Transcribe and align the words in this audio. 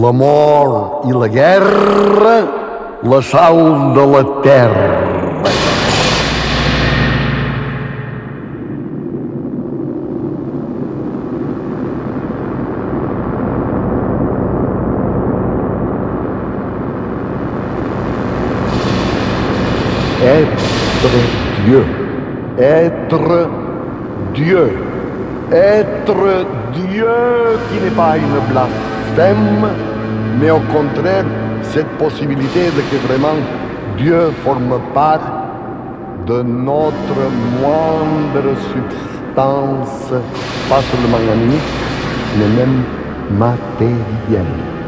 l'amor 0.00 1.02
i 1.04 1.12
la 1.12 1.28
guerra, 1.28 2.36
la 3.02 3.20
sal 3.22 3.92
de 3.94 4.04
la 4.12 4.22
terra. 4.42 5.20
Être 20.22 21.10
Dieu. 21.64 21.84
Être 22.58 23.48
Dieu. 24.34 24.66
Être 25.50 26.46
Dieu 26.72 27.06
qui 27.68 27.82
n'est 27.82 27.96
pas 27.96 28.16
une 28.16 28.38
blasphème, 28.52 29.89
mais 30.40 30.50
au 30.50 30.60
contraire, 30.72 31.24
cette 31.62 31.88
possibilité 31.98 32.66
de 32.76 32.80
que 32.90 33.06
vraiment 33.06 33.36
Dieu 33.98 34.30
forme 34.42 34.80
part 34.94 35.20
de 36.26 36.42
notre 36.42 37.20
moindre 37.60 38.56
substance, 38.72 40.12
pas 40.68 40.82
seulement 40.90 41.32
animique, 41.32 41.60
mais 42.38 42.48
même 42.58 42.82
matérielle. 43.38 44.79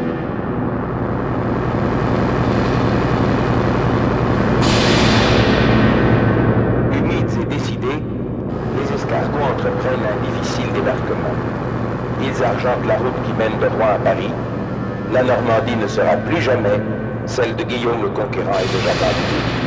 La 15.12 15.22
Normandie 15.22 15.76
ne 15.76 15.86
sera 15.86 16.16
plus 16.16 16.40
jamais 16.40 16.80
celle 17.26 17.54
de 17.54 17.62
Guillaume 17.64 18.02
le 18.02 18.08
Conquérant 18.08 18.58
et 18.58 18.76
de 18.76 18.82
Jacques 18.82 18.98
d'Arc. 18.98 19.61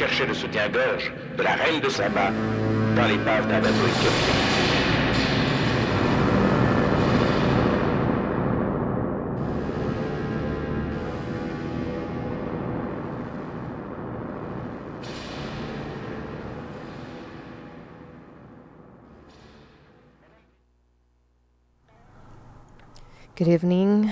Cherchait 0.00 0.24
le 0.24 0.32
soutien-gorge 0.32 1.12
de 1.36 1.42
la 1.42 1.56
reine 1.56 1.78
de 1.78 1.90
Saba 1.90 2.30
dans 2.96 3.06
l'épave 3.06 3.46
d'un 3.48 3.60
bateau. 3.60 3.74
Good 23.36 23.48
evening. 23.48 24.10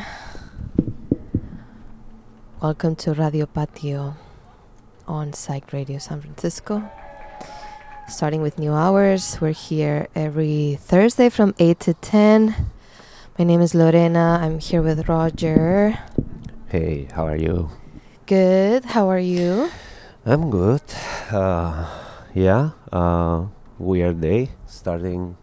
Welcome 2.61 2.97
to 2.97 3.15
Radio 3.15 3.47
Patio 3.47 4.28
on 5.09 5.33
Psych 5.33 5.73
Radio 5.73 5.99
San 5.99 6.21
Francisco. 6.21 6.83
Starting 8.09 8.43
with 8.43 8.59
new 8.59 8.73
hours, 8.73 9.39
we're 9.41 9.53
here 9.53 10.07
every 10.15 10.79
Thursday 10.81 11.29
from 11.29 11.55
8 11.59 11.81
to 11.81 11.95
10. 11.95 12.55
My 13.39 13.45
name 13.45 13.61
is 13.61 13.75
Lorena. 13.75 14.39
I'm 14.41 14.61
here 14.61 14.83
with 14.83 15.09
Roger. 15.09 15.99
Hey, 16.69 17.09
how 17.13 17.27
are 17.27 17.37
you? 17.37 17.71
Good. 18.27 18.85
How 18.85 19.09
are 19.09 19.19
you? 19.19 19.71
I'm 20.25 20.51
good. 20.51 20.83
Uh, 21.31 21.89
yeah, 22.35 22.71
uh, 22.93 23.47
weird 23.79 24.21
day 24.21 24.51
starting 24.67 25.37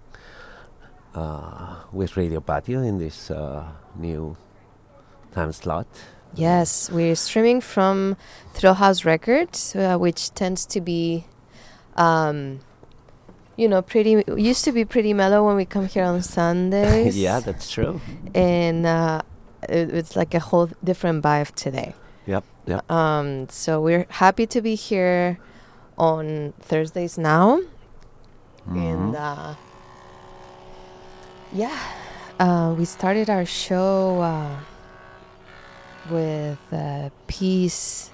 uh, 1.15 1.83
with 1.91 2.15
Radio 2.17 2.39
Patio 2.41 2.81
in 2.83 2.99
this 2.99 3.31
uh, 3.31 3.65
new 3.95 4.37
time 5.33 5.51
slot. 5.51 5.87
Yes, 6.35 6.89
we're 6.91 7.15
streaming 7.15 7.61
from 7.61 8.17
Thrill 8.53 8.73
House 8.75 9.05
Records, 9.05 9.75
uh, 9.75 9.97
which 9.97 10.33
tends 10.33 10.65
to 10.67 10.81
be, 10.81 11.25
um, 11.95 12.59
you 13.55 13.67
know, 13.67 13.81
pretty. 13.81 14.23
Used 14.35 14.65
to 14.65 14.71
be 14.71 14.83
pretty 14.85 15.13
mellow 15.13 15.45
when 15.45 15.55
we 15.55 15.65
come 15.65 15.87
here 15.87 16.03
on 16.03 16.21
Sundays. 16.21 17.17
yeah, 17.27 17.39
that's 17.39 17.69
true. 17.71 18.01
and 18.33 18.85
uh, 18.85 19.21
it, 19.69 19.93
it's 19.93 20.15
like 20.15 20.33
a 20.33 20.39
whole 20.39 20.69
different 20.83 21.23
vibe 21.23 21.53
today. 21.55 21.93
Yep, 22.27 22.43
yep. 22.65 22.91
Um, 22.91 23.47
so 23.49 23.79
we're 23.81 24.05
happy 24.09 24.45
to 24.47 24.61
be 24.61 24.75
here 24.75 25.37
on 25.97 26.53
Thursdays 26.59 27.17
now, 27.17 27.61
and 28.67 29.13
Mhm. 29.13 29.15
uh, 29.15 29.55
yeah, 31.53 31.77
uh, 32.39 32.75
we 32.77 32.83
started 32.83 33.29
our 33.29 33.45
show 33.45 34.19
uh, 34.19 34.57
with 36.09 36.59
a 36.71 37.11
piece 37.27 38.11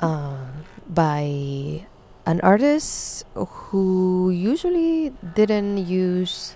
um, 0.00 0.64
by 0.88 1.86
an 2.26 2.40
artist 2.40 3.24
who 3.34 4.30
usually 4.30 5.12
didn't 5.34 5.86
use 5.86 6.54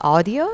audio, 0.00 0.50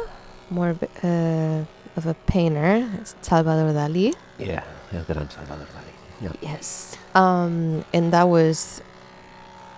more 0.51 0.77
uh, 1.03 1.65
of 1.97 2.07
a 2.07 2.15
painter, 2.27 2.89
it's 3.01 3.15
Salvador 3.23 3.73
Dali. 3.73 4.15
Yeah, 4.39 4.65
El 4.93 5.03
Gran 5.05 5.29
Salvador 5.31 5.67
Dali. 5.67 5.93
Yep. 6.21 6.37
Yes. 6.43 6.97
Um, 7.15 7.85
and 7.93 8.13
that 8.13 8.29
was 8.29 8.83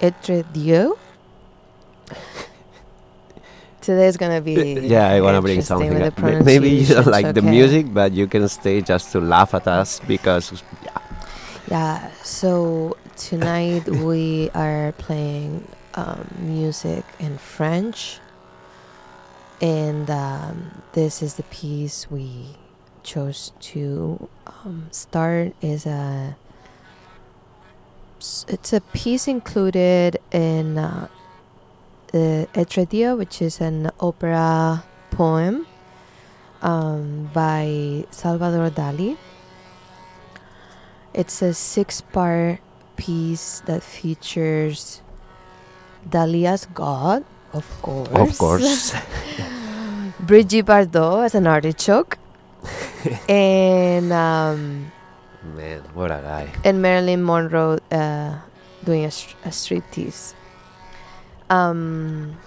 Etre 0.00 0.43
Dieu. 0.53 0.99
Today 3.81 4.07
is 4.07 4.17
gonna 4.17 4.41
be 4.41 4.75
yeah, 4.83 5.09
I 5.09 5.21
want 5.21 5.37
to 5.37 5.43
bring 5.43 5.63
something. 5.63 5.95
with 5.95 6.15
the 6.15 6.43
Maybe 6.45 6.69
you 6.69 6.87
don't 6.87 7.07
like 7.07 7.35
the 7.35 7.43
music, 7.43 7.93
but 7.93 8.13
you 8.13 8.27
can 8.27 8.49
stay 8.49 8.83
just 8.83 9.13
to 9.13 9.21
laugh 9.21 9.55
at 9.55 9.67
us 9.67 10.01
because 10.01 10.63
yeah, 10.85 10.99
Yeah. 11.69 12.11
So 12.23 12.97
tonight 13.17 13.89
we 14.05 14.51
are 14.55 14.93
playing 14.99 15.67
um, 15.95 16.29
music 16.41 17.05
in 17.19 17.39
French, 17.39 18.19
and 19.61 20.11
um, 20.11 20.83
this 20.93 21.23
is 21.23 21.35
the 21.35 21.45
piece 21.45 22.11
we 22.11 22.57
chose 23.03 23.53
to 23.73 24.29
um, 24.47 24.89
start. 24.91 25.55
is 25.62 25.87
a 25.87 26.37
it's 28.49 28.73
a 28.73 28.81
piece 28.93 29.27
included 29.27 30.19
in 30.31 30.77
uh, 30.77 31.09
uh, 32.15 32.47
Etre 32.54 32.87
Dieu, 32.88 33.16
which 33.16 33.43
is 33.43 33.60
an 33.60 33.91
opera 34.00 34.82
poem 35.10 35.66
um, 36.62 37.31
by 37.32 38.04
Salvador 38.10 38.71
Dali. 38.71 39.16
It's 41.15 41.43
a 41.43 41.53
six 41.54 42.00
part 42.00 42.60
piece 42.97 43.60
that 43.66 43.82
features 43.82 45.03
Dali 46.09 46.44
as 46.47 46.66
God, 46.66 47.25
of 47.53 47.66
course. 47.82 48.09
of 48.10 48.38
course. 48.38 48.94
Brigitte 50.20 50.66
Bardot 50.66 51.25
as 51.25 51.34
an 51.34 51.47
artichoke. 51.47 52.19
and 53.29 54.12
um, 54.12 54.93
Man, 55.56 55.81
what 55.94 56.11
a 56.11 56.20
guy. 56.23 56.52
and 56.64 56.82
Marilyn 56.82 57.25
Monroe 57.25 57.79
uh, 57.90 58.37
doing 58.85 59.05
a, 59.05 59.08
a 59.49 59.50
striptease. 59.50 60.35
Um, 61.50 62.38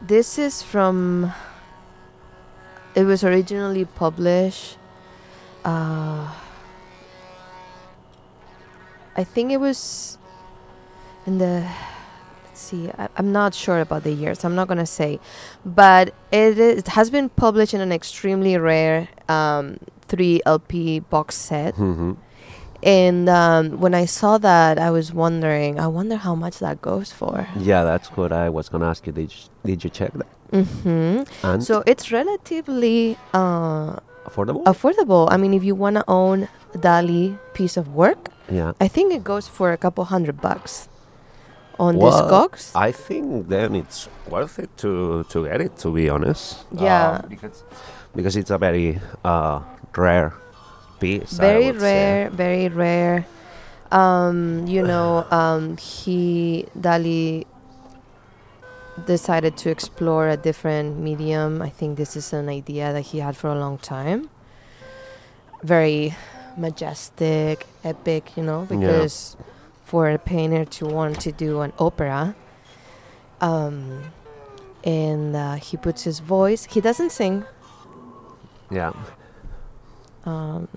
this 0.00 0.38
is 0.38 0.62
from. 0.62 1.32
It 2.94 3.04
was 3.04 3.24
originally 3.24 3.84
published. 3.84 4.78
Uh, 5.64 6.32
I 9.16 9.24
think 9.24 9.50
it 9.50 9.58
was 9.58 10.16
in 11.26 11.38
the. 11.38 11.68
Let's 12.44 12.60
see. 12.60 12.88
I, 12.96 13.08
I'm 13.16 13.32
not 13.32 13.52
sure 13.52 13.80
about 13.80 14.04
the 14.04 14.12
years. 14.12 14.44
I'm 14.44 14.54
not 14.54 14.68
gonna 14.68 14.86
say, 14.86 15.18
but 15.64 16.14
it, 16.30 16.58
is, 16.58 16.78
it 16.78 16.88
has 16.88 17.10
been 17.10 17.28
published 17.28 17.74
in 17.74 17.80
an 17.80 17.90
extremely 17.92 18.56
rare 18.56 19.08
um, 19.28 19.78
three 20.06 20.40
LP 20.46 21.00
box 21.00 21.34
set. 21.34 21.74
hmm 21.74 22.12
And 22.82 23.28
um, 23.28 23.80
when 23.80 23.94
I 23.94 24.04
saw 24.04 24.38
that, 24.38 24.78
I 24.78 24.90
was 24.90 25.12
wondering, 25.12 25.78
I 25.80 25.86
wonder 25.86 26.16
how 26.16 26.34
much 26.34 26.58
that 26.58 26.80
goes 26.82 27.12
for. 27.12 27.46
Yeah, 27.58 27.84
that's 27.84 28.08
what 28.16 28.32
I 28.32 28.48
was 28.48 28.68
gonna 28.68 28.86
ask 28.88 29.06
you. 29.06 29.12
Did 29.12 29.32
you, 29.32 29.38
did 29.64 29.84
you 29.84 29.90
check 29.90 30.12
that? 30.12 30.26
hmm 30.52 31.22
And 31.42 31.62
So 31.64 31.82
it's 31.86 32.12
relatively 32.12 33.16
uh, 33.34 33.96
affordable? 34.26 34.64
affordable. 34.64 35.28
I 35.30 35.36
mean, 35.36 35.54
if 35.54 35.64
you 35.64 35.74
want 35.74 35.96
to 35.96 36.04
own 36.08 36.48
Dali 36.74 37.38
piece 37.54 37.76
of 37.76 37.94
work, 37.94 38.28
yeah. 38.50 38.72
I 38.80 38.88
think 38.88 39.12
it 39.12 39.24
goes 39.24 39.48
for 39.48 39.72
a 39.72 39.76
couple 39.76 40.04
hundred 40.04 40.40
bucks 40.40 40.88
on 41.78 41.96
well, 41.96 42.12
Discogs? 42.28 42.70
I 42.74 42.92
think 42.92 43.48
then 43.48 43.74
it's 43.74 44.08
worth 44.30 44.58
it 44.58 44.70
to 44.78 45.24
to 45.30 45.44
get 45.44 45.60
it. 45.60 45.76
To 45.78 45.92
be 45.92 46.08
honest, 46.08 46.64
Yeah. 46.72 47.20
Um, 47.22 47.28
because 47.28 47.64
because 48.14 48.36
it's 48.36 48.50
a 48.50 48.58
very 48.58 49.00
uh, 49.24 49.60
rare 49.96 50.32
piece. 51.00 51.32
Very 51.32 51.66
would 51.66 51.80
say. 51.80 52.22
rare, 52.22 52.30
very 52.30 52.68
rare. 52.68 53.26
Um, 53.92 54.66
you 54.66 54.82
know, 54.90 55.26
um, 55.30 55.76
he 55.76 56.66
Dali 56.78 57.44
decided 59.06 59.56
to 59.58 59.70
explore 59.70 60.28
a 60.28 60.36
different 60.36 60.98
medium. 60.98 61.60
I 61.62 61.68
think 61.68 61.96
this 61.96 62.16
is 62.16 62.32
an 62.32 62.48
idea 62.48 62.92
that 62.92 63.02
he 63.02 63.18
had 63.18 63.36
for 63.36 63.48
a 63.48 63.58
long 63.58 63.78
time. 63.78 64.30
Very 65.62 66.14
majestic, 66.56 67.66
epic, 67.84 68.36
you 68.36 68.42
know, 68.42 68.66
Yeah. 68.70 68.76
because 68.78 69.36
for 69.84 70.08
a 70.10 70.18
painter 70.18 70.64
to 70.64 70.86
want 70.86 71.20
to 71.20 71.30
do 71.32 71.60
an 71.60 71.72
opera, 71.78 72.34
um, 73.40 74.02
and 74.82 75.36
uh, 75.36 75.54
he 75.54 75.76
puts 75.76 76.04
his 76.04 76.20
voice. 76.20 76.64
He 76.64 76.80
doesn't 76.80 77.10
sing, 77.12 77.44
Yeah. 78.70 78.92
um, 80.24 80.68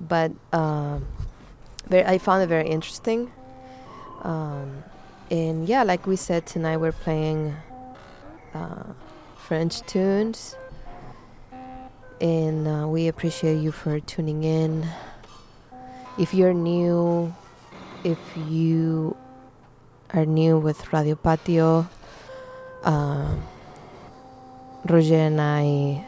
but 0.00 0.32
um, 0.52 1.06
very, 1.88 2.04
I 2.04 2.18
found 2.18 2.42
it 2.42 2.46
very 2.46 2.68
interesting. 2.68 3.32
Um, 4.22 4.82
and 5.30 5.68
yeah, 5.68 5.82
like 5.82 6.06
we 6.06 6.16
said 6.16 6.46
tonight, 6.46 6.78
we're 6.78 6.92
playing 6.92 7.54
uh, 8.54 8.84
French 9.36 9.82
tunes, 9.82 10.56
and 12.20 12.66
uh, 12.66 12.88
we 12.88 13.08
appreciate 13.08 13.60
you 13.60 13.72
for 13.72 14.00
tuning 14.00 14.44
in. 14.44 14.88
If 16.18 16.32
you're 16.32 16.54
new, 16.54 17.34
if 18.04 18.18
you 18.48 19.16
are 20.14 20.24
new 20.24 20.58
with 20.58 20.92
Radio 20.92 21.14
Patio, 21.14 21.88
um, 22.84 23.42
Roger 24.88 25.16
and 25.16 25.40
I 25.40 26.05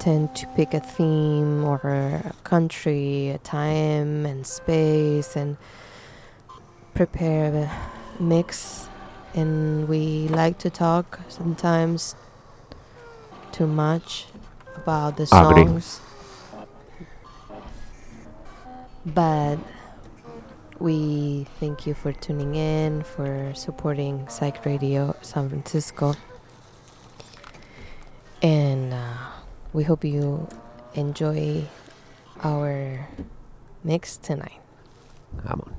tend 0.00 0.34
to 0.34 0.46
pick 0.56 0.74
a 0.74 0.80
theme 0.80 1.62
or 1.64 1.78
a 1.84 2.32
country, 2.42 3.28
a 3.28 3.38
time 3.38 4.26
and 4.26 4.46
space, 4.46 5.36
and 5.36 5.56
prepare 6.94 7.54
a 7.54 8.22
mix. 8.22 8.88
And 9.34 9.88
we 9.88 10.26
like 10.28 10.58
to 10.58 10.70
talk 10.70 11.20
sometimes 11.28 12.16
too 13.52 13.66
much 13.66 14.26
about 14.74 15.16
the 15.16 15.26
songs. 15.26 16.00
But 19.04 19.58
we 20.78 21.46
thank 21.60 21.86
you 21.86 21.94
for 21.94 22.12
tuning 22.12 22.54
in, 22.54 23.02
for 23.02 23.52
supporting 23.54 24.26
Psych 24.28 24.64
Radio 24.64 25.14
San 25.20 25.48
Francisco. 25.48 26.14
And 28.42 28.94
uh, 28.94 29.16
we 29.72 29.84
hope 29.84 30.04
you 30.04 30.48
enjoy 30.94 31.64
our 32.42 33.06
mix 33.84 34.16
tonight. 34.16 34.60
Come 35.46 35.74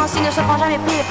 Ainsi 0.00 0.20
ne 0.20 0.30
se 0.30 0.40
fera 0.40 0.56
jamais 0.58 0.78
plus 0.78 1.07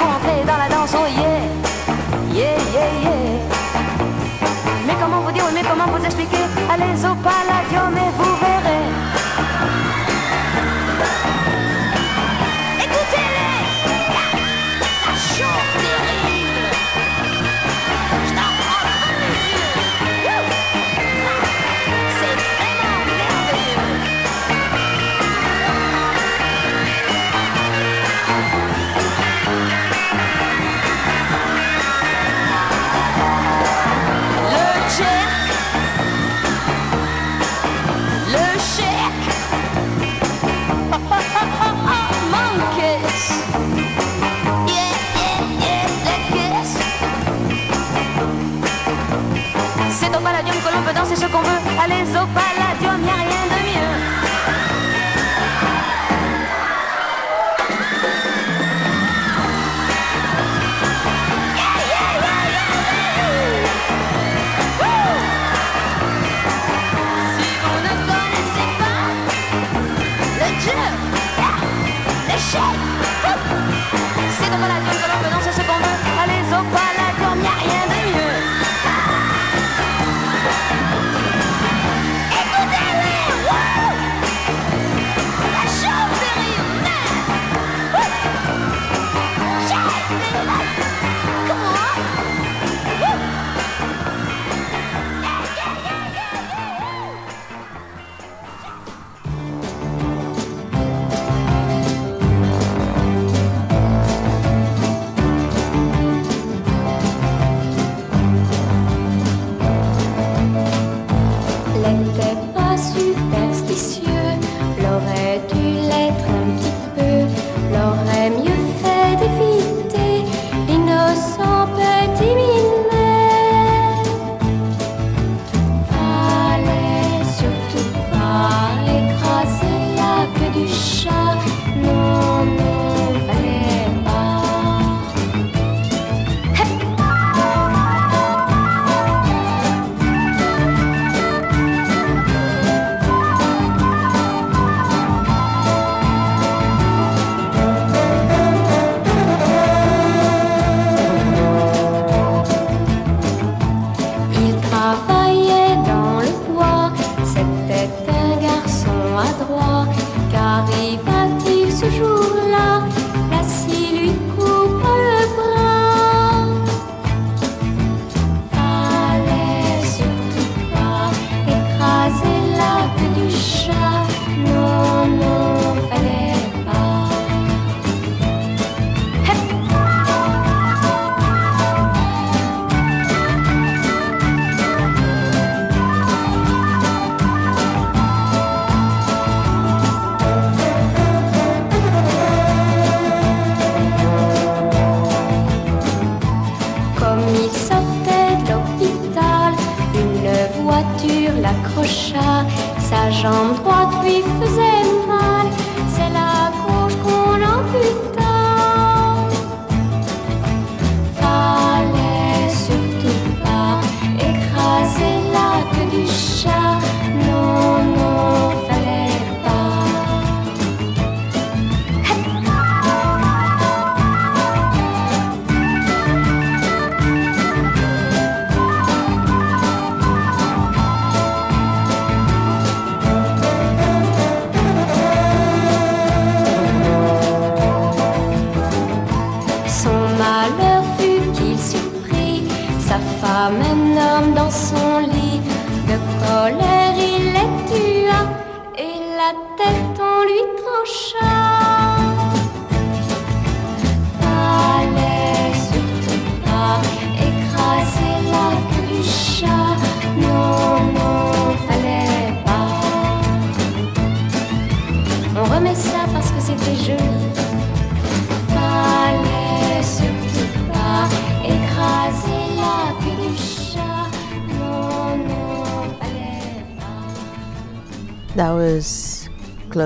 Atau. 159.17 159.66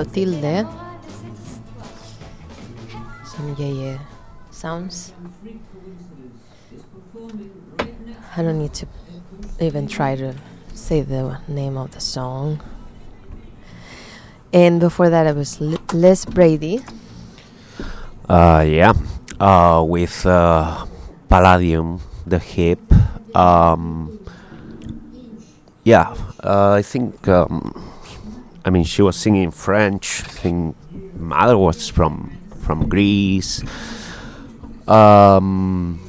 Clotilde. 0.02 0.66
Some 3.24 3.54
yeah 3.56 3.66
yeah 3.66 3.98
sounds. 4.50 5.12
I 8.36 8.42
don't 8.42 8.58
need 8.58 8.74
to 8.74 8.86
even 9.60 9.86
try 9.86 10.16
to 10.16 10.34
say 10.74 11.02
the 11.02 11.38
name 11.46 11.76
of 11.76 11.92
the 11.92 12.00
song. 12.00 12.60
And 14.52 14.80
before 14.80 15.08
that, 15.08 15.26
it 15.26 15.36
was 15.36 15.60
L- 15.60 15.78
Les 15.92 16.24
Brady. 16.24 16.80
Uh, 18.28 18.64
yeah, 18.66 18.92
uh, 19.38 19.84
with 19.86 20.26
uh, 20.26 20.84
Palladium, 21.28 22.00
the 22.26 22.38
hip. 22.38 22.80
Um, 23.36 24.18
yeah, 25.84 26.14
uh, 26.42 26.72
I 26.72 26.82
think. 26.82 27.28
Um, 27.28 27.91
I 28.64 28.70
mean, 28.70 28.84
she 28.84 29.02
was 29.02 29.16
singing 29.16 29.50
French. 29.50 30.22
I 30.22 30.28
think 30.28 30.76
mother 31.14 31.58
was 31.58 31.88
from 31.88 32.38
from 32.62 32.88
Greece. 32.88 33.62
Um, 34.86 36.00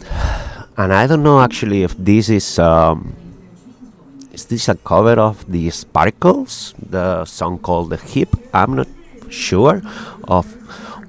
and 0.78 0.94
I 0.94 1.08
don't 1.08 1.24
know 1.24 1.42
actually 1.42 1.84
if 1.84 1.98
this 1.98 2.30
is 2.30 2.60
um, 2.60 3.16
is 4.32 4.46
this 4.46 4.70
a 4.70 4.76
cover 4.76 5.14
of 5.22 5.46
the 5.50 5.70
Sparkles, 5.70 6.74
the 6.78 7.26
song 7.26 7.60
called 7.60 7.90
The 7.90 7.98
Hip? 7.98 8.34
I'm 8.54 8.76
not 8.76 8.88
sure 9.30 9.82
of, 10.26 10.46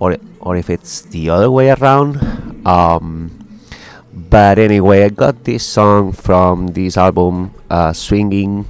or 0.00 0.16
or 0.40 0.56
if 0.56 0.68
it's 0.68 1.02
the 1.02 1.30
other 1.30 1.50
way 1.50 1.70
around. 1.70 2.20
Um, 2.66 3.32
but 4.12 4.58
anyway, 4.58 5.04
I 5.04 5.08
got 5.08 5.44
this 5.44 5.66
song 5.66 6.12
from 6.12 6.68
this 6.68 6.96
album, 6.96 7.52
uh, 7.68 7.92
Swinging 7.92 8.64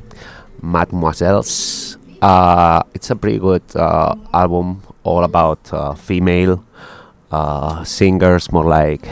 Mademoiselles. 0.63 1.99
Uh, 2.25 2.81
it's 2.95 3.11
a 3.11 3.17
pretty 3.17 3.39
good 3.39 3.61
uh, 3.77 4.15
album, 4.33 4.81
all 5.03 5.25
about 5.25 5.61
uh, 5.75 5.93
female 5.93 6.65
uh, 7.31 7.85
singers, 7.85 8.51
more 8.51 8.65
like 8.65 9.05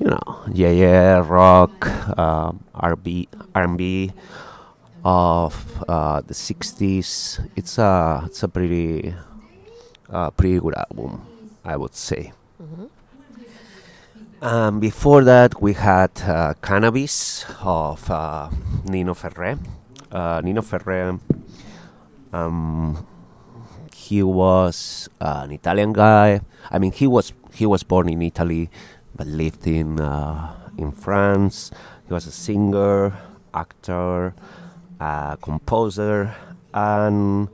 you 0.00 0.06
know, 0.10 0.42
yeah, 0.52 0.70
yeah, 0.70 1.22
rock, 1.24 1.86
um, 2.18 2.64
R&B, 2.74 3.28
R&B 3.54 4.12
of 5.04 5.54
uh, 5.88 6.20
the 6.26 6.34
'60s. 6.34 7.38
It's 7.54 7.78
a 7.78 8.22
it's 8.26 8.42
a 8.42 8.48
pretty 8.48 9.14
uh, 10.10 10.30
pretty 10.30 10.58
good 10.58 10.74
album, 10.74 11.22
I 11.64 11.76
would 11.76 11.94
say. 11.94 12.32
Um, 14.42 14.80
before 14.80 15.22
that, 15.22 15.62
we 15.62 15.74
had 15.74 16.10
uh, 16.22 16.54
Cannabis 16.62 17.44
of 17.62 18.10
uh, 18.10 18.50
Nino 18.84 19.14
Ferrer. 19.14 19.58
Uh, 20.10 20.40
Nino 20.42 20.62
Ferrer, 20.62 21.18
um, 22.32 23.06
he 23.94 24.22
was 24.22 25.08
uh, 25.20 25.42
an 25.44 25.52
Italian 25.52 25.92
guy. 25.92 26.40
I 26.70 26.78
mean, 26.78 26.92
he 26.92 27.06
was 27.06 27.32
he 27.54 27.66
was 27.66 27.82
born 27.82 28.08
in 28.08 28.22
Italy, 28.22 28.70
but 29.14 29.26
lived 29.26 29.66
in 29.66 30.00
uh, 30.00 30.54
in 30.76 30.92
France. 30.92 31.70
He 32.06 32.14
was 32.14 32.26
a 32.26 32.32
singer, 32.32 33.12
actor, 33.52 34.34
uh, 35.00 35.36
composer, 35.36 36.34
and 36.72 37.48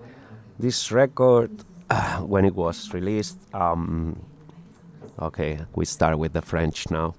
this 0.58 0.92
record, 0.92 1.50
when 2.20 2.44
it 2.44 2.54
was 2.54 2.94
released, 2.94 3.38
um, 3.52 4.20
okay, 5.18 5.58
we 5.74 5.84
start 5.84 6.18
with 6.18 6.32
the 6.32 6.42
French 6.42 6.90
now. 6.90 7.14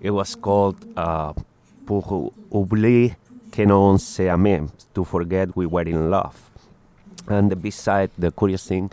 It 0.00 0.10
was 0.10 0.34
called 0.34 0.84
uh, 0.96 1.32
Pour 1.86 2.32
oublier 2.52 3.16
que 3.52 3.66
non 3.66 3.98
se 3.98 4.28
to 4.94 5.04
forget 5.04 5.54
we 5.56 5.66
were 5.66 5.82
in 5.82 6.10
love. 6.10 6.49
And 7.28 7.50
the 7.50 7.56
B-side, 7.56 8.10
the 8.18 8.30
curious 8.32 8.66
thing 8.66 8.90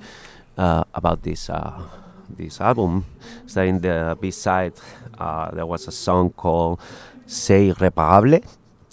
uh, 0.57 0.83
about 0.93 1.23
this 1.23 1.49
uh, 1.49 1.81
this 2.29 2.59
album 2.59 3.05
is 3.45 3.53
that 3.53 3.65
in 3.67 3.81
the 3.81 4.17
B-side 4.19 4.73
uh, 5.17 5.51
there 5.51 5.65
was 5.65 5.87
a 5.87 5.91
song 5.91 6.29
called 6.31 6.79
C'est 7.25 7.67
irréparable 7.67 8.43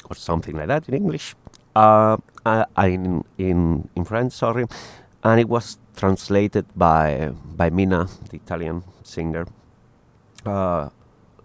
or 0.09 0.16
something 0.16 0.57
like 0.57 0.68
that 0.68 0.88
in 0.88 0.94
English. 0.94 1.35
Uh, 1.75 2.16
in 2.79 3.25
in 3.38 3.88
in 3.97 4.05
French, 4.05 4.33
sorry, 4.33 4.66
and 5.25 5.40
it 5.40 5.49
was 5.49 5.79
translated 5.97 6.66
by 6.77 7.33
by 7.57 7.70
Mina, 7.70 8.07
the 8.31 8.37
Italian 8.37 8.83
singer, 9.03 9.47
uh, 10.47 10.88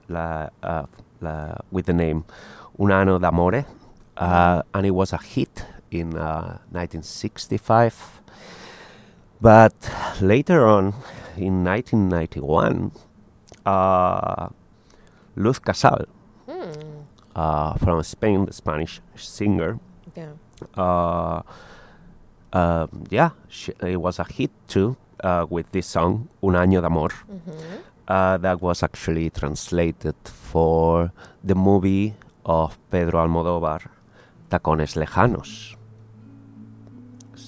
la, 0.08 0.50
uh, 0.62 0.86
la, 1.22 1.56
with 1.72 1.86
the 1.86 1.94
name 1.94 2.24
Un 2.80 2.92
anno 2.92 3.18
d'amore, 3.20 3.66
uh, 4.18 4.62
and 4.74 4.86
it 4.86 4.92
was 4.92 5.14
a 5.14 5.18
hit 5.18 5.66
in 5.92 6.16
uh, 6.18 6.58
1965. 6.72 8.22
But 9.42 9.74
later 10.22 10.66
on, 10.68 10.94
in 11.38 11.64
1991, 11.64 12.92
uh, 13.66 14.50
Luz 15.36 15.60
Casal, 15.60 16.06
uh, 17.36 17.74
from 17.76 18.04
Spain, 18.04 18.46
the 18.46 18.54
Spanish 18.54 19.00
singer, 19.16 19.80
Yeah. 20.16 20.32
uh, 20.76 21.42
um, 22.52 23.04
yeah, 23.10 23.30
sh- 23.48 23.70
it 23.82 24.02
was 24.02 24.20
a 24.20 24.26
hit 24.26 24.52
too 24.68 24.98
uh, 25.24 25.46
with 25.50 25.72
this 25.72 25.88
song, 25.88 26.28
Un 26.44 26.56
año 26.56 26.82
de 26.82 26.88
amor. 26.88 27.12
Uh, 28.08 28.38
that 28.38 28.60
was 28.62 28.82
actually 28.84 29.30
translated 29.30 30.16
for 30.26 31.12
the 31.44 31.54
movie 31.56 32.16
of 32.44 32.78
Pedro 32.90 33.22
Almodóvar, 33.22 33.82
Tacones 34.50 34.96
Lejanos. 34.98 35.76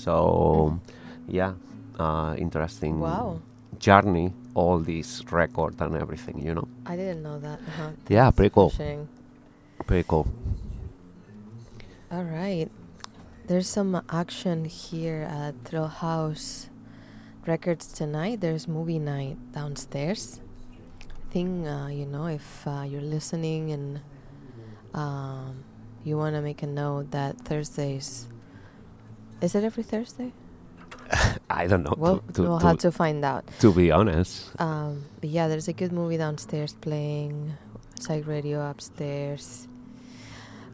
So, 0.02 0.80
yeah, 1.28 1.54
uh, 2.00 2.34
interesting 2.38 3.00
Wow. 3.00 3.40
journey, 3.78 4.34
all 4.56 4.80
this 4.80 5.22
record 5.32 5.80
and 5.80 5.96
everything, 5.96 6.42
you 6.42 6.56
know. 6.56 6.68
I 6.86 6.96
didn't 6.96 7.22
know 7.22 7.38
that. 7.40 7.60
Uh-huh. 7.60 7.90
Yeah, 8.10 8.32
pretty 8.32 8.50
cool. 8.50 8.74
Pretty 9.86 10.06
cool. 10.08 10.26
All 12.12 12.24
right. 12.24 12.70
There's 13.46 13.68
some 13.68 14.02
action 14.10 14.66
here 14.66 15.28
at 15.30 15.54
Thrill 15.66 15.88
House 15.88 16.70
Records 17.46 17.86
tonight. 17.94 18.42
There's 18.42 18.68
movie 18.68 19.00
night 19.00 19.38
downstairs. 19.54 20.42
I 21.02 21.34
think, 21.34 21.68
uh, 21.68 21.88
you 21.88 22.06
know, 22.06 22.26
if 22.26 22.66
uh, 22.68 22.84
you're 22.88 23.02
listening 23.06 23.72
and 23.72 24.02
um, 24.94 25.64
you 26.04 26.18
want 26.18 26.36
to 26.36 26.42
make 26.42 26.64
a 26.64 26.68
note 26.68 27.12
that 27.12 27.38
Thursdays. 27.38 28.28
Is 29.42 29.56
it 29.56 29.64
every 29.64 29.84
Thursday? 29.84 30.32
I 31.50 31.68
don't 31.68 31.84
know, 31.84 31.94
Well, 31.98 32.20
to, 32.20 32.34
to, 32.34 32.42
we'll 32.44 32.60
to, 32.60 32.68
have 32.68 32.78
to 32.80 32.92
find 32.92 33.24
out. 33.26 33.44
to 33.60 33.74
be 33.74 33.92
honest. 33.92 34.50
Um, 34.62 35.04
yeah, 35.22 35.48
there's 35.48 35.68
a 35.68 35.74
good 35.74 35.92
movie 35.92 36.18
downstairs 36.18 36.74
playing. 36.74 37.54
Psych 38.00 38.26
Radio 38.28 38.62
upstairs. 38.68 39.68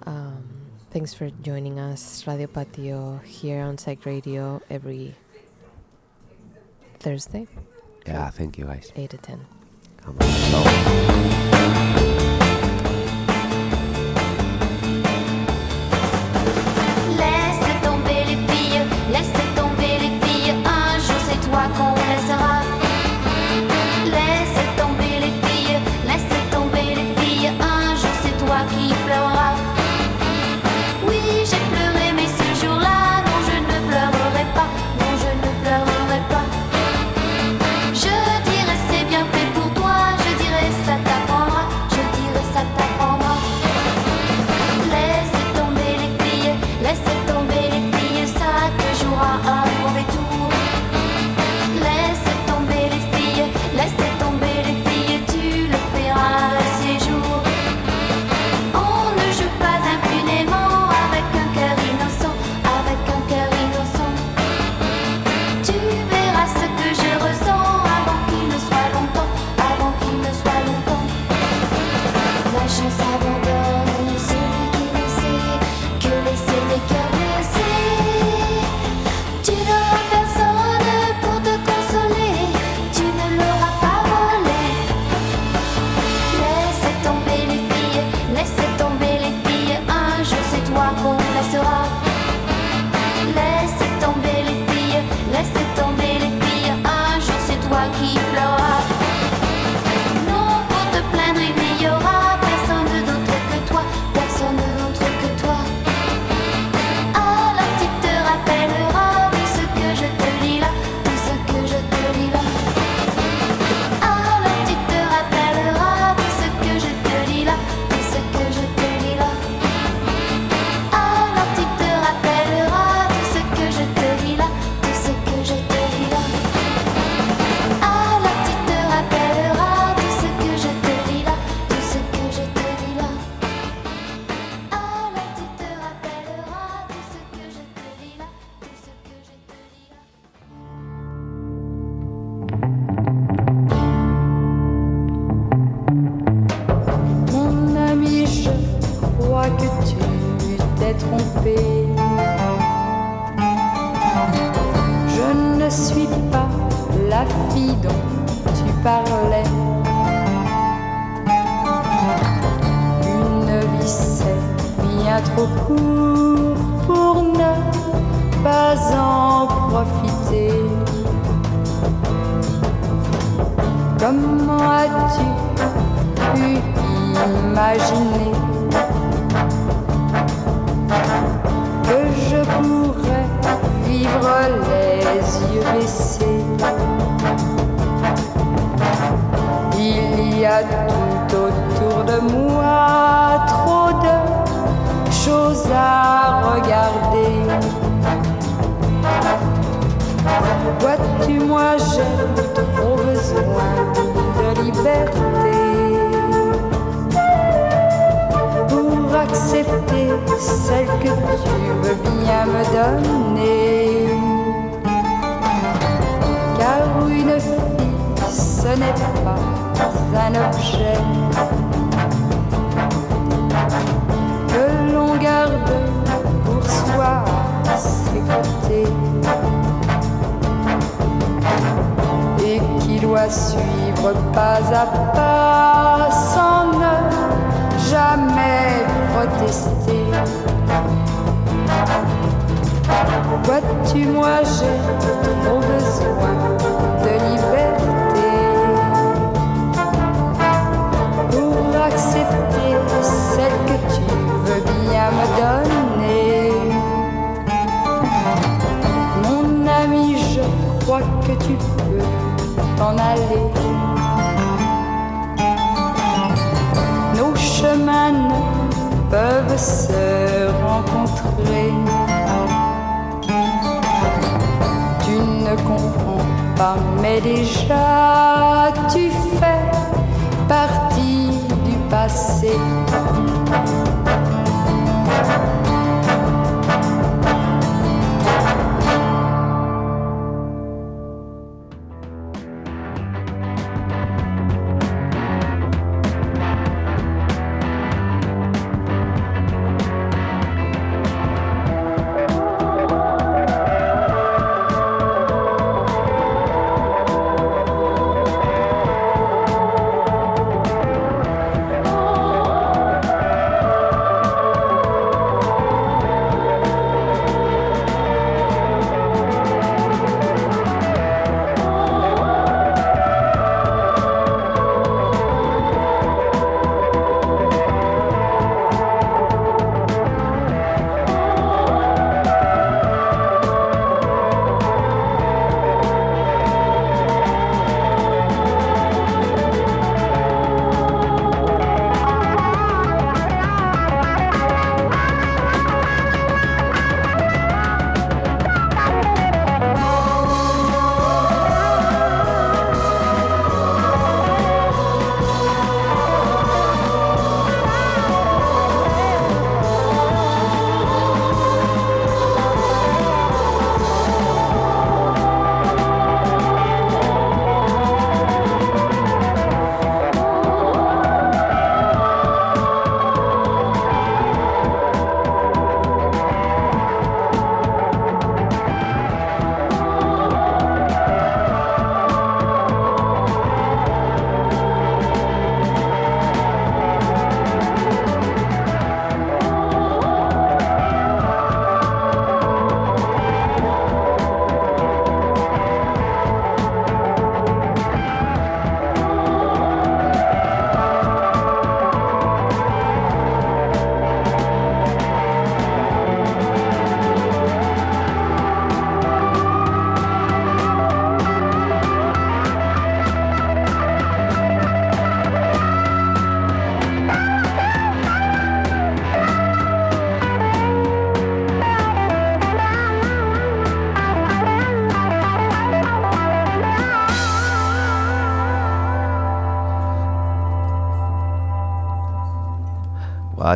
Um, 0.05 0.47
thanks 0.91 1.13
for 1.13 1.29
joining 1.41 1.79
us, 1.79 2.25
Radio 2.27 2.47
Patio, 2.47 3.19
here 3.25 3.61
on 3.61 3.77
Psych 3.77 4.05
Radio 4.05 4.61
every 4.69 5.15
Thursday, 6.99 7.47
Yeah, 8.05 8.29
thank 8.29 8.57
you 8.57 8.65
guys. 8.65 8.91
8 8.95 9.09
to 9.11 9.17
10. 9.17 9.45
Come 10.03 10.17
on. 10.19 12.06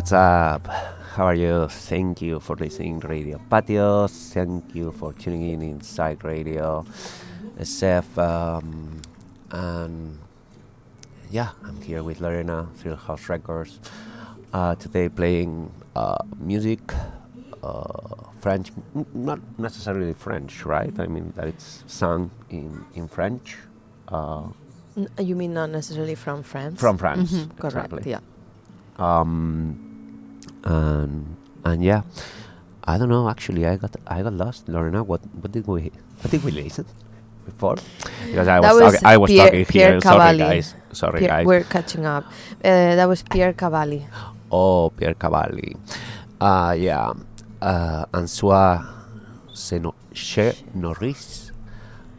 What's 0.02 0.10
up? 0.10 0.66
How 1.14 1.26
are 1.26 1.34
you? 1.34 1.68
Thank 1.68 2.20
you 2.22 2.40
for 2.40 2.56
listening 2.56 2.98
Radio 2.98 3.38
Patio. 3.48 4.08
Thank 4.08 4.74
you 4.74 4.90
for 4.90 5.12
tuning 5.12 5.48
in 5.50 5.62
inside 5.62 6.24
Radio 6.24 6.84
SF. 7.60 8.18
Um, 8.18 9.00
and 9.52 10.18
yeah, 11.30 11.50
I'm 11.62 11.80
here 11.80 12.02
with 12.02 12.20
Lorena 12.20 12.66
Thrill 12.74 12.96
House 12.96 13.28
Records. 13.28 13.78
Uh, 14.52 14.74
today 14.74 15.08
playing 15.08 15.70
uh, 15.94 16.18
music 16.36 16.80
uh, 17.62 18.26
French, 18.40 18.72
not 19.14 19.38
necessarily 19.56 20.14
French, 20.14 20.64
right? 20.66 20.92
I 20.98 21.06
mean 21.06 21.32
that 21.36 21.46
it's 21.46 21.84
sung 21.86 22.32
in 22.50 22.84
in 22.94 23.06
French. 23.06 23.56
Uh, 24.08 24.48
N- 24.96 25.08
you 25.20 25.36
mean 25.36 25.54
not 25.54 25.70
necessarily 25.70 26.16
from 26.16 26.42
France? 26.42 26.80
From 26.80 26.98
France, 26.98 27.32
Mhm, 27.32 27.56
correct. 27.56 28.04
Yeah. 28.04 28.18
um, 28.98 29.88
and 30.64 31.36
and 31.64 31.84
yeah, 31.84 32.02
I 32.84 32.98
don't 32.98 33.08
know. 33.08 33.28
Actually, 33.28 33.66
I 33.66 33.76
got 33.76 33.96
I 34.06 34.22
got 34.22 34.32
lost, 34.32 34.68
Lorena. 34.68 35.02
What 35.02 35.20
what 35.40 35.52
did 35.52 35.66
we 35.66 35.90
what 36.20 36.30
did 36.30 36.44
we 36.44 36.50
listen 36.50 36.86
before? 37.44 37.76
Because 38.26 38.48
I 38.48 38.60
was, 38.60 38.80
was 38.80 38.92
talking, 38.94 39.06
I 39.06 39.16
was 39.16 39.30
talking 39.30 39.64
Pierre 39.66 39.92
here. 39.92 40.00
Sorry, 40.00 40.38
guys. 40.38 40.74
Sorry, 40.92 41.26
guys. 41.26 41.46
we're 41.46 41.64
catching 41.64 42.06
up. 42.06 42.24
Uh, 42.64 42.96
that 42.96 43.06
was 43.06 43.22
Pierre 43.22 43.52
Cavalli. 43.52 44.06
Oh, 44.50 44.90
Pierre 44.90 45.14
Cavalli. 45.14 45.76
Uh, 46.40 46.76
yeah. 46.78 47.12
Uh, 47.60 48.04
Ansois 48.12 48.84
Norris. 50.74 51.52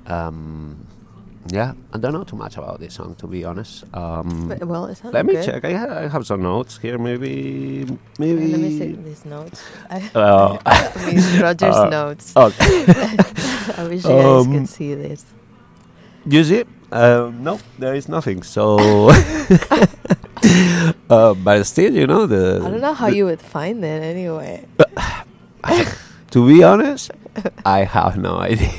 Um, 0.07 0.87
yeah, 1.51 1.73
I 1.93 1.97
don't 1.97 2.13
know 2.13 2.23
too 2.23 2.35
much 2.37 2.57
about 2.57 2.79
this 2.79 2.93
song, 2.95 3.15
to 3.15 3.27
be 3.27 3.43
honest. 3.45 3.83
Um, 3.93 4.47
But- 4.49 4.63
well, 4.67 4.85
it 4.85 5.01
let 5.03 5.25
me 5.25 5.33
good. 5.33 5.45
check. 5.45 5.65
I, 5.65 5.73
ha- 5.73 5.99
I 6.05 6.07
have 6.07 6.25
some 6.25 6.41
notes 6.41 6.77
here. 6.77 6.97
Maybe, 6.97 7.85
Uh, 7.89 7.95
maybe. 8.19 8.47
Let 8.47 8.59
me 8.61 8.77
see 8.79 8.91
these 8.93 9.25
notes. 9.25 9.61
Mean, 9.91 11.41
Roger's 11.41 11.75
Uh, 11.75 11.89
notes. 11.89 12.33
Okay. 12.35 12.85
I 13.77 13.83
wish 13.89 14.03
you 14.05 14.09
guys 14.09 14.45
Um, 14.45 14.51
could 14.53 14.69
see 14.69 14.95
this. 14.95 15.25
You 16.25 16.43
see? 16.43 16.63
Uh, 16.91 17.31
no, 17.39 17.59
there 17.79 17.95
is 17.95 18.07
nothing. 18.07 18.43
So, 18.43 18.77
uh, 21.09 21.33
but 21.33 21.63
still, 21.65 21.93
you 21.93 22.07
know 22.07 22.25
the. 22.25 22.61
I 22.63 22.69
don't 22.69 22.81
know 22.81 22.93
how 22.93 23.07
you 23.07 23.25
would 23.25 23.41
find 23.41 23.83
it 23.83 24.01
anyway. 24.03 24.65
To 26.31 26.47
be 26.47 26.63
honest, 26.63 27.11
I 27.65 27.83
have 27.85 28.17
no 28.17 28.37
idea. 28.37 28.71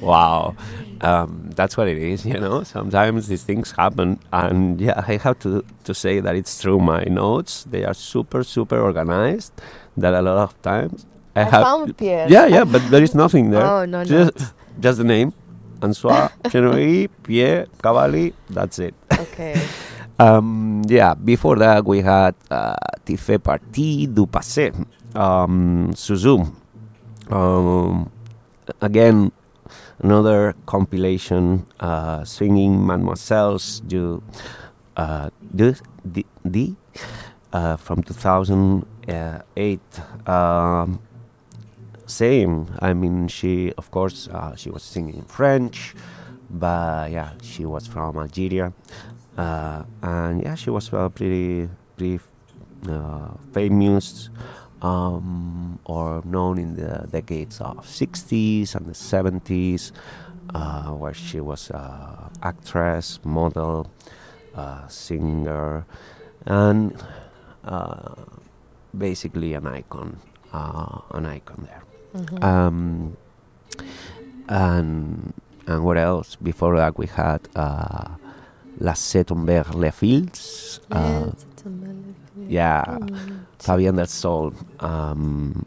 wow. 0.00 0.54
Um, 1.02 1.50
that's 1.54 1.76
what 1.76 1.88
it 1.88 1.98
is, 1.98 2.24
you 2.32 2.38
know. 2.38 2.62
Sometimes 2.62 3.26
these 3.28 3.42
things 3.42 3.72
happen, 3.72 4.18
and 4.32 4.80
yeah, 4.80 5.02
I 5.06 5.16
have 5.18 5.38
to 5.40 5.64
to 5.84 5.94
say 5.94 6.20
that 6.20 6.34
it's 6.36 6.60
true. 6.62 6.78
My 6.78 7.04
notes 7.04 7.64
they 7.64 7.84
are 7.84 7.94
super 7.94 8.44
super 8.44 8.78
organized. 8.80 9.52
That 9.96 10.14
a 10.14 10.22
lot 10.22 10.38
of 10.38 10.54
times 10.62 11.06
I, 11.36 11.40
I 11.40 11.44
have 11.44 11.62
found 11.64 11.96
Pierre. 11.98 12.26
yeah 12.30 12.46
yeah, 12.46 12.64
but 12.64 12.80
there 12.90 13.02
is 13.02 13.14
nothing 13.14 13.50
there. 13.50 13.66
Oh, 13.66 13.84
no 13.84 14.04
just 14.04 14.38
notes. 14.38 14.54
just 14.80 14.98
the 14.98 15.04
name, 15.04 15.32
Ansois, 15.82 16.30
Chenoy, 16.44 17.08
Pierre, 17.24 17.66
Cavalli. 17.82 18.32
That's 18.50 18.78
it. 18.78 18.94
Okay. 19.12 19.60
Um, 20.18 20.82
yeah, 20.86 21.14
before 21.14 21.56
that 21.56 21.84
we 21.84 21.98
had 22.00 22.34
uh, 22.50 22.76
Tu 23.04 23.16
fais 23.16 23.38
partie 23.38 24.06
du 24.06 24.26
passé, 24.26 24.70
um, 25.16 25.90
Suzu. 25.96 26.46
Um, 27.30 28.08
again, 28.80 29.32
another 30.02 30.54
compilation 30.66 31.66
uh, 31.80 32.24
singing 32.24 32.84
Mademoiselle's 32.84 33.80
du, 33.80 34.22
uh, 34.96 35.30
du, 35.54 35.74
di, 36.04 36.24
di, 36.48 36.76
uh, 37.52 37.76
from 37.76 38.02
2008. 38.02 39.80
Um, 40.28 41.00
same. 42.06 42.66
I 42.80 42.92
mean, 42.92 43.28
she, 43.28 43.72
of 43.78 43.90
course, 43.90 44.28
uh, 44.28 44.54
she 44.56 44.70
was 44.70 44.82
singing 44.82 45.16
in 45.16 45.24
French, 45.24 45.94
but 46.50 47.10
yeah, 47.10 47.30
she 47.42 47.64
was 47.64 47.86
from 47.86 48.16
Algeria, 48.18 48.72
uh, 49.38 49.84
and 50.02 50.42
yeah, 50.42 50.54
she 50.54 50.70
was 50.70 50.92
uh, 50.92 51.08
pretty, 51.08 51.68
pretty 51.96 52.20
uh, 52.88 53.28
famous 53.52 54.28
um, 54.82 55.78
or 55.84 56.22
known 56.24 56.58
in 56.58 56.74
the 56.76 57.06
decades 57.10 57.60
of 57.60 57.78
60s 57.86 58.74
and 58.74 58.86
the 58.86 58.92
70s, 58.94 59.92
uh, 60.54 60.90
where 60.90 61.14
she 61.14 61.40
was 61.40 61.70
uh, 61.70 62.28
actress, 62.42 63.20
model, 63.24 63.88
uh, 64.54 64.86
singer, 64.88 65.86
and 66.46 66.94
uh, 67.64 68.14
basically 68.96 69.54
an 69.54 69.66
icon, 69.66 70.18
uh, 70.52 70.98
an 71.12 71.26
icon 71.26 71.66
there. 71.68 71.82
Mhm. 72.14 72.44
Um, 72.44 73.16
and 74.48 75.32
and 75.66 75.84
what 75.84 75.96
else? 75.96 76.36
Before 76.36 76.76
that, 76.76 76.98
we 76.98 77.06
had 77.06 77.40
uh, 77.54 78.08
Laissez 78.78 79.24
tomber 79.24 79.64
les 79.74 79.90
filles. 79.92 80.80
Yes, 80.90 81.46
it's 81.52 81.62
a 81.64 81.68
melody. 81.70 82.14
yeah, 82.48 82.84
Mm. 82.84 83.46
Fabian 83.62 83.94
del 83.96 84.08
Sol. 84.08 84.52
Um, 84.80 85.64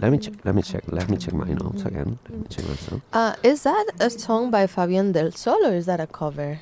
let 0.00 0.12
me 0.12 0.18
check. 0.18 0.34
Let 0.44 0.54
me 0.54 0.62
check. 0.62 0.84
Let 0.86 1.08
me 1.10 1.16
check 1.16 1.34
my 1.34 1.48
notes 1.48 1.82
again. 1.84 2.18
Let 2.30 2.38
me 2.38 2.46
check 2.48 2.64
my 2.64 2.70
notes. 2.70 3.04
Uh, 3.12 3.34
is 3.42 3.62
that 3.64 3.86
a 4.00 4.10
song 4.10 4.50
by 4.50 4.66
Fabian 4.66 5.12
Del 5.12 5.32
Sol 5.32 5.64
or 5.66 5.74
is 5.74 5.86
that 5.86 6.00
a 6.00 6.06
cover? 6.06 6.60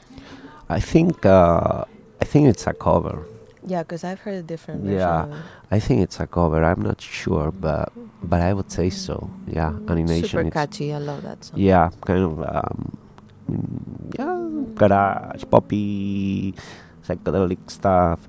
I 0.69 0.81
think. 0.81 1.25
Uh, 1.27 1.85
I 2.21 2.25
think 2.25 2.49
it's 2.49 2.67
a 2.67 2.73
cover. 2.73 3.27
Yeah, 3.67 3.83
because 3.83 4.05
I've 4.05 4.21
heard 4.21 4.37
a 4.37 4.43
different 4.43 4.83
version. 4.85 4.99
Yeah. 4.99 5.43
I 5.71 5.79
think 5.81 6.01
it's 6.01 6.19
a 6.19 6.27
cover. 6.27 6.65
I'm 6.65 6.81
not 6.81 7.01
sure, 7.01 7.51
but 7.53 7.93
but 8.23 8.41
I 8.41 8.53
would 8.55 8.71
say 8.73 8.89
so. 8.89 9.31
Yeah, 9.47 9.73
animation. 9.89 10.29
Super 10.29 10.41
it's- 10.49 10.53
catchy. 10.53 10.95
I 10.95 10.99
love 10.99 11.23
that 11.23 11.45
song. 11.45 11.59
Yeah, 11.61 11.91
kind 12.01 12.25
of. 12.25 12.41
Um, 12.41 12.99
mm, 13.51 14.17
yeah, 14.19 14.37
garage, 14.81 15.45
poppy, 15.51 16.55
psychedelic 17.07 17.71
stuff. 17.71 18.21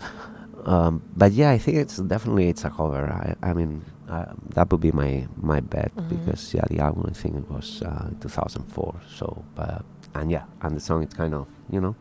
Um, 0.65 1.01
but 1.15 1.31
yeah, 1.31 1.49
I 1.51 1.57
think 1.57 1.77
it's 1.77 1.97
definitely 1.97 2.49
it's 2.49 2.63
a 2.65 2.69
cover. 2.69 3.09
I, 3.11 3.35
I 3.49 3.53
mean, 3.53 3.83
uh, 4.09 4.25
that 4.53 4.71
would 4.71 4.81
be 4.81 4.91
my 4.91 5.27
my 5.41 5.59
bet 5.59 5.91
Mhm. 5.95 6.09
because 6.09 6.53
yeah, 6.53 6.65
the 6.69 6.79
album 6.79 7.05
I 7.09 7.13
think 7.13 7.35
it 7.37 7.49
was 7.49 7.81
uh, 7.81 8.09
2004. 8.21 9.01
So, 9.15 9.43
but 9.55 9.83
and 10.13 10.29
yeah, 10.31 10.43
and 10.61 10.75
the 10.75 10.79
song 10.79 11.03
it's 11.03 11.13
kind 11.15 11.33
of 11.33 11.47
you 11.71 11.79
know, 11.81 11.95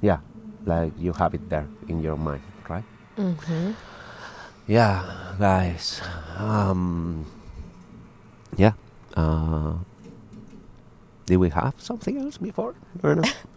yeah, 0.00 0.18
like 0.66 0.92
you 0.98 1.12
have 1.12 1.34
it 1.34 1.48
there 1.50 1.68
in 1.88 2.00
your 2.02 2.16
mind, 2.16 2.42
right? 2.68 2.84
Mm-hmm. 3.18 3.72
Yeah, 4.66 5.04
guys. 5.38 6.00
Um, 6.38 7.26
yeah. 8.56 8.72
Uh, 9.16 9.74
did 11.26 11.36
we 11.36 11.50
have 11.50 11.74
something 11.78 12.16
else 12.18 12.38
before? 12.38 12.74
Or 13.02 13.14
no? 13.14 13.22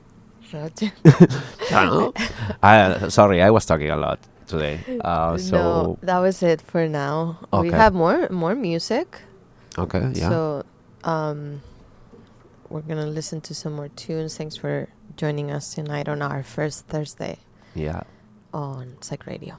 Roger. 0.54 0.92
I 1.72 1.86
don't 1.86 1.94
know. 1.94 2.14
I, 2.64 3.08
sorry, 3.10 3.42
I 3.42 3.50
was 3.50 3.66
talking 3.66 3.90
a 3.90 3.98
lot 3.98 4.20
today. 4.48 4.80
Uh, 5.02 5.38
so 5.38 5.58
no, 5.58 6.00
that 6.02 6.20
was 6.20 6.42
it 6.44 6.62
for 6.62 6.88
now. 6.88 7.40
We 7.52 7.70
have 7.72 7.94
more 7.94 8.28
more 8.30 8.56
music. 8.56 9.22
okay, 9.78 10.12
yeah. 10.16 10.30
So, 10.30 10.64
um, 11.04 11.62
we're 12.70 12.82
gonna 12.82 13.08
listen 13.08 13.42
to 13.42 13.54
some 13.54 13.74
more 13.74 13.90
tunes. 13.90 14.38
Thanks 14.38 14.56
for 14.56 14.90
joining 15.16 15.52
us 15.52 15.74
tonight 15.74 16.08
on 16.08 16.22
our 16.22 16.44
first 16.44 16.88
Thursday 16.88 17.40
yeah. 17.76 18.04
on 18.54 18.98
Psych 19.02 19.26
Radio. 19.26 19.58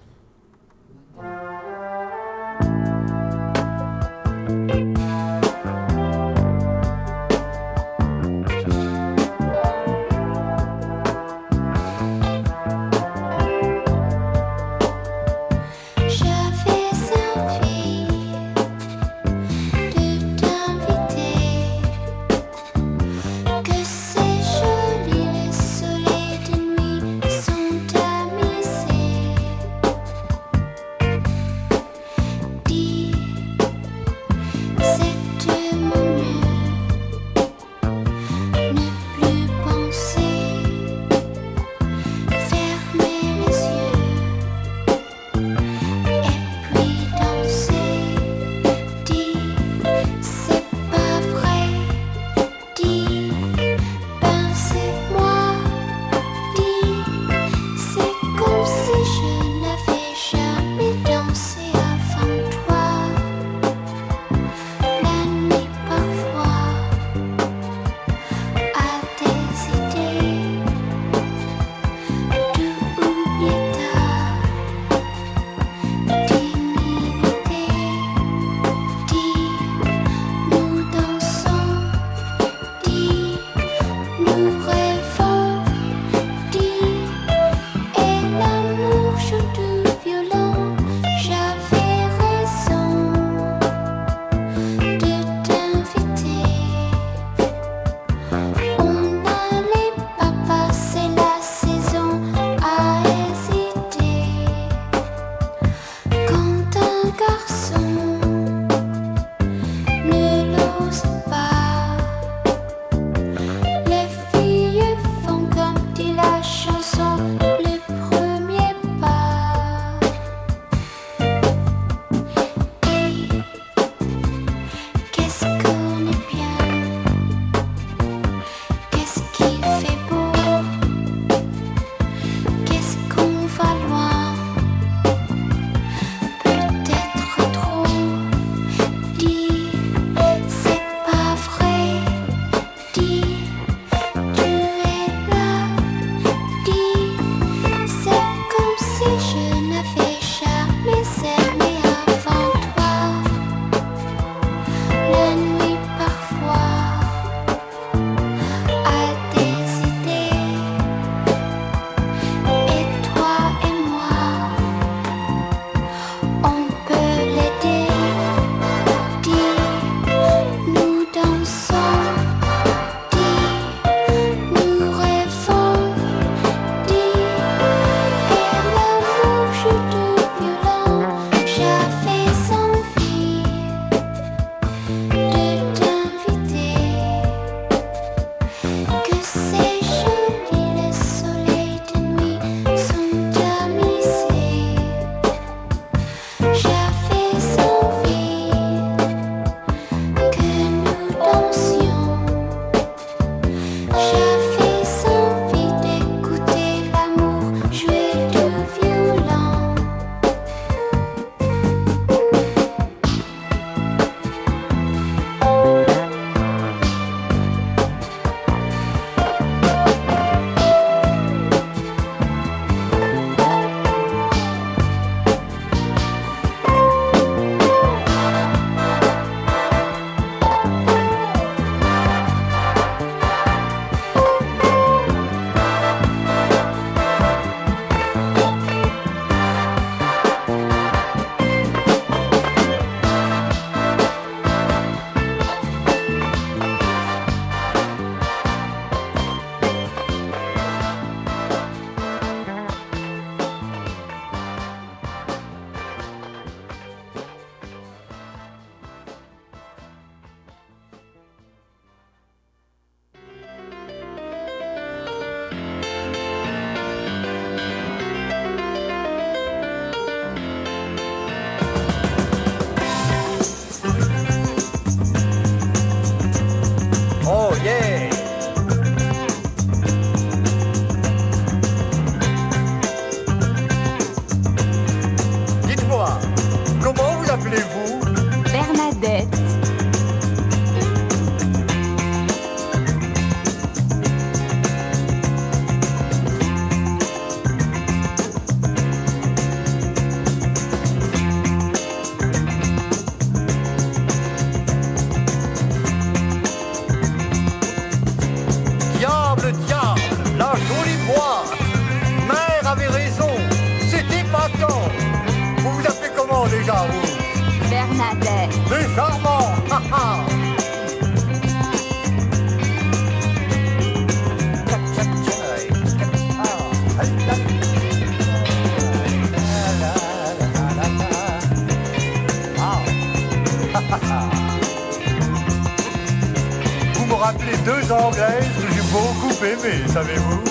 Rappeler 337.19 337.57
deux 337.65 337.93
Anglaises 337.93 338.49
que 338.57 338.75
j'ai 338.75 338.93
beaucoup 338.93 339.45
aimées, 339.45 339.87
savez-vous? 339.89 340.43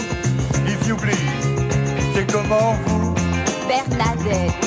If 0.65 0.87
you 0.87 0.95
please. 0.95 1.15
C'est 2.13 2.31
comment 2.31 2.75
vous? 2.85 3.13
Bernadette. 3.67 4.66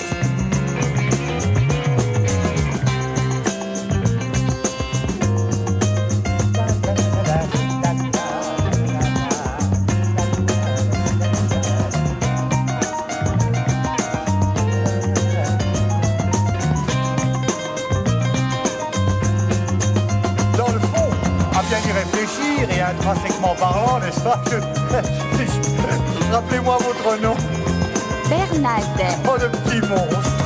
Rappelez-moi 26.31 26.77
votre 26.79 27.17
nom. 27.23 27.35
Bernadette. 28.29 29.19
Oh, 29.27 29.37
le 29.41 29.49
petit 29.49 29.81
monstre. 29.89 30.40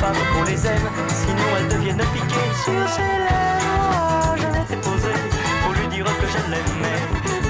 Femmes 0.00 0.22
qu'on 0.32 0.44
les 0.44 0.66
aime, 0.66 0.88
sinon 1.08 1.48
elles 1.58 1.68
deviennent 1.68 2.06
piquées 2.14 2.52
sur 2.64 2.88
ses 2.94 3.02
lèvres. 3.26 4.36
Je 4.36 4.46
m'étais 4.46 4.80
posé 4.88 5.14
pour 5.62 5.72
lui 5.72 5.86
dire 5.88 6.04
que 6.04 6.26
je 6.34 6.40
l'aimais. 6.50 7.02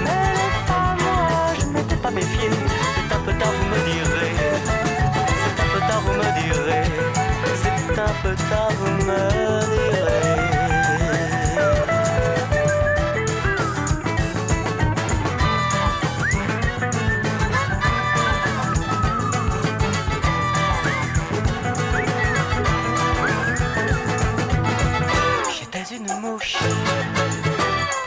Mais 0.04 0.28
les 0.38 0.52
femmes, 0.66 0.98
moi, 1.04 1.54
je 1.58 1.66
m'étais 1.66 1.96
pas 1.96 2.10
méfié. 2.10 2.50
C'est 2.94 3.14
un 3.14 3.20
peu 3.20 3.32
tard, 3.32 3.52
vous 3.58 3.68
me 3.74 3.80
direz. 3.90 4.34
C'est 5.42 5.62
un 5.62 5.68
peu 5.72 5.80
tard, 5.88 6.02
vous 6.06 6.16
me 6.22 6.28
direz. 6.40 6.86
C'est 7.62 7.98
un 8.00 8.14
peu 8.22 8.34
tard, 8.50 8.72
vous 8.78 8.92
me 9.04 9.18
direz. 9.30 9.65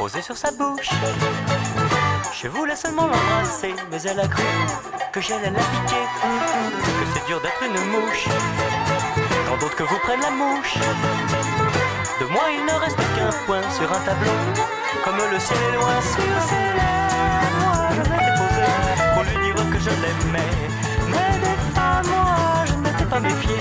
Sur 0.10 0.36
sa 0.36 0.52
bouche. 0.52 0.90
Je 2.42 2.48
voulais 2.48 2.76
seulement 2.76 3.08
l'embrasser, 3.08 3.76
mais 3.92 4.02
elle 4.02 4.20
a 4.20 4.28
cru 4.28 4.44
que 5.14 5.22
j'allais 5.22 5.52
la 5.52 5.60
piquer. 5.60 6.06
Que 6.22 7.06
c'est 7.14 7.26
dur 7.28 7.40
d'être 7.42 7.62
une 7.64 7.80
mouche 7.92 8.26
quand 9.48 9.58
d'autres 9.58 9.76
que 9.76 9.84
vous 9.84 10.00
prennent 10.00 10.22
la 10.22 10.32
mouche. 10.32 10.76
De 12.20 12.26
moi, 12.26 12.44
il 12.52 12.66
ne 12.66 12.74
reste 12.80 12.98
qu'un 12.98 13.32
point 13.46 13.62
sur 13.78 13.90
un 13.92 14.00
tableau, 14.00 14.32
comme 15.06 15.18
le 15.32 15.40
ciel 15.40 15.60
est 15.70 15.76
loin 15.76 16.02
sur 16.02 16.42
ses 16.50 16.66
lèvres. 16.80 17.60
Moi, 17.60 17.78
je 17.92 18.02
m'étais 18.10 18.34
posé 18.42 18.66
pour 19.14 19.24
lui 19.24 19.38
dire 19.46 19.62
que 19.72 19.80
je 19.80 19.90
l'aimais. 20.02 20.56
Mais 21.08 21.32
des 21.40 21.58
femmes, 21.76 22.08
moi, 22.08 22.66
je 22.66 22.74
ne 22.74 22.82
m'étais 22.82 23.06
pas 23.06 23.20
méfié. 23.20 23.56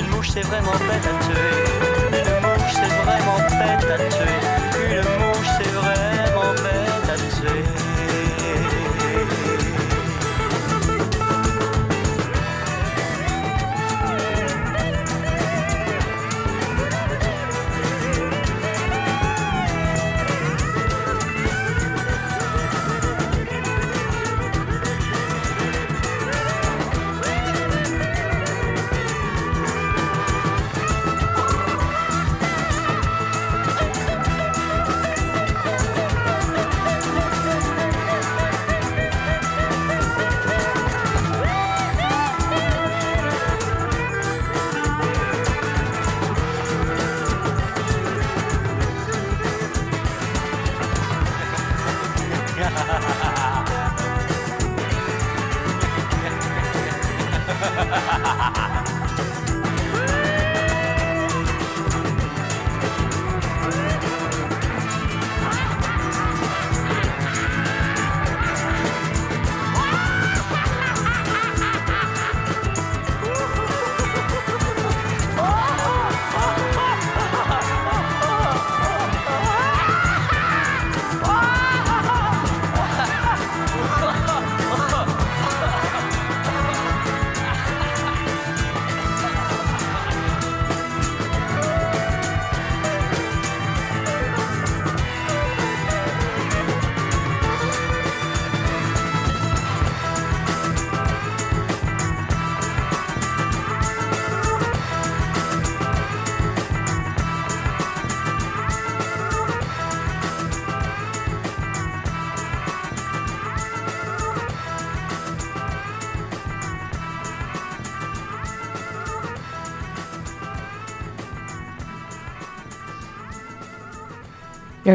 Une 0.00 0.08
mouche, 0.10 0.30
c'est 0.32 0.46
vraiment 0.46 0.72
bête 0.88 1.06
à 1.06 1.14
tuer. 1.24 1.50
Une 2.18 2.32
mouche, 2.40 2.72
c'est 2.72 2.94
vraiment 3.04 3.38
bête 3.60 3.90
à 3.90 3.96
tuer. 3.98 4.40
Une 4.96 5.02
mouche, 5.02 5.19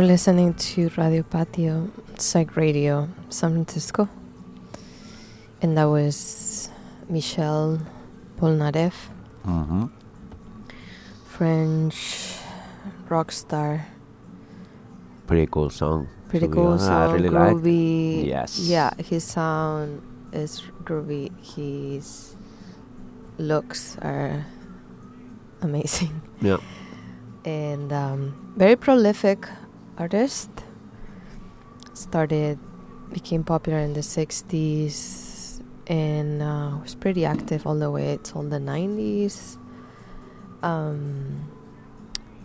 listening 0.06 0.54
to 0.54 0.90
Radio 0.98 1.24
Patio, 1.24 1.90
Psych 2.18 2.56
Radio, 2.56 3.10
San 3.30 3.52
Francisco. 3.54 4.08
And 5.62 5.78
that 5.78 5.86
was 5.86 6.70
Michel 7.10 7.80
Polnareff, 8.38 8.94
Mm-hmm. 9.46 9.86
French 11.28 12.36
rock 13.10 13.32
star. 13.32 13.86
Pretty 15.28 15.48
cool 15.52 15.70
song. 15.70 16.08
Pretty 16.30 16.48
cool 16.48 16.68
honest. 16.68 16.90
I 16.90 17.06
song, 17.06 17.14
really 17.14 17.30
like. 17.30 17.54
groovy. 17.56 18.26
Yes. 18.26 18.58
Yeah, 18.60 18.90
his 18.98 19.24
sound 19.24 20.02
is 20.34 20.62
groovy. 20.84 21.30
His 21.44 22.36
looks 23.38 23.98
are 24.02 24.46
amazing. 25.62 26.22
Yeah. 26.42 26.58
and 27.46 27.94
um, 27.94 28.54
very 28.58 28.76
prolific 28.76 29.48
artist. 29.98 30.50
Started, 31.94 32.60
became 33.12 33.44
popular 33.44 33.80
in 33.80 33.94
the 33.94 34.02
60s 34.02 35.62
and 35.88 36.42
uh, 36.42 36.78
was 36.82 36.96
pretty 36.96 37.26
active 37.26 37.66
all 37.66 37.76
the 37.76 37.90
way 37.92 38.20
till 38.24 38.44
the 38.44 38.60
90s. 38.60 39.58
Um, 40.64 41.50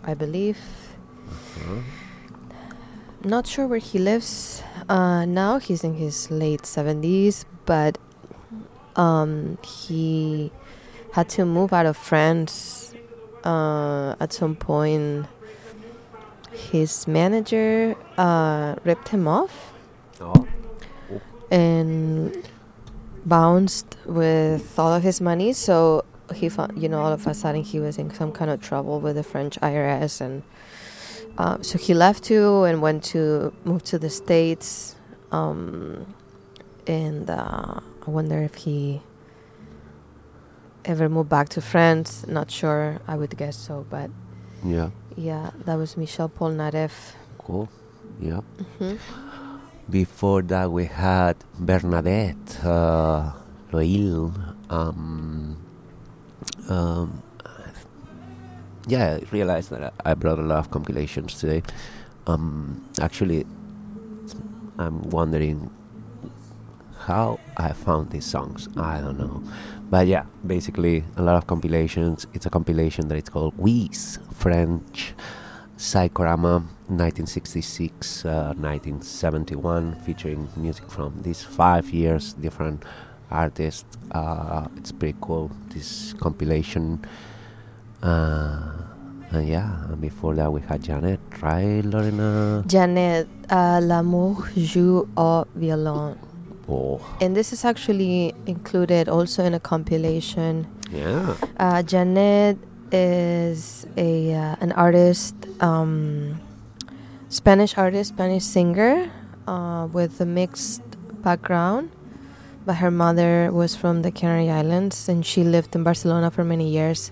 I 0.03 0.13
believe. 0.13 0.59
Uh-huh. 1.27 1.81
Not 3.23 3.45
sure 3.45 3.67
where 3.67 3.79
he 3.79 3.99
lives 3.99 4.63
uh, 4.89 5.25
now. 5.25 5.59
He's 5.59 5.83
in 5.83 5.95
his 5.95 6.31
late 6.31 6.63
70s, 6.63 7.45
but 7.65 7.97
um, 8.95 9.57
he 9.63 10.51
had 11.13 11.29
to 11.29 11.45
move 11.45 11.71
out 11.71 11.85
of 11.85 11.97
France 11.97 12.93
uh, 13.43 14.15
at 14.19 14.33
some 14.33 14.55
point. 14.55 15.27
His 16.51 17.07
manager 17.07 17.95
uh, 18.17 18.75
ripped 18.83 19.09
him 19.09 19.27
off 19.27 19.73
Oh. 20.19 20.47
and 21.49 22.47
bounced 23.25 23.97
with 24.05 24.77
all 24.77 24.93
of 24.93 25.03
his 25.03 25.19
money. 25.21 25.53
So 25.53 26.03
he 26.33 26.49
found, 26.49 26.81
you 26.81 26.87
know, 26.89 26.99
all 27.01 27.11
of 27.11 27.25
a 27.27 27.33
sudden 27.33 27.63
he 27.63 27.79
was 27.79 27.97
in 27.97 28.13
some 28.13 28.31
kind 28.31 28.51
of 28.51 28.61
trouble 28.61 28.99
with 28.99 29.15
the 29.15 29.23
French 29.23 29.59
IRS, 29.61 30.21
and 30.21 30.43
uh, 31.37 31.57
so 31.61 31.77
he 31.77 31.93
left 31.93 32.23
too 32.23 32.63
and 32.63 32.81
went 32.81 33.03
to 33.05 33.53
move 33.63 33.83
to 33.85 33.97
the 33.99 34.09
states. 34.09 34.95
Um, 35.31 36.13
and 36.87 37.29
uh, 37.29 37.79
I 38.05 38.09
wonder 38.09 38.41
if 38.41 38.55
he 38.55 39.01
ever 40.85 41.07
moved 41.09 41.29
back 41.29 41.49
to 41.49 41.61
France. 41.61 42.25
Not 42.27 42.51
sure. 42.51 42.99
I 43.07 43.15
would 43.15 43.35
guess 43.37 43.55
so, 43.57 43.85
but 43.89 44.09
Yeah. 44.63 44.89
Yeah, 45.15 45.51
that 45.65 45.75
was 45.75 45.97
Michel 45.97 46.29
Polnareff. 46.29 47.13
Cool. 47.37 47.69
Yeah. 48.19 48.41
hmm 48.79 48.95
Before 49.89 50.41
that, 50.43 50.71
we 50.71 50.85
had 50.85 51.35
Bernadette 51.59 52.63
uh, 52.65 53.33
Loil. 53.71 54.33
Um, 54.69 55.57
um, 56.69 57.21
yeah, 58.87 59.19
I 59.19 59.25
realized 59.31 59.69
that 59.71 59.83
I 60.05 60.11
I 60.11 60.13
brought 60.13 60.39
a 60.39 60.43
lot 60.43 60.59
of 60.59 60.71
compilations 60.71 61.39
today. 61.39 61.61
Um, 62.27 62.81
actually, 63.01 63.45
I'm 64.77 65.01
wondering 65.09 65.69
how 67.05 67.39
I 67.57 67.73
found 67.73 68.11
these 68.11 68.25
songs. 68.25 68.67
I 68.77 69.01
don't 69.01 69.17
know. 69.17 69.43
But 69.91 70.07
yeah, 70.07 70.23
basically, 70.47 71.03
a 71.17 71.21
lot 71.21 71.35
of 71.35 71.47
compilations. 71.47 72.25
It's 72.33 72.45
a 72.45 72.49
compilation 72.49 73.09
that 73.09 73.17
it's 73.17 73.29
called 73.29 73.57
Wizzz 73.57 74.19
French 74.33 75.13
Psychorama 75.77 76.63
1966 76.87 78.23
uh, 78.25 78.53
1971, 78.55 79.95
featuring 80.05 80.47
music 80.55 80.89
from 80.89 81.21
these 81.21 81.43
five 81.43 81.89
years, 81.89 82.31
different 82.33 82.85
artists. 83.29 83.97
Uh, 84.11 84.67
it's 84.77 84.93
pretty 84.93 85.17
cool, 85.19 85.51
this 85.69 86.13
compilation. 86.13 87.03
Uh, 88.01 88.71
and 89.31 89.45
yeah, 89.45 89.83
and 89.91 89.99
before 89.99 90.35
that, 90.35 90.49
we 90.53 90.61
had 90.61 90.81
Jeanette, 90.81 91.19
right, 91.41 91.83
Lorena? 91.83 92.63
Jeanette, 92.65 93.27
uh, 93.49 93.81
L'amour 93.83 94.47
joue 94.55 95.05
au 95.17 95.45
violon. 95.53 96.15
And 97.19 97.35
this 97.35 97.53
is 97.53 97.65
actually 97.65 98.33
included 98.45 99.09
also 99.09 99.43
in 99.43 99.53
a 99.53 99.59
compilation. 99.59 100.67
yeah. 100.91 101.35
Uh, 101.59 101.83
Jeanette 101.83 102.57
is 102.91 103.85
a 103.97 104.33
uh, 104.33 104.55
an 104.59 104.71
artist, 104.73 105.35
um, 105.61 106.39
Spanish 107.29 107.77
artist, 107.77 108.09
Spanish 108.15 108.43
singer, 108.43 109.11
uh, 109.47 109.87
with 109.91 110.19
a 110.21 110.25
mixed 110.25 110.83
background. 111.21 111.91
But 112.65 112.75
her 112.75 112.91
mother 112.91 113.49
was 113.51 113.75
from 113.75 114.03
the 114.03 114.11
Canary 114.11 114.49
Islands, 114.49 115.09
and 115.09 115.25
she 115.25 115.43
lived 115.43 115.75
in 115.75 115.83
Barcelona 115.83 116.29
for 116.29 116.43
many 116.43 116.69
years. 116.69 117.11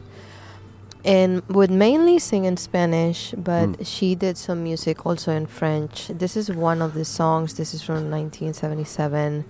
And 1.06 1.42
would 1.48 1.72
mainly 1.72 2.20
sing 2.20 2.44
in 2.46 2.58
Spanish, 2.58 3.34
but 3.38 3.70
Mm. 3.70 3.86
she 3.86 4.16
did 4.16 4.38
some 4.38 4.64
music 4.64 5.06
also 5.06 5.32
in 5.32 5.46
French. 5.46 6.10
This 6.14 6.36
is 6.36 6.52
one 6.52 6.82
of 6.82 6.94
the 6.94 7.06
songs. 7.06 7.54
This 7.54 7.74
is 7.74 7.82
from 7.82 8.10
1977 8.12 9.46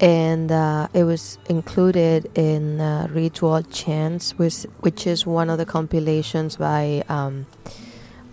and 0.00 0.50
uh, 0.52 0.88
it 0.92 1.04
was 1.04 1.38
included 1.48 2.28
in 2.34 2.80
uh, 2.80 3.06
Ritual 3.10 3.62
Chants, 3.62 4.36
which, 4.38 4.64
which 4.80 5.06
is 5.06 5.24
one 5.24 5.48
of 5.48 5.56
the 5.56 5.64
compilations 5.64 6.56
by 6.56 7.02
um, 7.08 7.46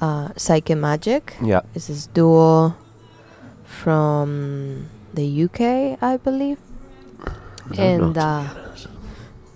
uh, 0.01 0.30
Psychemagik. 0.30 1.34
Yeah. 1.41 1.62
This 1.74 1.89
is 1.89 2.07
duo 2.07 2.76
from 3.64 4.89
the 5.14 5.43
UK, 5.43 5.97
I 6.01 6.18
believe, 6.18 6.57
I 7.26 7.76
and 7.78 8.16
know. 8.16 8.47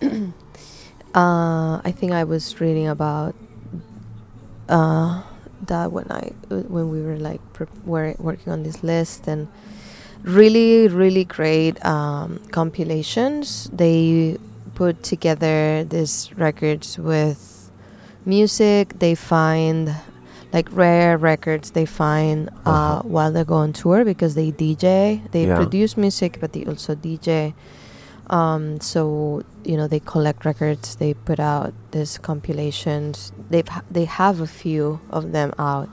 uh, 1.15 1.79
I 1.83 1.91
think 1.95 2.11
I 2.11 2.23
was 2.23 2.59
reading 2.59 2.87
about 2.87 3.35
uh, 4.69 5.21
that 5.67 5.91
when 5.91 6.05
I 6.11 6.31
when 6.49 6.89
we 6.89 7.01
were 7.01 7.17
like 7.17 7.41
pre- 7.53 7.67
were 7.85 8.15
working 8.19 8.51
on 8.51 8.63
this 8.63 8.83
list 8.83 9.27
and 9.27 9.47
really 10.23 10.87
really 10.87 11.23
great 11.25 11.83
um, 11.85 12.39
compilations. 12.51 13.69
They 13.71 14.37
put 14.75 15.03
together 15.03 15.83
these 15.85 16.31
records 16.35 16.97
with 16.99 17.71
music. 18.25 18.99
They 18.99 19.15
find 19.15 19.95
like 20.53 20.67
rare 20.71 21.17
records 21.17 21.71
they 21.71 21.85
find 21.85 22.49
uh, 22.65 22.69
Uh-huh. 22.71 23.01
while 23.07 23.31
they 23.31 23.43
go 23.43 23.55
on 23.55 23.73
tour 23.73 24.03
because 24.05 24.35
they 24.35 24.51
DJ. 24.51 25.21
They 25.31 25.45
Yeah. 25.47 25.55
produce 25.55 25.97
music, 25.97 26.37
but 26.41 26.53
they 26.53 26.65
also 26.65 26.95
DJ. 26.95 27.53
Um, 28.27 28.79
so 28.81 29.43
you 29.63 29.77
know 29.77 29.87
they 29.87 29.99
collect 29.99 30.45
records. 30.45 30.95
They 30.95 31.13
put 31.13 31.39
out 31.39 31.73
these 31.91 32.17
compilations. 32.17 33.31
They've 33.49 33.67
ha- 33.67 33.83
they 33.89 34.05
have 34.05 34.41
a 34.41 34.47
few 34.47 34.99
of 35.11 35.31
them 35.31 35.53
out, 35.59 35.89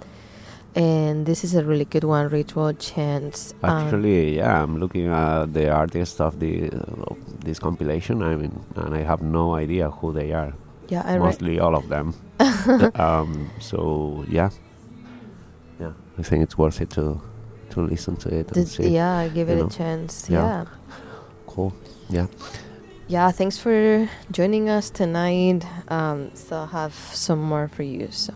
and 0.75 1.27
this 1.27 1.45
is 1.45 1.55
a 1.55 1.65
really 1.65 1.85
good 1.85 2.05
one. 2.05 2.29
Ritual 2.29 2.73
Chants. 2.75 3.53
Um, 3.63 3.71
Actually, 3.71 4.37
yeah, 4.37 4.63
I'm 4.63 4.79
looking 4.79 5.09
at 5.09 5.53
the 5.53 5.71
artists 5.71 6.21
of 6.21 6.41
the 6.41 6.71
of 6.71 7.19
this 7.45 7.59
compilation. 7.59 8.23
I 8.23 8.37
mean, 8.37 8.65
and 8.77 8.95
I 8.95 9.03
have 9.03 9.23
no 9.23 9.55
idea 9.55 9.91
who 9.91 10.13
they 10.13 10.33
are. 10.33 10.55
yeah, 10.89 11.03
I. 11.05 11.19
Mostly 11.19 11.61
all 11.61 11.75
of 11.75 11.89
them. 11.89 12.15
um, 12.95 13.51
so 13.61 14.25
yeah, 14.29 14.51
yeah, 15.81 15.93
I 16.19 16.23
think 16.23 16.43
it's 16.43 16.57
worth 16.57 16.81
it 16.81 16.91
to 16.91 17.21
to 17.71 17.81
listen 17.81 18.17
to 18.17 18.29
it 18.29 18.57
and 18.57 18.69
see. 18.69 18.89
yeah, 18.89 19.29
give 19.29 19.49
it 19.49 19.57
know. 19.59 19.67
a 19.67 19.71
chance. 19.71 20.29
Yeah. 20.31 20.43
Yeah. 20.43 20.65
Cool. 21.47 21.73
Yeah. 22.13 22.27
yeah. 23.09 23.31
Thanks 23.31 23.57
for 23.57 24.09
joining 24.31 24.69
us 24.69 24.91
tonight. 24.91 25.65
Um, 25.89 26.31
still 26.35 26.67
have 26.67 26.93
some 26.93 27.41
more 27.41 27.69
for 27.69 27.83
you. 27.83 28.09
So. 28.11 28.35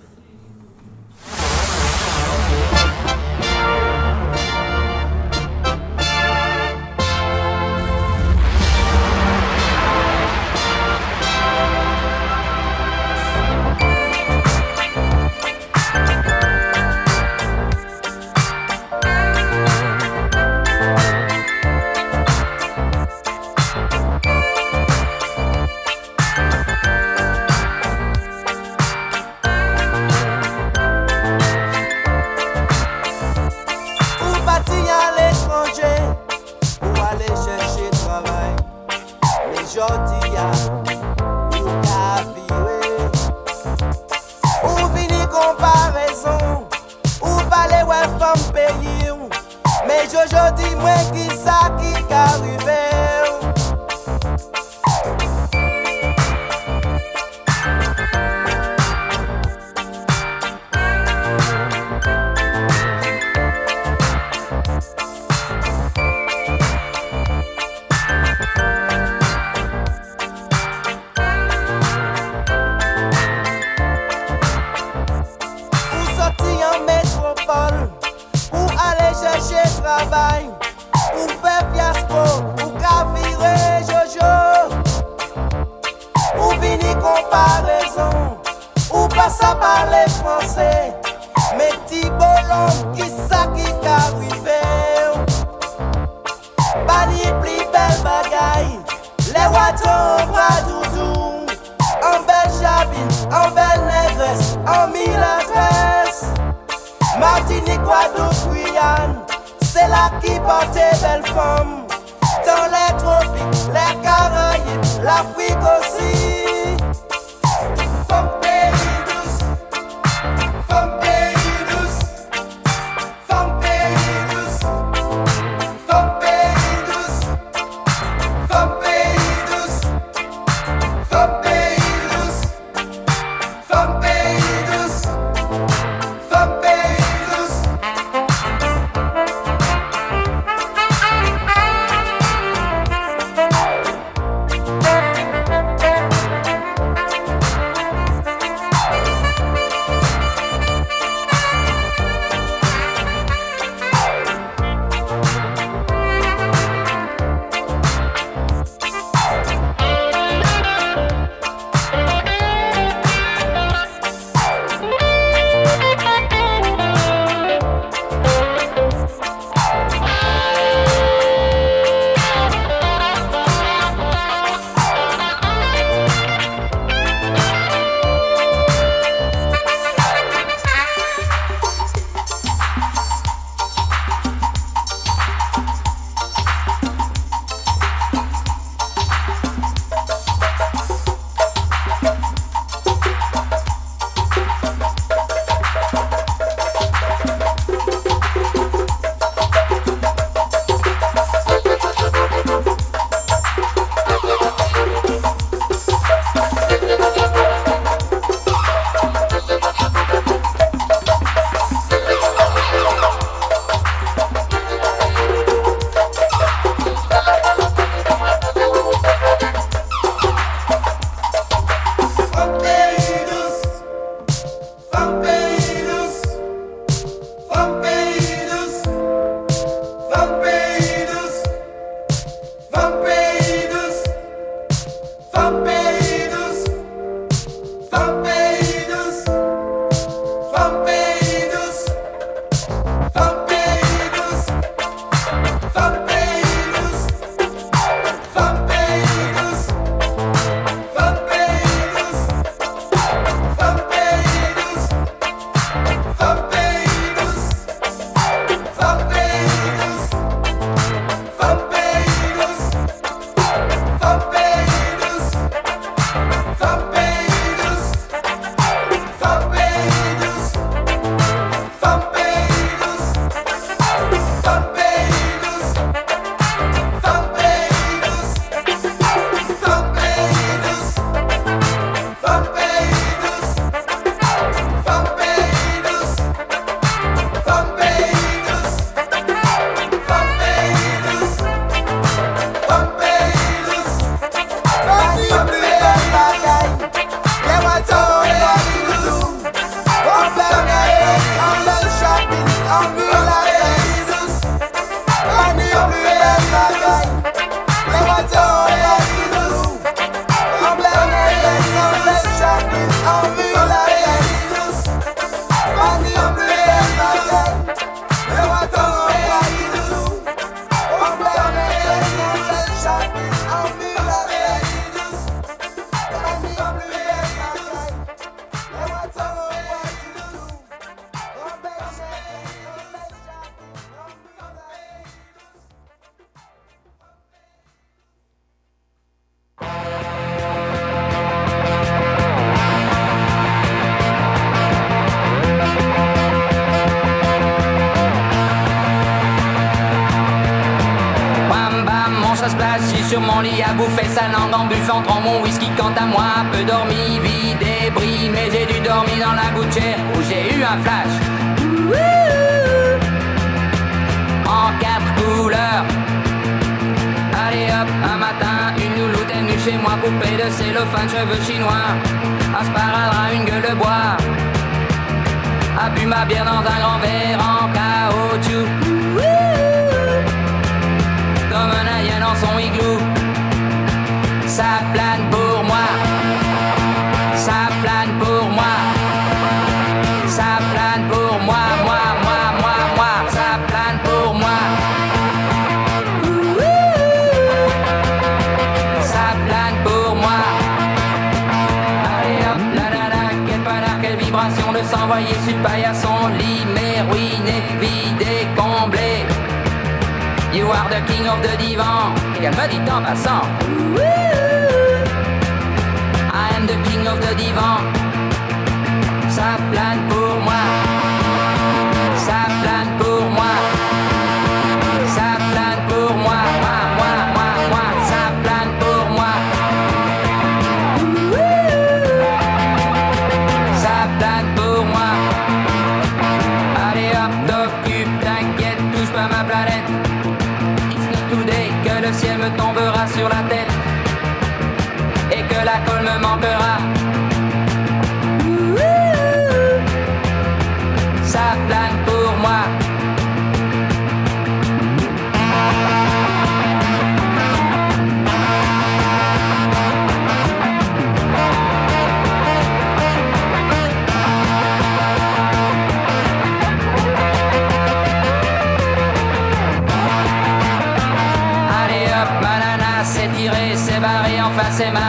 Open. 237.97 238.45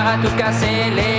a 0.08 0.18
tu 0.22 0.30
casa 0.36 0.68
le 0.96 1.17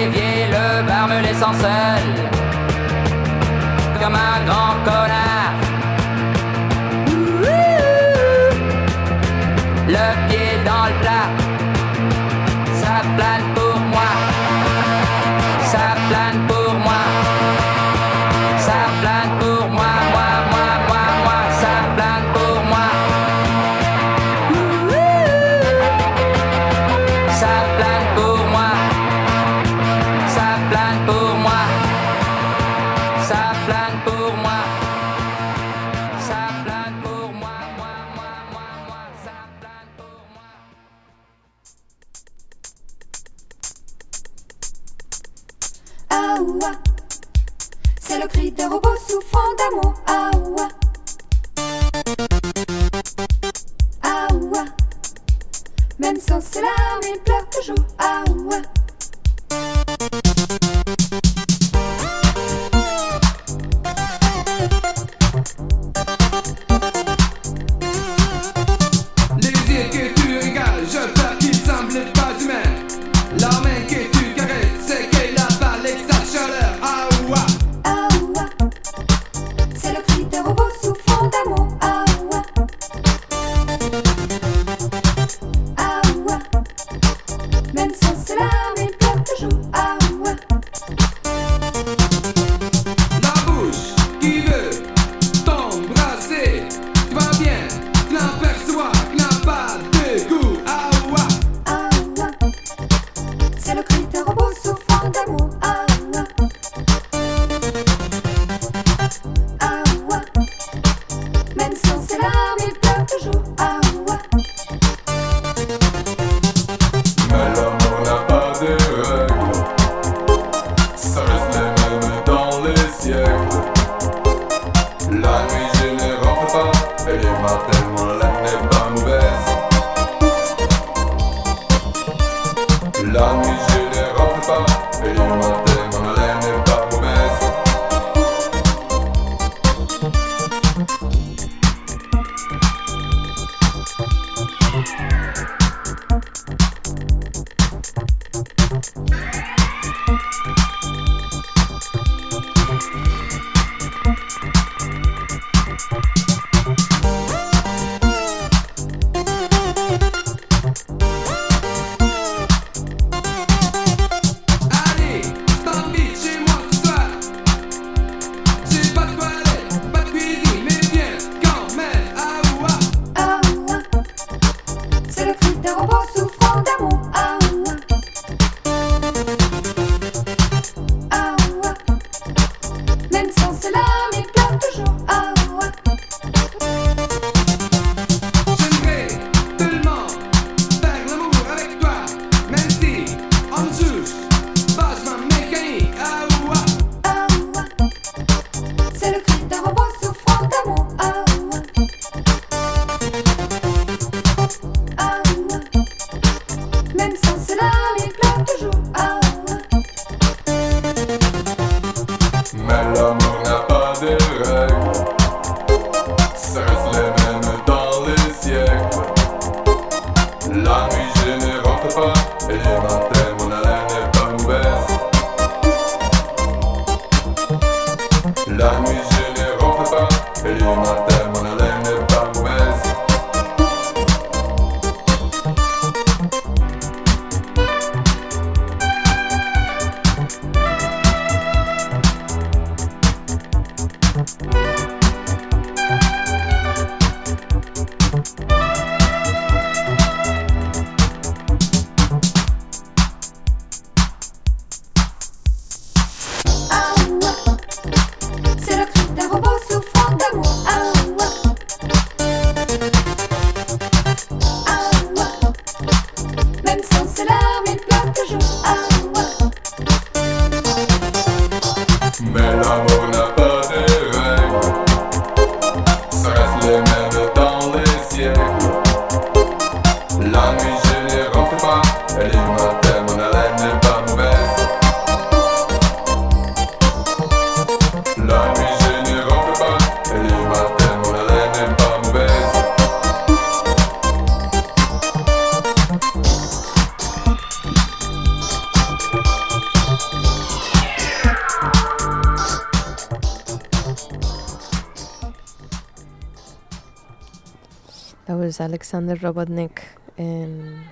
Alexander 308.78 309.18
Robotnik 309.20 309.82
en 310.16 310.84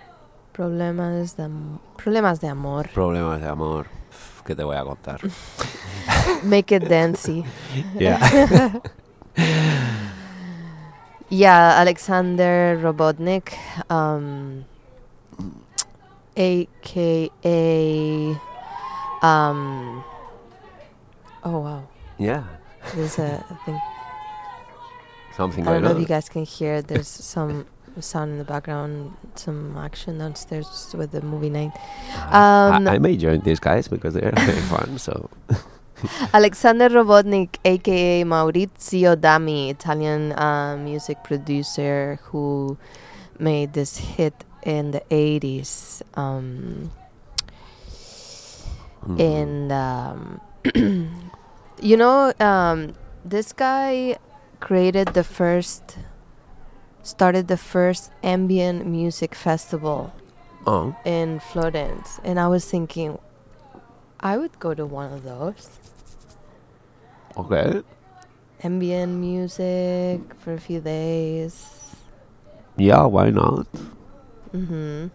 Problemas 0.53 1.37
de, 1.37 1.49
Problemas 1.97 2.41
de 2.41 2.49
Amor. 2.49 2.89
Problemas 2.93 3.41
de 3.41 3.47
amor. 3.47 3.87
¿Qué 4.45 4.57
te 4.57 4.65
voy 4.65 4.77
a 4.77 4.83
contar? 4.83 5.21
Make 6.43 6.75
it 6.75 6.89
dancey. 6.89 7.45
Yeah. 7.95 8.81
yeah, 11.31 11.79
Alexander 11.81 12.77
Robotnik, 12.83 13.53
um, 13.89 14.65
aka, 16.37 17.31
um, 19.23 20.03
oh 21.45 21.59
wow, 21.61 21.89
yeah. 22.19 22.43
there's 22.97 23.21
a 23.21 23.45
thing. 23.65 23.81
Something 25.37 25.69
I 25.69 25.75
don't 25.75 25.83
know 25.83 25.93
if 25.93 26.01
you 26.01 26.07
guys 26.07 26.29
can 26.29 26.45
hear. 26.45 26.83
There's 26.83 27.07
some 27.07 27.67
sound 28.03 28.33
in 28.33 28.39
the 28.39 28.45
background, 28.45 29.13
some 29.35 29.77
action 29.77 30.19
downstairs 30.19 30.95
with 30.97 31.13
the 31.13 31.23
movie 31.23 31.51
night. 31.51 31.73
Um, 32.31 32.87
I, 32.89 32.95
I 32.95 32.99
may 32.99 33.17
join 33.17 33.41
these 33.41 33.61
guys 33.61 33.89
because 33.89 34.15
they're 34.15 34.33
very 34.37 34.61
fun. 34.63 34.99
So 34.99 35.31
Alexander 36.35 36.89
Robotnik, 36.89 37.57
aka 37.65 38.25
Maurizio 38.25 39.17
Dami, 39.17 39.71
Italian 39.71 40.33
uh, 40.33 40.77
music 40.77 41.23
producer 41.25 42.19
who 42.25 42.77
made 43.39 43.73
this 43.73 43.97
hit 43.99 44.45
in 44.63 44.91
the 44.91 45.03
80s. 45.11 46.03
Um, 46.15 46.91
Mhm. 49.07 49.21
And, 49.21 49.73
um, 49.73 50.41
you 51.81 51.97
know, 51.97 52.33
um, 52.41 52.95
this 53.25 53.53
guy 53.53 54.17
created 54.61 55.09
the 55.15 55.23
first, 55.25 55.97
started 57.07 57.47
the 57.47 57.57
first 57.57 58.11
ambient 58.23 58.85
music 58.85 59.35
festival 59.35 60.13
oh, 60.67 60.95
in 61.05 61.39
Florence. 61.39 62.19
And 62.25 62.41
I 62.41 62.49
was 62.49 62.67
thinking, 62.67 63.19
I 64.19 64.37
would 64.37 64.59
go 64.59 64.75
to 64.75 64.85
one 64.85 65.13
of 65.13 65.23
those. 65.23 65.71
okay. 67.37 67.83
ambient 68.63 69.13
music 69.15 70.21
for 70.43 70.55
a 70.55 70.61
few 70.61 70.81
days. 70.81 71.95
Yeah, 72.77 73.05
why 73.07 73.31
not? 73.31 73.67
Mm-hmm. 74.53 75.09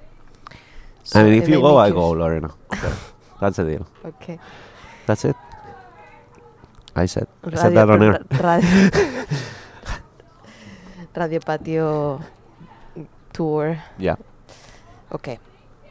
I 1.14 1.24
mean, 1.24 1.42
if 1.42 1.50
you 1.50 1.60
go, 1.60 1.78
I 1.78 1.90
go, 1.90 2.12
Lorena. 2.12 2.52
Okay. 2.74 2.94
That's 3.42 3.58
the 3.58 3.66
deal. 3.66 3.88
Okay. 4.06 4.40
That's 5.06 5.26
it. 5.26 5.36
I 6.96 7.06
said. 7.06 7.28
I 7.44 7.56
said 7.56 7.74
that 7.74 7.90
on 7.90 8.04
air. 8.04 8.24
ra- 11.16 11.24
radio, 11.24 11.40
Patio 11.40 12.22
tour. 13.34 13.78
Yeah. 13.98 14.16
Okay. 15.12 15.40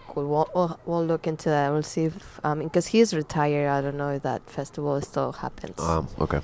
Cool. 0.09 0.29
We'll, 0.29 0.51
we'll, 0.55 0.81
we'll 0.87 1.07
look 1.07 1.27
into 1.27 1.49
that. 1.51 1.71
We'll 1.71 1.83
see 1.83 2.07
if, 2.07 2.41
um, 2.45 2.61
because 2.65 2.89
he's 2.89 3.15
retired, 3.15 3.69
I 3.69 3.81
don't 3.81 3.97
know 3.97 4.11
if 4.11 4.23
that 4.23 4.43
festival 4.51 5.01
still 5.03 5.33
happens. 5.33 5.79
Um, 5.79 6.09
okay. 6.21 6.41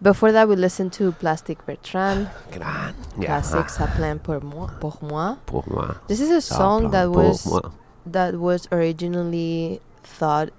Before 0.00 0.30
that, 0.32 0.48
we 0.48 0.54
listened 0.54 0.92
to 0.94 1.10
Plastic 1.12 1.64
Bertrand. 1.66 2.30
Gran. 2.52 2.94
Yeah. 3.18 3.40
Ça 3.42 3.86
plane 3.96 4.20
pour 4.20 4.40
moi. 4.40 4.70
Pour 4.80 4.98
moi. 5.02 5.38
Pour 5.46 5.64
moi. 5.66 5.96
This 6.06 6.20
is 6.20 6.30
a 6.30 6.40
song 6.40 6.90
that 6.92 7.10
was 7.10 7.44
moi. 7.46 7.60
that 8.06 8.34
was 8.36 8.68
originally 8.70 9.80
thought 10.04 10.50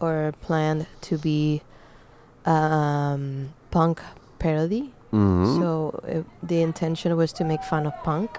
or 0.00 0.32
planned 0.40 0.86
to 1.02 1.18
be 1.18 1.60
um, 2.46 3.52
punk 3.70 4.00
parody. 4.38 4.94
Mhm. 5.12 5.58
So 5.60 6.00
it, 6.06 6.24
the 6.42 6.60
intention 6.62 7.16
was 7.16 7.32
to 7.34 7.44
make 7.44 7.62
fun 7.62 7.86
of 7.86 7.94
punk, 8.04 8.30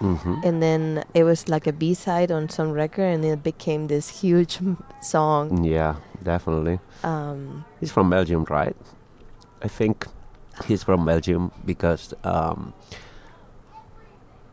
Mhm. 0.00 0.44
and 0.44 0.62
then 0.62 1.04
it 1.14 1.24
was 1.24 1.48
like 1.48 1.66
a 1.66 1.72
B 1.72 1.94
side 1.94 2.30
on 2.30 2.48
some 2.48 2.70
record, 2.72 3.08
and 3.14 3.24
it 3.24 3.42
became 3.42 3.86
this 3.88 4.08
huge 4.22 4.58
song. 5.00 5.64
Yeah, 5.64 5.96
definitely. 6.22 6.78
Um, 7.02 7.64
He's 7.80 7.90
from 7.92 8.10
Belgium, 8.10 8.44
right? 8.50 8.76
I 9.62 9.68
think 9.68 10.06
he's 10.66 10.82
from 10.84 11.04
Belgium 11.04 11.50
because 11.64 12.14
um, 12.24 12.72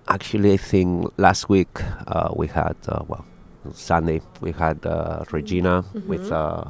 actually, 0.08 0.54
I 0.54 0.58
think 0.58 1.12
last 1.18 1.50
week 1.50 1.70
uh, 2.08 2.30
we 2.36 2.48
had, 2.48 2.76
uh, 2.88 3.04
well, 3.08 3.26
Sunday, 3.74 4.22
we 4.42 4.52
had 4.52 4.86
uh, 4.86 5.24
Regina 5.32 5.84
with 6.08 6.30
Mhm. 6.30 6.32
uh, 6.32 6.64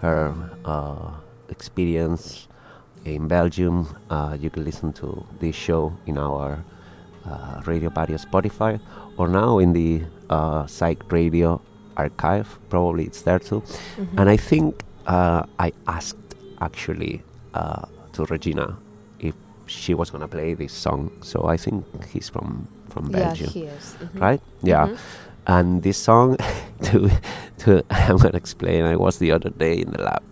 her 0.00 0.32
uh, 0.64 1.10
experience 1.48 2.48
in 3.04 3.28
Belgium. 3.28 3.86
Uh, 4.10 4.36
you 4.40 4.50
can 4.50 4.64
listen 4.64 4.92
to 4.94 5.24
this 5.40 5.54
show 5.56 5.92
in 6.06 6.18
our 6.18 6.62
uh, 7.26 7.62
Radio 7.66 7.90
Patio 7.90 8.16
Spotify 8.16 8.80
or 9.16 9.28
now 9.28 9.58
in 9.58 9.72
the 9.72 10.02
uh, 10.30 10.66
Psych 10.66 11.10
Radio 11.12 11.60
archive. 11.96 12.58
Probably 12.68 13.04
it's 13.04 13.22
there 13.22 13.38
too. 13.38 13.60
Mhm. 13.96 14.18
And 14.18 14.28
I 14.30 14.36
think 14.36 14.82
uh, 15.06 15.44
I 15.58 15.72
asked 15.86 16.18
actually 16.60 17.22
uh, 17.54 17.86
to 18.12 18.24
Regina 18.26 18.76
if 19.18 19.34
she 19.66 19.94
was 19.94 20.10
gonna 20.10 20.28
play 20.28 20.54
this 20.54 20.72
song. 20.72 21.10
So 21.22 21.44
I 21.46 21.56
think 21.56 21.84
he's 22.12 22.28
from 22.28 22.66
from 22.88 23.06
Yeah, 23.10 23.18
Belgium, 23.32 23.50
he 23.50 23.62
is. 23.64 23.96
Mhm. 24.00 24.20
right? 24.20 24.40
Yeah. 24.62 24.86
Mhm. 24.88 24.98
And 25.46 25.82
this 25.82 25.96
song, 25.98 26.36
to 26.84 27.10
to 27.64 27.82
I'm 27.90 28.16
gonna 28.18 28.36
explain. 28.36 28.84
I 28.84 28.96
was 28.96 29.18
the 29.18 29.32
other 29.32 29.50
day 29.50 29.74
in 29.80 29.90
the 29.90 30.02
lab 30.02 30.22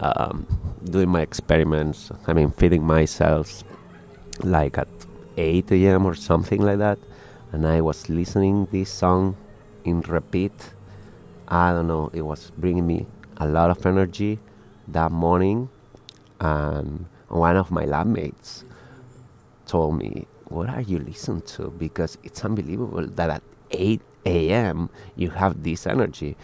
um, 0.00 0.46
doing 0.84 1.08
my 1.08 1.20
experiments. 1.20 2.10
I 2.26 2.32
mean, 2.32 2.50
feeding 2.50 2.84
myself 2.84 3.64
like 4.42 4.78
at 4.78 4.88
8 5.36 5.70
a.m. 5.72 6.06
or 6.06 6.14
something 6.14 6.62
like 6.62 6.78
that, 6.78 6.98
and 7.52 7.66
I 7.66 7.80
was 7.80 8.08
listening 8.08 8.68
this 8.70 8.90
song 8.90 9.36
in 9.84 10.00
repeat. 10.02 10.52
I 11.48 11.72
don't 11.72 11.86
know. 11.86 12.10
It 12.12 12.22
was 12.22 12.50
bringing 12.58 12.86
me 12.86 13.06
a 13.36 13.46
lot 13.46 13.70
of 13.70 13.84
energy 13.86 14.38
that 14.88 15.12
morning, 15.12 15.68
and 16.40 17.06
one 17.28 17.56
of 17.56 17.70
my 17.70 17.84
lab 17.84 18.06
mates 18.06 18.64
told 19.66 19.98
me, 19.98 20.26
"What 20.48 20.68
are 20.68 20.80
you 20.80 20.98
listening 20.98 21.42
to? 21.56 21.70
Because 21.70 22.18
it's 22.22 22.44
unbelievable 22.44 23.06
that 23.06 23.30
at 23.30 23.42
8 23.70 24.00
a.m. 24.24 24.90
you 25.16 25.30
have 25.30 25.62
this 25.62 25.86
energy." 25.86 26.36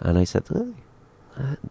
And 0.00 0.18
I 0.18 0.24
said, 0.24 0.44
"Hey, 0.52 0.74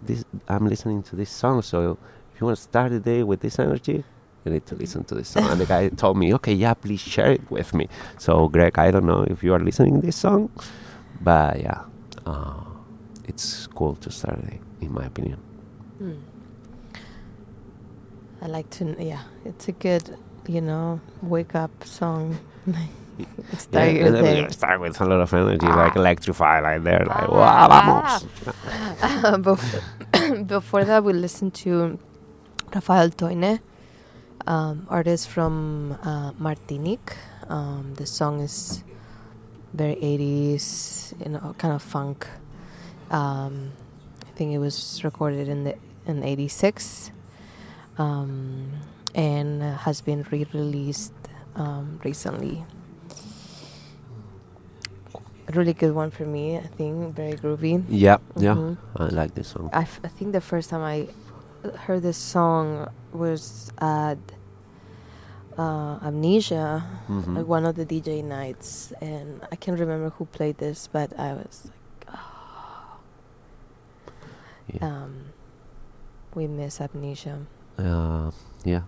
this 0.02 0.24
I'm 0.48 0.68
listening 0.68 1.04
to 1.04 1.16
this 1.16 1.30
song, 1.30 1.62
so 1.62 1.98
if 2.34 2.42
you 2.42 2.48
want 2.48 2.58
to 2.58 2.64
start 2.64 2.92
the 2.92 3.00
day 3.00 3.24
with 3.24 3.42
this 3.42 3.60
energy, 3.60 4.04
you 4.46 4.52
need 4.52 4.66
to 4.68 4.76
listen 4.76 5.04
to 5.06 5.16
this 5.16 5.30
song. 5.30 5.50
and 5.50 5.60
the 5.60 5.66
guy 5.66 5.90
told 5.90 6.18
me, 6.18 6.34
okay, 6.36 6.54
yeah, 6.54 6.74
please 6.74 7.02
share 7.02 7.32
it 7.32 7.52
with 7.52 7.74
me. 7.74 7.88
So, 8.18 8.48
Greg, 8.48 8.78
I 8.80 8.92
don't 8.92 9.06
know 9.06 9.26
if 9.28 9.44
you 9.44 9.54
are 9.54 9.60
listening 9.60 10.00
this 10.02 10.16
song, 10.16 10.50
but 11.22 11.60
yeah, 11.60 11.84
uh, 12.26 12.64
it's 13.26 13.68
cool 13.68 13.96
to 13.96 14.12
start 14.12 14.42
the 14.42 14.52
day, 14.52 14.60
in 14.82 14.94
my 14.94 15.06
opinion. 15.06 15.40
Hmm. 15.98 16.16
I 18.42 18.48
like 18.48 18.70
to, 18.72 18.96
yeah, 19.00 19.24
it's 19.46 19.68
a 19.68 19.72
good, 19.72 20.18
you 20.48 20.62
know, 20.62 21.02
wake 21.22 21.56
up 21.56 21.72
song. 21.84 22.38
Start 23.58 23.94
yeah, 23.94 24.10
then 24.10 24.52
start 24.52 24.80
with 24.80 25.00
a 25.02 25.06
lot 25.06 25.22
of 25.22 25.34
energy, 25.34 25.66
like 25.66 25.96
electrify, 25.96 26.60
like 26.60 26.84
there, 26.84 27.06
like 27.06 27.30
wow, 27.30 27.68
vamos. 27.68 29.42
before, 29.42 30.44
before 30.44 30.86
that, 30.86 31.04
we 31.04 31.14
listened 31.14 31.54
to 31.56 31.98
Rafael 32.74 33.10
Toine, 33.10 33.60
um, 34.46 34.86
artist 34.90 35.30
from 35.30 35.98
uh, 36.04 36.32
Martinique. 36.38 37.16
Um, 37.50 37.94
the 37.96 38.06
song 38.06 38.42
is 38.42 38.84
very 39.74 39.96
80s, 39.96 41.14
you 41.24 41.32
know, 41.32 41.56
kind 41.58 41.74
of 41.74 41.82
funk. 41.82 42.28
Um, 43.10 43.72
I 44.28 44.32
think 44.38 44.54
it 44.54 44.60
was 44.60 45.02
recorded 45.04 45.48
in 45.48 45.64
the 45.64 45.76
in 46.06 46.24
'86, 46.24 47.12
um, 47.98 48.72
and 49.16 49.64
uh, 49.64 49.78
has 49.78 50.02
been 50.02 50.26
re-released 50.30 51.14
um, 51.56 52.00
recently. 52.04 52.64
Really 55.54 55.74
good 55.74 55.94
one 55.96 56.12
for 56.12 56.26
me, 56.26 56.58
I 56.58 56.68
think. 56.78 57.16
Very 57.16 57.34
groovy. 57.34 57.84
Yeah, 57.88 58.18
yeah, 58.36 58.56
Mhm. 58.56 58.78
I 58.98 59.04
like 59.08 59.34
this 59.34 59.48
song. 59.50 59.70
I, 59.72 59.82
f- 59.84 60.02
I 60.04 60.10
think 60.10 60.34
the 60.34 60.42
first 60.42 60.70
time 60.70 60.82
I 60.84 61.08
heard 61.88 62.02
this 62.04 62.18
song 62.18 62.88
was 63.14 63.72
at 63.80 64.18
uh, 65.58 65.98
Amnesia, 66.04 66.84
Mhm. 67.10 67.38
like 67.38 67.48
one 67.48 67.66
of 67.66 67.76
the 67.76 67.86
DJ 67.86 68.22
nights, 68.24 68.92
and 69.02 69.42
I 69.52 69.56
can't 69.56 69.80
remember 69.80 70.10
who 70.12 70.26
played 70.26 70.58
this, 70.60 70.88
but 70.92 71.18
I 71.18 71.34
was 71.34 71.72
like, 71.72 72.16
oh. 72.20 73.00
Um, 74.86 75.32
we 76.36 76.46
miss 76.48 76.80
Amnesia. 76.82 77.40
Uh, 77.80 78.32
yeah, 78.66 78.82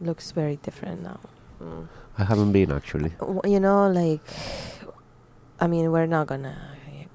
Looks 0.00 0.30
very 0.30 0.56
different 0.62 1.02
now. 1.02 1.18
Mm. 1.60 1.88
I 2.18 2.24
haven't 2.24 2.52
been 2.52 2.70
actually. 2.70 3.10
W- 3.18 3.40
You 3.44 3.60
know, 3.60 3.88
like, 3.90 4.20
I 5.60 5.66
mean, 5.66 5.90
we're 5.92 6.06
not 6.06 6.26
gonna 6.26 6.56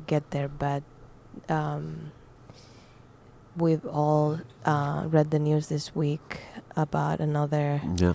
get 0.08 0.32
there, 0.32 0.48
but 0.50 0.84
um, 1.50 2.12
we've 3.56 3.86
all 3.86 4.40
uh, 4.66 5.04
read 5.08 5.32
the 5.32 5.40
news 5.40 5.68
this 5.68 5.96
week 5.96 6.42
about 6.76 7.20
another 7.20 7.82
Yeah. 7.98 8.14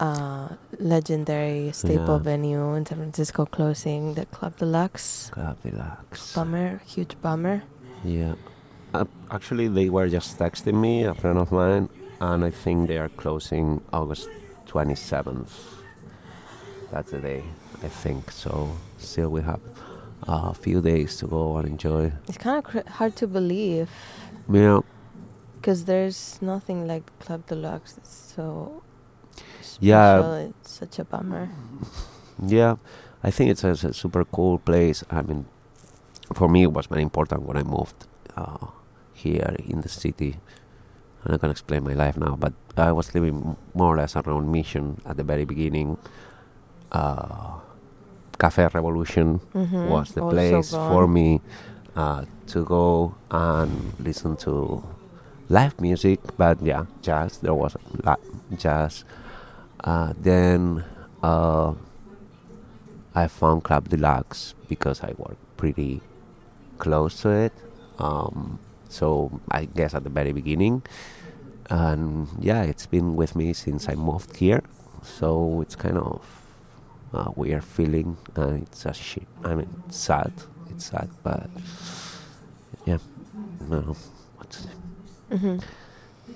uh, 0.00 0.48
legendary 0.78 1.72
staple 1.72 2.16
Yeah. 2.18 2.22
venue 2.30 2.74
in 2.74 2.86
San 2.86 2.98
Francisco 2.98 3.46
closing, 3.46 4.14
the 4.14 4.26
Club 4.26 4.56
Deluxe. 4.58 5.30
Club 5.30 5.56
Deluxe. 5.62 6.34
Bummer, 6.34 6.80
huge 6.86 7.16
bummer. 7.20 7.62
Yeah. 8.04 8.34
Uh, 8.94 9.04
actually, 9.30 9.68
they 9.68 9.90
were 9.90 10.08
just 10.08 10.38
texting 10.38 10.74
me, 10.80 11.02
a 11.04 11.14
friend 11.14 11.38
of 11.38 11.50
mine, 11.52 11.88
and 12.20 12.44
I 12.44 12.50
think 12.50 12.88
they 12.88 12.96
are 12.98 13.08
closing 13.10 13.82
August 13.92 14.28
27th. 14.66 15.50
That's 16.92 17.10
the 17.10 17.18
day, 17.18 17.42
I 17.82 17.88
think. 17.88 18.30
So, 18.30 18.70
still, 18.98 19.30
we 19.30 19.42
have 19.42 19.60
a 20.26 20.54
few 20.54 20.80
days 20.80 21.16
to 21.18 21.26
go 21.26 21.56
and 21.56 21.68
enjoy. 21.68 22.12
It's 22.28 22.38
kind 22.38 22.58
of 22.58 22.64
cr- 22.64 22.88
hard 22.90 23.16
to 23.16 23.26
believe 23.26 23.88
Yeah. 24.50 24.80
because 25.56 25.84
there's 25.84 26.38
nothing 26.42 26.86
like 26.86 27.04
Club 27.20 27.46
Deluxe. 27.46 27.96
It's 27.98 28.34
so 28.36 28.82
Yeah. 29.80 30.18
special. 30.18 30.34
It's 30.50 30.70
such 30.70 30.98
a 30.98 31.04
bummer. 31.04 31.48
Yeah, 32.46 32.76
I 33.22 33.30
think 33.30 33.50
it's 33.50 33.64
a, 33.64 33.70
it's 33.70 33.84
a 33.84 33.92
super 33.92 34.24
cool 34.24 34.58
place. 34.58 35.02
I 35.10 35.22
mean, 35.22 35.46
for 36.34 36.48
me, 36.48 36.62
it 36.64 36.72
was 36.72 36.86
very 36.86 37.02
important 37.02 37.42
when 37.42 37.56
I 37.56 37.62
moved 37.62 38.06
uh, 38.36 38.66
here 39.14 39.56
in 39.66 39.80
the 39.80 39.88
city. 39.88 40.38
I'm 41.24 41.32
not 41.32 41.40
gonna 41.40 41.50
explain 41.50 41.82
my 41.84 41.94
life 41.94 42.16
now, 42.16 42.36
but 42.36 42.52
I 42.76 42.92
was 42.92 43.12
living 43.14 43.56
more 43.74 43.94
or 43.94 43.96
less 43.96 44.14
around 44.14 44.52
Mission 44.52 45.00
at 45.04 45.16
the 45.16 45.24
very 45.24 45.44
beginning. 45.44 45.98
Uh, 46.92 47.58
Cafe 48.38 48.68
Revolution 48.74 49.40
Mhm, 49.54 49.84
was 49.88 50.12
the 50.12 50.22
also 50.22 50.34
place 50.34 50.70
for 50.88 51.06
me 51.08 51.40
uh, 51.96 52.24
to 52.46 52.64
go 52.64 53.14
and 53.30 53.92
listen 53.98 54.36
to 54.36 54.82
live 55.48 55.80
music, 55.80 56.20
but 56.36 56.62
yeah, 56.62 56.84
jazz. 57.02 57.38
There 57.38 57.54
was 57.54 57.76
jazz. 58.56 59.04
Uh, 59.82 60.12
then 60.20 60.84
uh, 61.22 61.74
I 63.14 63.26
found 63.28 63.64
Club 63.64 63.88
Deluxe 63.88 64.54
because 64.68 65.02
I 65.02 65.14
work 65.16 65.36
pretty 65.56 66.00
close 66.78 67.20
to 67.22 67.30
it. 67.30 67.52
Um, 67.98 68.58
so 68.88 69.40
I 69.50 69.64
guess 69.66 69.94
at 69.94 70.04
the 70.04 70.10
very 70.10 70.32
beginning, 70.32 70.82
and 71.70 72.28
yeah, 72.40 72.62
it's 72.62 72.86
been 72.86 73.16
with 73.16 73.34
me 73.34 73.52
since 73.52 73.88
I 73.88 73.94
moved 73.94 74.36
here. 74.36 74.62
So 75.02 75.60
it's 75.62 75.74
kind 75.76 75.98
of 75.98 76.37
a 77.12 77.30
weird 77.36 77.64
feeling, 77.64 78.16
and 78.36 78.62
it's 78.62 78.84
a 78.86 78.92
shit. 78.94 79.26
I 79.44 79.54
mean, 79.54 79.68
sad. 79.90 80.32
It's 80.70 80.86
sad, 80.86 81.08
but 81.22 81.48
yeah, 82.86 82.98
no, 83.68 83.96
what 84.36 84.50
to 84.50 84.58
say. 84.62 84.70
Mhm. 85.30 85.62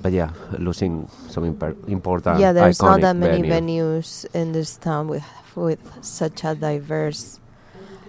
But 0.03 0.13
yeah, 0.13 0.31
losing 0.59 1.09
some 1.29 1.45
imper- 1.45 1.77
important. 1.89 2.41
yeah, 2.41 2.53
there's 2.53 2.81
not 2.83 3.01
that 3.01 3.17
many 3.17 3.43
venue. 3.43 3.83
venues 3.85 4.27
in 4.35 4.53
this 4.53 4.77
town 4.77 5.09
with 5.09 5.25
with 5.55 5.79
such 6.03 6.45
a 6.45 6.55
diverse 6.55 7.39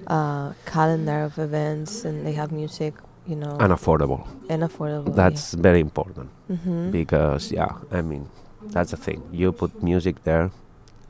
uh, 0.08 0.54
calendar 0.66 1.24
of 1.24 1.38
events, 1.40 2.04
and 2.06 2.26
they 2.26 2.34
have 2.34 2.52
music, 2.52 2.94
you 3.28 3.36
know, 3.36 3.58
and 3.60 3.72
affordable. 3.72 4.26
and 4.50 4.64
affordable. 4.64 5.14
That's 5.16 5.54
very 5.54 5.80
important 5.80 6.30
Mhm. 6.50 6.92
because 6.92 7.52
yeah, 7.52 7.72
I 7.92 8.02
mean 8.02 8.28
that's 8.72 8.92
the 8.92 8.98
thing. 8.98 9.22
You 9.32 9.52
put 9.52 9.84
music 9.84 10.24
there, 10.24 10.50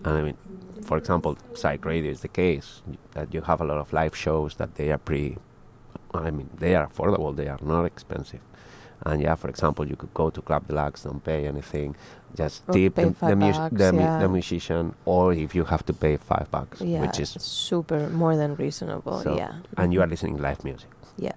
and 0.04 0.14
I 0.18 0.22
mean, 0.22 0.38
for 0.84 0.98
example, 0.98 1.38
Psych 1.54 1.84
Radio 1.86 2.12
is 2.12 2.22
the 2.22 2.28
case 2.28 2.82
that 3.14 3.34
you 3.34 3.42
have 3.42 3.62
a 3.62 3.66
lot 3.66 3.78
of 3.78 3.92
live 3.94 4.16
shows 4.16 4.56
that 4.56 4.76
they 4.76 4.92
are 4.92 4.98
pretty. 4.98 5.38
I 6.14 6.30
mean, 6.32 6.50
they 6.60 6.76
are 6.76 6.88
affordable. 6.88 7.36
They 7.36 7.48
are 7.48 7.60
not 7.62 7.86
expensive. 7.86 8.42
And 9.06 9.22
yeah, 9.22 9.36
for 9.36 9.50
example, 9.50 9.86
you 9.88 9.96
could 9.96 10.14
go 10.14 10.30
to 10.30 10.42
Club 10.42 10.68
Deluxe, 10.68 11.04
don't 11.04 11.22
pay 11.24 11.46
anything, 11.48 11.96
just 12.38 12.64
Or 12.70 12.74
tip 12.74 12.96
the, 12.96 13.14
the, 13.20 13.36
mus- 13.36 13.58
bucks, 13.58 13.76
the, 13.76 13.92
mu- 13.92 14.20
the 14.20 14.30
musician, 14.30 14.96
or 15.06 15.34
if 15.34 15.54
you 15.56 15.66
have 15.66 15.86
to 15.88 15.94
pay 15.94 16.16
five 16.16 16.50
bucks, 16.52 16.80
yeah, 16.80 17.02
which 17.02 17.20
is 17.20 17.30
super 17.32 18.08
more 18.10 18.38
than 18.38 18.56
reasonable. 18.56 19.20
so, 19.22 19.36
yeah, 19.36 19.56
and 19.78 19.94
you 19.94 20.02
are 20.02 20.08
listening 20.08 20.38
live 20.38 20.64
music. 20.64 20.90
Yeah. 21.18 21.34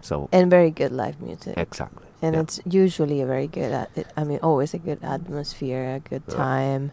So 0.00 0.30
and 0.32 0.48
very 0.48 0.70
good 0.70 0.92
live 0.92 1.20
music. 1.20 1.58
Exactly. 1.58 2.06
And 2.22 2.34
yeah. 2.34 2.40
it's 2.42 2.58
usually 2.64 3.20
a 3.20 3.26
very 3.26 3.46
good. 3.48 3.70
At 3.72 3.90
it, 3.96 4.06
I 4.16 4.24
mean, 4.24 4.38
always 4.42 4.72
a 4.72 4.78
good 4.78 5.00
atmosphere, 5.02 5.96
a 5.96 6.00
good 6.00 6.22
Yeah. 6.28 6.34
time. 6.36 6.92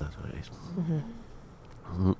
That's 0.00 0.16
what 0.18 0.30
it 0.32 0.38
is. 0.40 0.50
Mhm. 0.78 1.02
Mhm. 1.92 2.16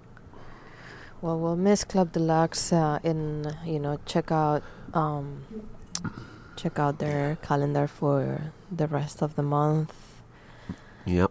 Well, 1.23 1.39
we'll 1.39 1.57
miss 1.57 1.85
Club 1.85 2.12
Deluxe, 2.12 2.73
uh, 2.73 2.98
and 3.05 3.57
you 3.65 3.78
know, 3.78 3.98
check 4.07 4.31
out 4.32 4.62
um, 4.94 5.44
check 6.57 6.78
out 6.78 6.98
their 6.98 7.36
calendar 7.43 7.86
for 7.86 8.52
the 8.70 8.86
rest 8.86 9.23
of 9.23 9.36
the 9.36 9.43
month. 9.43 9.93
Yep. 11.07 11.31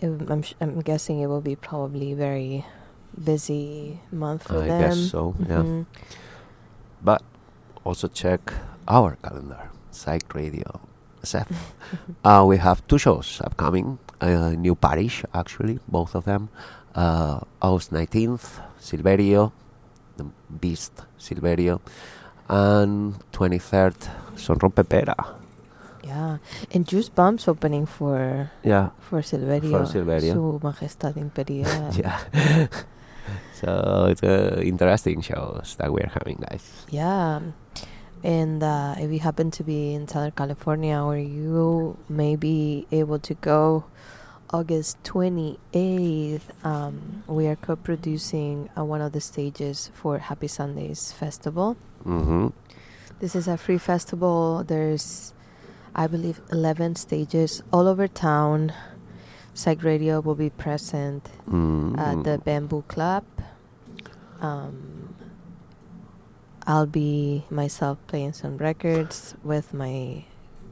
It- 0.00 0.30
I'm, 0.30 0.42
sh- 0.42 0.54
I'm 0.60 0.80
guessing 0.80 1.20
it 1.20 1.26
will 1.26 1.40
be 1.40 1.56
probably 1.56 2.14
very 2.14 2.64
busy 3.22 4.00
month 4.10 4.44
for 4.48 4.62
I 4.62 4.66
them. 4.68 4.80
guess 4.82 5.10
so, 5.10 5.34
yeah. 5.38 5.62
Mhm. 5.62 5.86
But 7.02 7.22
also 7.84 8.08
check 8.08 8.52
our 8.88 9.16
calendar, 9.22 9.70
Psych 9.90 10.34
Radio 10.34 10.80
SF. 11.22 11.46
uh, 12.24 12.44
we 12.46 12.56
have 12.58 12.86
two 12.88 12.98
shows 12.98 13.40
upcoming. 13.44 13.98
Uh, 14.24 14.56
New 14.56 14.74
Parish, 14.74 15.22
actually, 15.34 15.78
both 15.86 16.14
of 16.14 16.24
them. 16.24 16.48
Uh, 16.94 17.40
August 17.60 17.92
19th, 17.92 18.56
Silverio, 18.80 19.52
the 20.16 20.24
Beast 20.48 21.04
Silverio. 21.20 21.80
And 22.48 23.20
23rd, 23.32 23.94
Son 24.38 24.56
Rompe 24.56 24.88
Pera. 24.88 25.14
Yeah, 26.02 26.38
and 26.72 26.88
Juice 26.88 27.10
Bomb's 27.10 27.48
opening 27.48 27.84
for 27.84 28.50
Yeah, 28.62 28.90
for 29.00 29.20
Silverio, 29.20 29.70
for 29.70 29.84
Silverio. 29.84 30.32
Su 30.32 30.60
Majestad 30.62 31.16
Imperial. 31.16 31.92
yeah. 31.96 32.20
so 33.60 34.08
it's 34.08 34.22
uh, 34.22 34.60
interesting 34.64 35.20
shows 35.20 35.76
that 35.76 35.92
we're 35.92 36.10
having, 36.12 36.36
guys. 36.48 36.64
Yeah. 36.88 37.40
And 38.22 38.62
uh, 38.62 38.94
if 38.96 39.12
you 39.12 39.18
happen 39.20 39.50
to 39.52 39.62
be 39.62 39.92
in 39.92 40.08
Southern 40.08 40.32
California 40.32 40.96
or 40.96 41.18
you 41.18 41.98
may 42.08 42.36
be 42.36 42.86
able 42.90 43.18
to 43.18 43.34
go, 43.34 43.84
August 44.54 45.02
28th, 45.02 46.42
um, 46.62 47.24
we 47.26 47.48
are 47.48 47.56
co 47.56 47.74
producing 47.74 48.70
uh, 48.78 48.84
one 48.84 49.00
of 49.00 49.10
the 49.10 49.20
stages 49.20 49.90
for 49.94 50.18
Happy 50.18 50.46
Sundays 50.46 51.10
Festival. 51.10 51.76
Mm-hmm. 52.06 52.50
This 53.18 53.34
is 53.34 53.48
a 53.48 53.56
free 53.56 53.78
festival. 53.78 54.62
There's, 54.62 55.34
I 55.92 56.06
believe, 56.06 56.40
11 56.52 56.94
stages 56.94 57.64
all 57.72 57.88
over 57.88 58.06
town. 58.06 58.72
Psych 59.54 59.82
Radio 59.82 60.20
will 60.20 60.36
be 60.36 60.50
present 60.50 61.30
at 61.98 62.22
the 62.22 62.40
Bamboo 62.44 62.84
Club. 62.86 63.24
Um, 64.40 65.16
I'll 66.64 66.86
be 66.86 67.44
myself 67.50 67.98
playing 68.06 68.34
some 68.34 68.58
records 68.58 69.34
with 69.42 69.74
my 69.74 70.26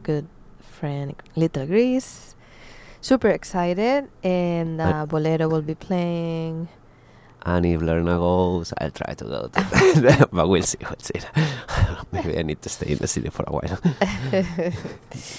good 0.04 0.28
friend 0.60 1.16
Little 1.34 1.66
Grease. 1.66 2.36
Super 3.02 3.28
excited, 3.34 4.06
and 4.22 4.80
uh, 4.80 5.04
Bolero 5.06 5.48
will 5.48 5.60
be 5.62 5.74
playing. 5.74 6.68
And 7.44 7.66
if 7.66 7.82
Lorena 7.82 8.14
goes, 8.22 8.72
I'll 8.78 8.92
try 8.94 9.14
to 9.14 9.24
go. 9.24 9.48
To 9.50 10.28
but 10.32 10.46
we'll 10.48 10.62
see. 10.62 10.78
We'll 10.80 10.94
see. 11.02 11.18
Maybe 12.12 12.38
I 12.38 12.42
need 12.42 12.62
to 12.62 12.68
stay 12.68 12.92
in 12.94 12.98
the 12.98 13.08
city 13.08 13.30
for 13.30 13.42
a 13.48 13.52
while. 13.52 13.78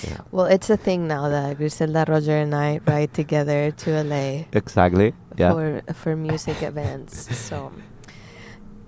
Yeah. 0.04 0.20
Well, 0.32 0.46
it's 0.48 0.70
a 0.70 0.76
thing 0.76 1.08
now 1.08 1.30
that 1.30 1.56
Griselda, 1.58 2.04
Roger, 2.06 2.36
and 2.36 2.54
I 2.54 2.82
ride 2.86 3.14
together 3.14 3.72
to 3.72 4.04
LA 4.04 4.44
Exactly. 4.52 5.14
Yeah. 5.38 5.54
for 5.54 5.82
for 5.94 6.16
music 6.20 6.62
events. 6.62 7.32
So 7.38 7.72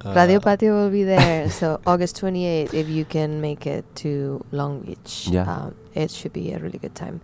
Uh, 0.03 0.13
Radio 0.13 0.39
Patio 0.43 0.75
will 0.75 0.91
be 0.91 1.03
there. 1.07 1.49
So 1.49 1.79
August 1.87 2.19
28th, 2.21 2.73
if 2.75 2.87
you 2.91 3.05
can 3.05 3.39
make 3.41 3.65
it 3.65 3.85
to 4.03 4.43
Long 4.51 4.81
Beach, 4.85 5.29
Yeah. 5.31 5.47
um, 5.49 5.73
it 5.95 6.11
should 6.11 6.33
be 6.33 6.51
a 6.53 6.59
really 6.59 6.77
good 6.77 6.93
time. 6.93 7.21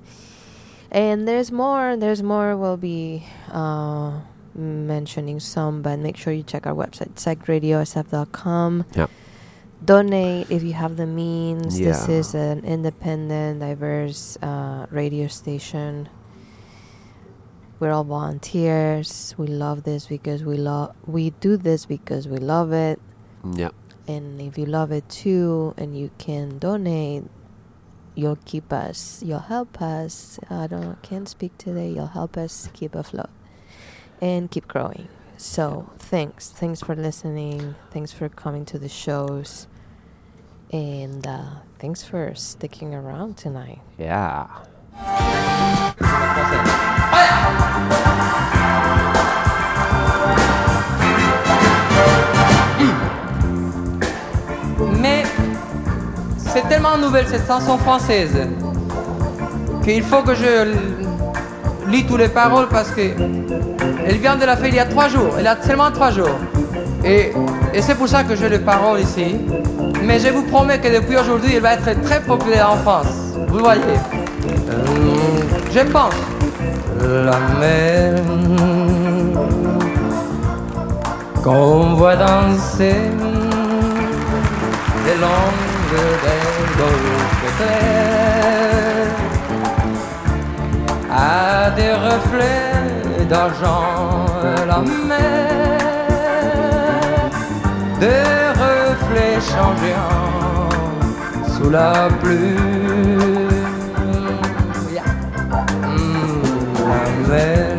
And 0.92 1.26
there's 1.28 1.52
more. 1.52 1.96
There's 1.96 2.22
more. 2.22 2.58
We'll 2.58 2.76
be 2.78 3.26
uh, 3.50 4.20
mentioning 4.54 5.40
some, 5.40 5.82
but 5.82 6.00
make 6.00 6.18
sure 6.18 6.34
you 6.34 6.44
check 6.44 6.68
our 6.68 6.76
website, 6.76 7.14
psychradiosf.com. 7.16 8.86
Yeah. 8.94 9.08
Donate 9.84 10.52
if 10.52 10.62
you 10.64 10.74
have 10.74 10.98
the 10.98 11.08
means. 11.08 11.80
Yeah. 11.80 11.88
This 11.88 12.10
is 12.10 12.36
an 12.36 12.66
independent, 12.66 13.62
diverse 13.62 14.38
uh, 14.42 14.86
radio 14.92 15.28
station. 15.28 16.10
We're 17.80 17.92
all 17.92 18.04
volunteers. 18.04 19.34
We 19.38 19.48
love 19.48 19.84
this 19.84 20.06
because 20.06 20.44
we 20.44 20.58
love. 20.58 20.96
We 21.08 21.32
do 21.32 21.58
this 21.58 21.86
because 21.86 22.28
we 22.28 22.38
love 22.38 22.74
it. 22.74 23.00
Yeah. 23.56 23.70
And 24.08 24.40
if 24.42 24.58
you 24.58 24.66
love 24.66 24.92
it 24.92 25.08
too, 25.10 25.74
and 25.78 25.98
you 25.98 26.12
can 26.18 26.60
donate, 26.60 27.24
you'll 28.16 28.40
keep 28.46 28.72
us. 28.72 29.22
You'll 29.24 29.40
help 29.40 29.82
us. 29.82 30.40
I 30.50 30.68
don't 30.68 31.02
can't 31.02 31.28
speak 31.28 31.58
today. 31.58 31.90
You'll 31.92 32.08
help 32.08 32.38
us 32.38 32.70
keep 32.74 32.96
afloat 32.96 33.30
and 34.22 34.50
keep 34.50 34.68
growing. 34.68 35.08
So 35.38 35.90
thanks, 35.98 36.50
thanks 36.50 36.82
for 36.82 36.96
listening. 36.96 37.76
Thanks 37.90 38.12
for 38.12 38.30
coming 38.30 38.64
to 38.66 38.78
the 38.78 38.90
shows, 38.90 39.68
and 40.72 41.26
uh, 41.26 41.56
thanks 41.80 42.04
for 42.04 42.36
sticking 42.36 42.94
around 42.94 43.38
tonight. 43.38 43.80
Yeah. 43.98 44.48
C'est 56.54 56.68
tellement 56.68 56.98
nouvelle 56.98 57.26
cette 57.28 57.48
chanson 57.48 57.78
française 57.78 58.36
qu'il 59.84 60.04
faut 60.04 60.22
que 60.22 60.36
je 60.36 60.74
lis 61.90 62.06
toutes 62.06 62.20
les 62.20 62.28
paroles 62.28 62.68
parce 62.68 62.90
que 62.92 63.02
elle 64.06 64.18
vient 64.18 64.36
de 64.36 64.46
la 64.46 64.58
faire 64.58 64.68
il 64.68 64.76
y 64.76 64.80
a 64.80 64.86
trois 64.86 65.08
jours. 65.08 65.36
Elle 65.40 65.48
a 65.48 65.56
seulement 65.62 65.92
trois 65.92 66.12
jours. 66.12 66.38
Et, 67.04 67.32
et 67.74 67.82
c'est 67.82 67.96
pour 67.96 68.08
ça 68.08 68.24
que 68.24 68.36
j'ai 68.36 68.50
les 68.50 68.60
paroles 68.60 69.00
ici. 69.00 69.38
Mais 70.04 70.20
je 70.20 70.30
vous 70.30 70.44
promets 70.44 70.80
que 70.80 70.88
depuis 70.94 71.18
aujourd'hui, 71.18 71.56
elle 71.56 71.62
va 71.62 71.74
être 71.74 72.02
très 72.02 72.20
populaire 72.22 72.72
en 72.72 72.78
France. 72.78 73.36
Vous 73.48 73.60
voyez. 73.60 73.82
Euh, 74.70 74.82
je 75.72 75.80
pense. 75.82 76.14
La 77.02 77.40
mer 77.60 78.22
qu'on 81.44 81.96
voit 81.96 82.16
danser 82.16 82.96
les 85.06 85.16
longues 85.20 85.71
clairs 85.92 87.82
à 91.10 91.70
des 91.72 91.94
reflets 91.94 93.26
d'argent 93.30 94.26
la 94.68 94.80
mer 94.80 95.82
des 98.00 98.30
reflets 98.66 99.40
changeants 99.54 100.70
sous 101.54 101.70
la 101.70 101.94
pluie 102.22 102.58
Yeah. 104.94 105.06
Mm, 105.98 106.44
la 106.90 107.04
mer 107.30 107.71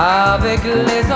avec 0.00 0.64
les 0.64 1.09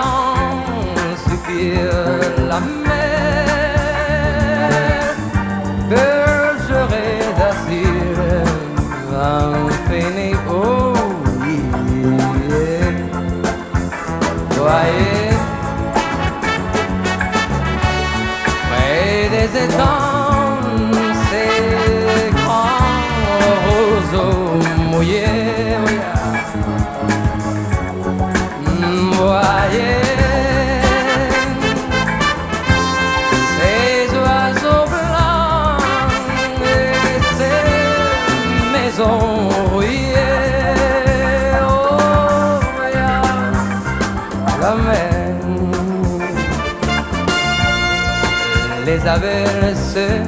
averses 49.65 49.97
et 49.97 50.23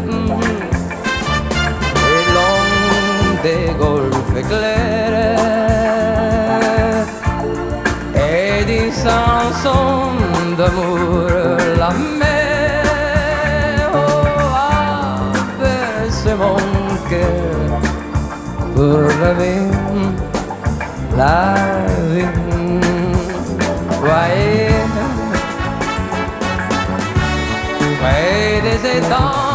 long 2.34 2.62
des 3.42 3.66
golfes 3.78 4.40
clairs 4.48 5.46
et 8.14 8.64
des 8.64 8.90
chansons 8.90 10.16
d'amour 10.58 11.28
la 11.78 11.90
mer 12.20 13.90
oh, 13.94 14.24
mon 16.42 16.60
cœur 17.10 17.80
pour 18.74 19.04
la 19.22 19.32
vie 19.40 19.72
la 21.16 21.54
vie 22.12 22.36
voyez 24.00 24.65
près 28.06 28.60
des 28.62 28.98
étangs, 28.98 29.45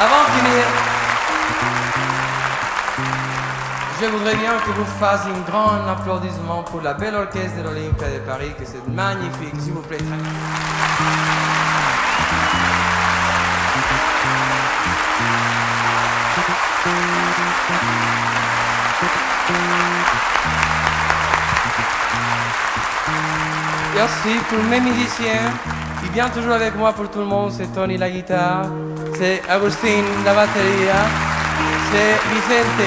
Avant 0.00 0.22
de 0.22 0.30
finir, 0.38 0.64
je 4.00 4.06
voudrais 4.06 4.36
bien 4.36 4.52
que 4.64 4.70
vous 4.70 4.84
fassiez 4.84 5.32
un 5.32 5.40
grand 5.40 5.90
applaudissement 5.90 6.62
pour 6.62 6.82
la 6.82 6.94
belle 6.94 7.16
orchestre 7.16 7.58
de 7.58 7.62
l'Olympia 7.64 8.06
de 8.08 8.18
Paris, 8.20 8.52
que 8.56 8.64
c'est 8.64 8.86
magnifique, 8.86 9.60
s'il 9.60 9.72
vous 9.72 9.82
plaît. 9.82 9.98
Aussi 24.04 24.38
pour 24.48 24.62
mes 24.70 24.78
musiciens, 24.78 25.50
qui 26.00 26.08
vient 26.10 26.28
toujours 26.28 26.52
avec 26.52 26.76
moi 26.76 26.92
pour 26.92 27.10
tout 27.10 27.18
le 27.18 27.24
monde, 27.24 27.50
c'est 27.50 27.66
Tony 27.74 27.98
la 27.98 28.08
guitare, 28.08 28.66
c'est 29.18 29.42
Agustin 29.48 30.04
la 30.24 30.32
batterie, 30.32 30.86
c'est 31.90 32.14
Vicente 32.30 32.86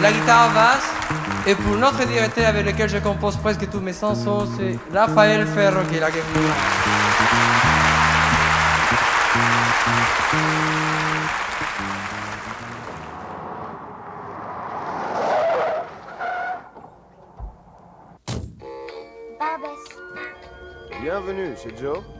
la 0.00 0.10
guitare 0.10 0.50
basse, 0.54 0.90
et 1.46 1.54
pour 1.54 1.76
notre 1.76 2.06
directeur 2.06 2.48
avec 2.48 2.64
lequel 2.64 2.88
je 2.88 2.98
compose 2.98 3.36
presque 3.36 3.68
tous 3.68 3.80
mes 3.80 3.92
chansons, 3.92 4.46
c'est 4.56 4.78
Raphaël 4.96 5.46
Ferro 5.46 5.82
qui 5.90 5.96
est 5.96 6.00
là 6.00 6.06
avec 6.06 6.24
moi. 6.34 6.42
Bienvenue 21.02 21.54
chez 21.62 21.74
Joe. 21.80 21.98
Joe 21.98 22.15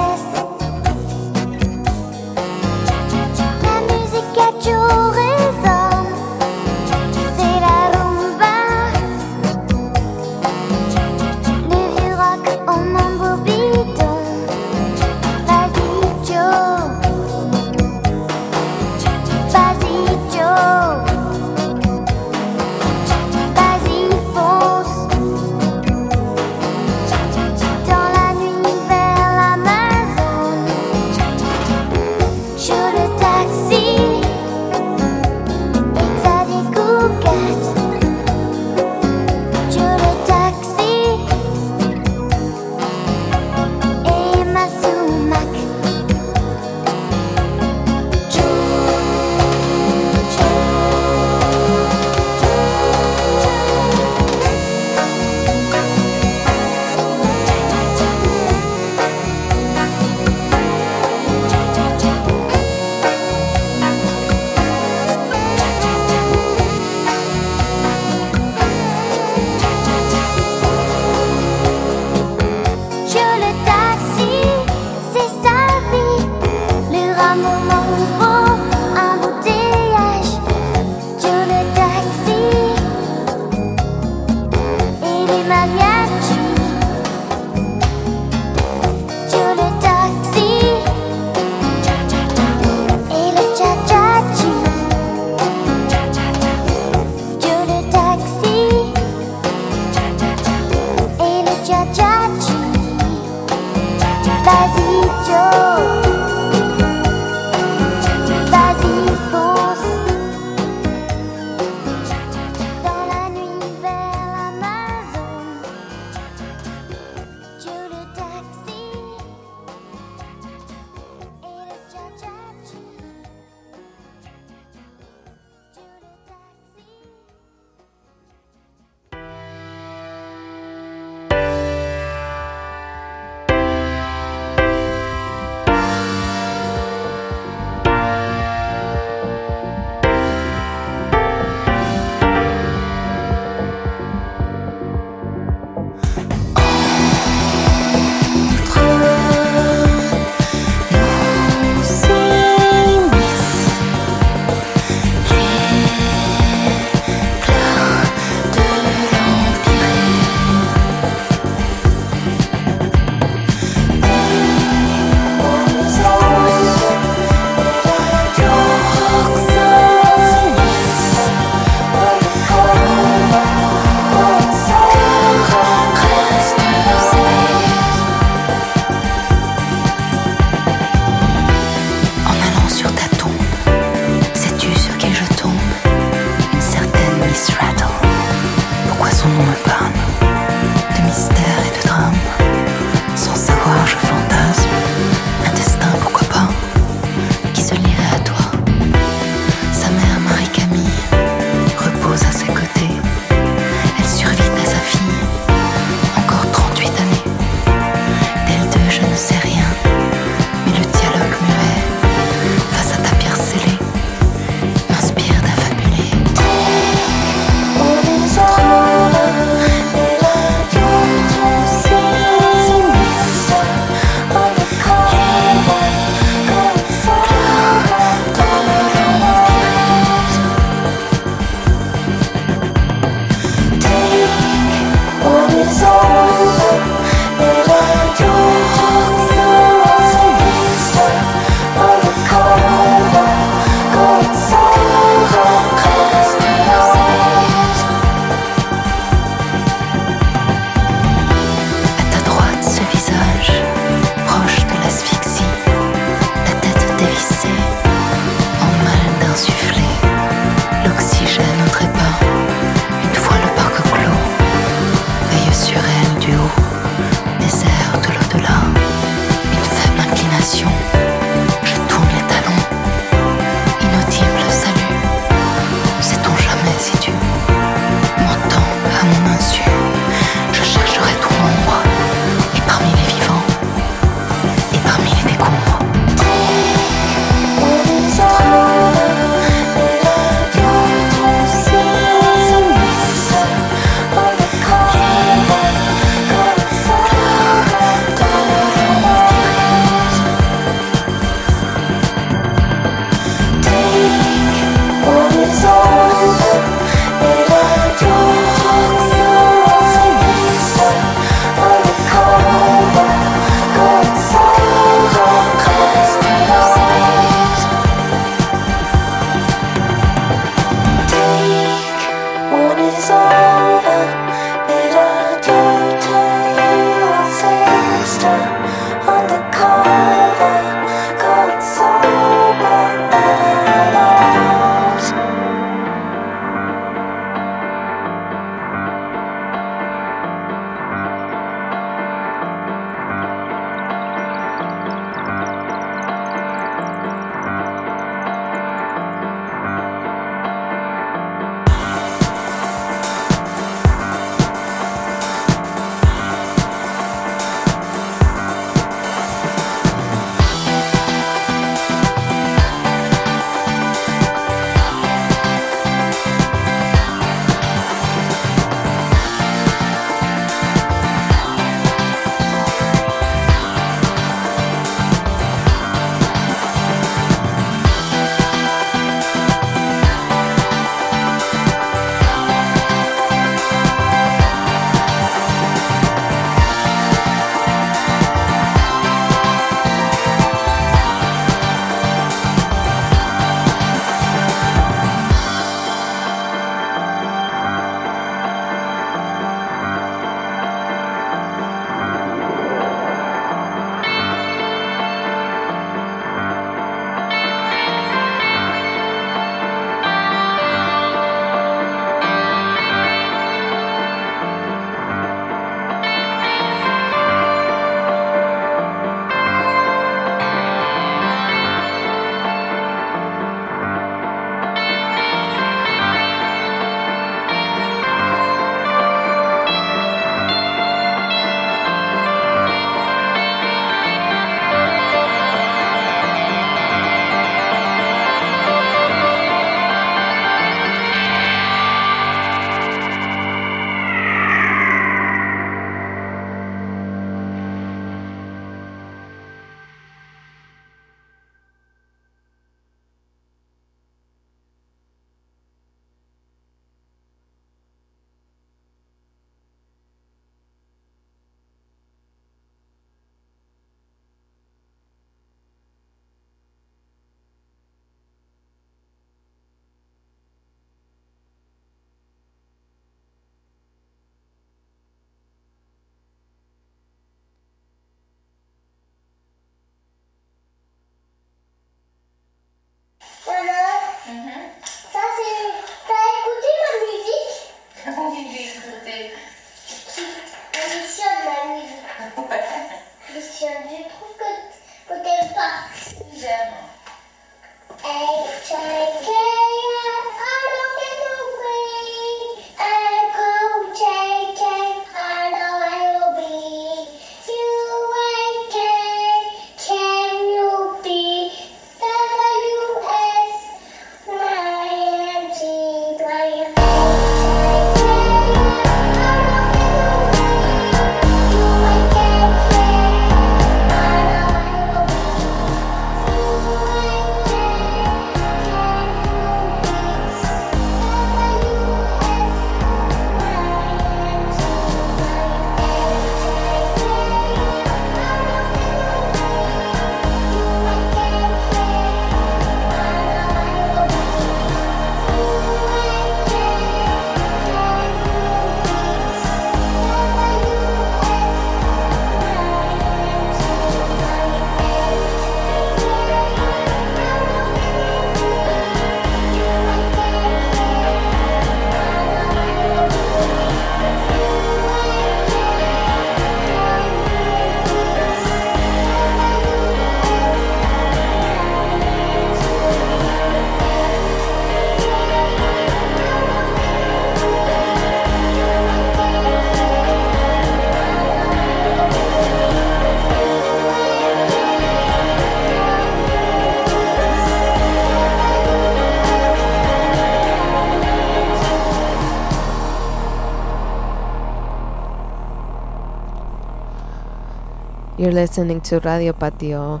You're 598.32 598.40
listening 598.40 598.80
to 598.88 598.98
Radio 599.00 599.34
Patio. 599.34 600.00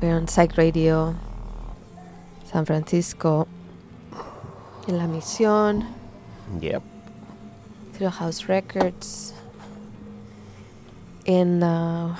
We're 0.00 0.14
on 0.14 0.28
Psych 0.28 0.56
Radio, 0.56 1.16
San 2.44 2.64
Francisco, 2.64 3.48
en 4.86 4.96
La 4.96 5.06
Misión, 5.08 5.84
Yep. 6.60 6.84
Thrill 7.94 8.10
House 8.10 8.48
Records. 8.48 9.34
And 11.26 11.64
uh, 11.64 12.14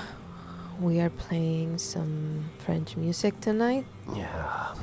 we 0.81 0.99
are 0.99 1.09
playing 1.09 1.77
some 1.77 2.49
French 2.57 2.97
music 2.97 3.39
tonight. 3.39 3.85
Yeah. 4.13 4.75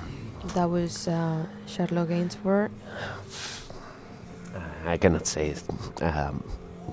That 0.54 0.70
was 0.70 1.06
uh, 1.06 1.44
Charlotte 1.66 2.08
Gainsbourg. 2.08 2.70
I 4.86 4.96
cannot 4.96 5.26
say 5.26 5.50
it. 5.50 5.62
Um, 6.00 6.42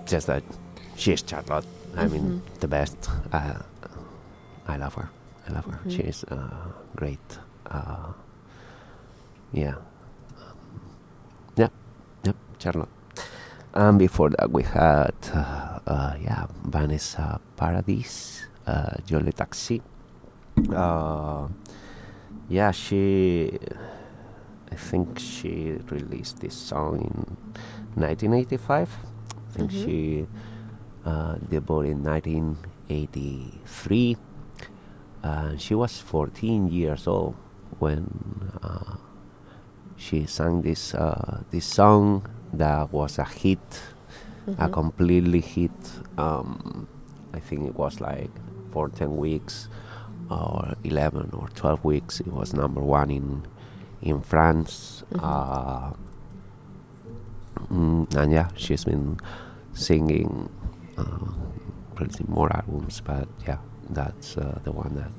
just 0.06 0.28
that 0.28 0.44
she's 0.98 1.24
Charlotte. 1.26 1.64
I 1.96 2.08
mean, 2.08 2.42
the 2.60 2.68
best. 2.68 3.09
Uh, 3.32 3.60
I 4.68 4.78
love 4.78 4.94
her. 4.96 5.10
I 5.48 5.54
love 5.54 5.66
her. 5.66 5.80
Mhm. 5.86 6.00
is 6.08 6.24
uh, 6.26 6.72
great. 6.96 7.40
Uh, 7.70 8.14
yeah. 9.54 9.76
Um, 10.38 10.58
yep. 11.58 11.72
Yep. 12.24 12.36
Charlotte. 12.60 12.90
And 13.74 14.00
before 14.00 14.30
that, 14.32 14.50
we 14.52 14.64
had, 14.64 15.14
uh, 15.34 15.80
uh, 15.86 16.14
yeah, 16.22 16.46
Vanessa 16.66 17.40
Paradis, 17.56 18.48
uh, 18.66 18.98
Joe 19.06 19.20
le 19.20 19.32
taxi. 19.32 19.82
Uh, 20.74 21.48
yeah, 22.50 22.72
she. 22.72 23.58
I 24.72 24.76
think 24.76 25.18
she 25.20 25.78
released 25.90 26.40
this 26.42 26.54
song 26.54 27.02
in 27.02 27.38
1985. 27.96 28.90
I 28.90 29.52
think 29.58 29.72
Mhm. 29.72 29.86
she 29.86 30.28
uh, 31.06 31.36
debuted 31.50 32.26
in 32.28 32.58
1983. 32.90 34.18
Uh, 35.24 35.58
she 35.58 35.76
was 35.76 36.00
14 36.00 36.70
years 36.72 37.08
old 37.08 37.36
when 37.80 38.08
uh, 38.64 38.96
she 39.98 40.26
sang 40.26 40.62
this 40.62 40.94
uh, 40.96 41.42
this 41.52 41.66
song 41.66 42.26
that 42.54 42.92
was 42.92 43.20
a 43.20 43.26
hit, 43.26 43.60
a 44.48 44.52
Mhm. 44.68 44.72
completely 44.74 45.42
hit. 45.42 45.72
Um, 46.18 46.88
I 47.34 47.40
think 47.40 47.68
it 47.68 47.76
was 47.76 48.00
like 48.02 48.32
for 48.72 48.90
10 48.90 49.18
weeks 49.18 49.68
or 50.30 50.74
11 50.84 51.30
or 51.34 51.48
12 51.56 51.84
weeks. 51.84 52.20
It 52.22 52.32
was 52.34 52.54
number 52.54 52.82
one 52.82 53.12
in 53.12 53.44
in 54.02 54.22
France. 54.22 55.04
Mhm. 55.12 55.20
Uh, 55.22 55.92
mm, 57.70 58.16
and 58.16 58.32
yeah, 58.32 58.48
she's 58.56 58.86
been 58.86 59.18
singing, 59.74 60.50
uh, 60.98 61.34
releasing 62.00 62.28
more 62.30 62.50
albums, 62.56 63.02
but 63.02 63.28
yeah, 63.48 63.58
that's 63.90 64.38
uh, 64.38 64.60
the 64.64 64.72
one 64.72 64.96
that 64.96 65.12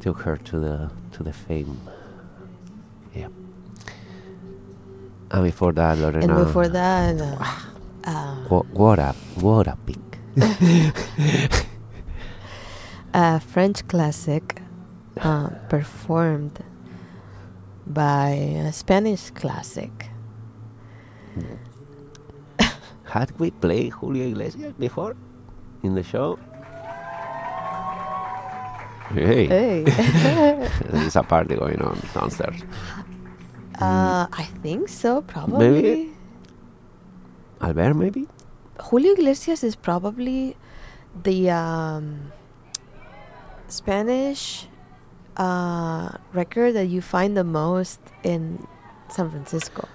took 0.00 0.20
her 0.22 0.36
to 0.36 0.58
the 0.58 0.90
to 1.12 1.22
the 1.22 1.32
fame. 1.32 1.80
Yeah. 3.14 3.28
And 5.30 5.44
before 5.44 5.72
that, 5.72 5.98
Lorena. 5.98 6.36
And 6.36 6.46
before 6.46 6.68
that, 6.68 7.20
uh, 7.20 8.10
uh, 8.10 8.34
What, 8.48 8.66
what 8.70 8.98
a 8.98 9.14
what 9.40 9.66
a 9.66 9.76
pick. 9.86 9.98
a 13.14 13.40
French 13.40 13.86
classic 13.88 14.62
uh, 15.20 15.50
performed 15.68 16.64
by 17.86 18.28
a 18.68 18.72
Spanish 18.72 19.30
classic. 19.30 20.08
Had 23.04 23.38
we 23.38 23.50
played 23.50 23.92
Julio 23.92 24.28
Iglesias 24.28 24.72
before 24.78 25.16
in 25.82 25.94
the 25.94 26.02
show? 26.02 26.38
Hey. 29.12 29.46
Hey. 29.46 29.84
There's 30.90 31.16
a 31.16 31.22
party 31.22 31.56
going 31.56 31.80
on 31.82 32.00
downstairs. 32.14 32.62
Uh, 33.80 34.26
I 34.32 34.44
think 34.62 34.88
so, 34.88 35.22
probably. 35.22 35.68
Maybe. 35.70 36.12
Albert, 37.60 37.94
maybe? 37.94 38.28
Julio 38.80 39.12
Iglesias 39.12 39.62
is 39.62 39.76
probably 39.76 40.56
the 41.22 41.50
um, 41.50 42.32
Spanish 43.68 44.66
uh, 45.36 46.16
record 46.32 46.72
that 46.74 46.86
you 46.86 47.02
find 47.02 47.36
the 47.36 47.44
most 47.44 48.00
in 48.22 48.66
San 49.08 49.30
Francisco. 49.30 49.88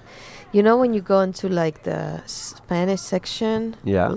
You 0.52 0.64
know 0.64 0.78
when 0.78 0.94
you 0.94 1.02
go 1.02 1.22
into 1.22 1.50
like 1.50 1.84
the 1.84 2.22
Spanish 2.26 3.02
section, 3.02 3.76
Yeah. 3.84 4.16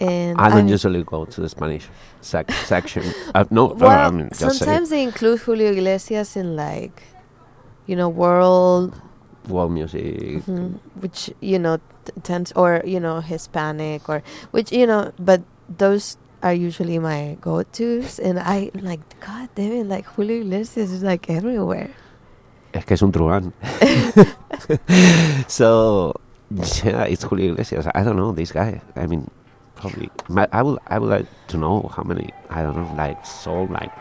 And 0.00 0.38
I 0.40 0.48
don't 0.48 0.64
mean- 0.64 0.68
usually 0.68 1.02
go 1.02 1.24
to 1.24 1.40
the 1.40 1.48
Spanish 1.48 1.88
sec- 2.20 2.50
section. 2.66 3.02
Uh, 3.34 3.44
no, 3.50 3.68
no, 3.76 3.86
I 3.86 4.10
mean, 4.10 4.30
sometimes 4.32 4.90
they 4.90 5.02
include 5.02 5.40
Julio 5.40 5.72
Iglesias 5.72 6.36
in 6.36 6.56
like, 6.56 7.02
you 7.86 7.96
know, 7.96 8.08
world, 8.08 8.94
world 9.48 9.72
music. 9.72 10.44
mhm, 10.46 10.78
which 11.00 11.30
you 11.40 11.58
know 11.58 11.78
t- 12.04 12.12
tends 12.22 12.52
or 12.52 12.82
you 12.84 13.00
know 13.00 13.20
Hispanic 13.20 14.08
or 14.08 14.22
which 14.52 14.72
you 14.72 14.86
know, 14.86 15.12
but 15.18 15.42
those 15.78 16.16
are 16.42 16.54
usually 16.54 16.98
my 17.00 17.36
go-tos, 17.40 18.18
and 18.20 18.38
I 18.38 18.70
like 18.80 19.00
God 19.20 19.48
damn 19.56 19.72
it, 19.72 19.86
like 19.88 20.06
Julio 20.06 20.40
Iglesias 20.42 20.90
is 20.92 21.02
like 21.02 21.28
everywhere. 21.28 21.90
Es 22.74 22.84
que 22.84 22.94
es 22.94 23.02
un 23.02 23.10
truán. 23.10 23.52
so, 25.48 26.14
yeah, 26.84 27.04
it's 27.04 27.24
Julio 27.24 27.52
Iglesias. 27.52 27.86
I 27.94 28.02
don't 28.04 28.16
know 28.16 28.32
this 28.32 28.52
guy. 28.52 28.80
I 28.96 29.06
mean, 29.06 29.30
probably. 29.78 30.10
I 30.52 30.62
would. 30.62 30.78
I 30.88 30.98
would 30.98 31.10
like 31.10 31.26
to 31.48 31.56
know 31.56 31.90
how 31.94 32.02
many. 32.02 32.30
I 32.50 32.62
don't 32.62 32.76
know. 32.76 32.92
Like 32.96 33.24
sold 33.26 33.70
like 33.70 33.92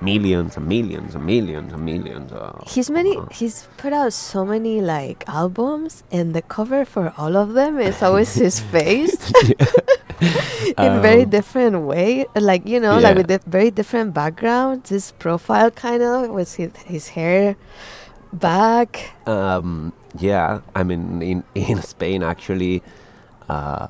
millions 0.00 0.56
and 0.56 0.66
millions 0.66 1.14
and 1.14 1.24
millions 1.26 1.72
and 1.72 1.84
millions. 1.84 2.32
Uh, 2.32 2.58
He's 2.66 2.90
many. 2.90 3.14
He's 3.32 3.68
put 3.76 3.92
out 3.92 4.12
so 4.12 4.44
many 4.44 4.80
like 4.80 5.24
albums, 5.28 6.02
and 6.10 6.34
the 6.34 6.42
cover 6.42 6.84
for 6.84 7.12
all 7.18 7.36
of 7.36 7.54
them 7.54 7.78
is 7.80 8.02
always 8.02 8.34
his 8.34 8.60
face. 8.74 9.16
in 10.78 11.00
very 11.00 11.22
Um, 11.22 11.30
different 11.30 11.82
way 11.82 12.26
like 12.34 12.66
you 12.66 12.80
know 12.80 12.98
like 12.98 13.16
with 13.16 13.30
a 13.30 13.40
very 13.46 13.70
different 13.70 14.12
backgrounds 14.14 14.90
his 14.90 15.12
profile 15.12 15.70
kind 15.70 16.02
of 16.02 16.30
with 16.30 16.56
his, 16.56 16.72
his 16.86 17.08
hair 17.14 17.54
back 18.32 19.12
Um, 19.26 19.92
yeah, 20.18 20.60
I 20.74 20.82
mean, 20.82 21.22
in 21.22 21.44
in 21.54 21.82
Spain, 21.82 22.22
actually, 22.22 22.82
uh, 23.48 23.88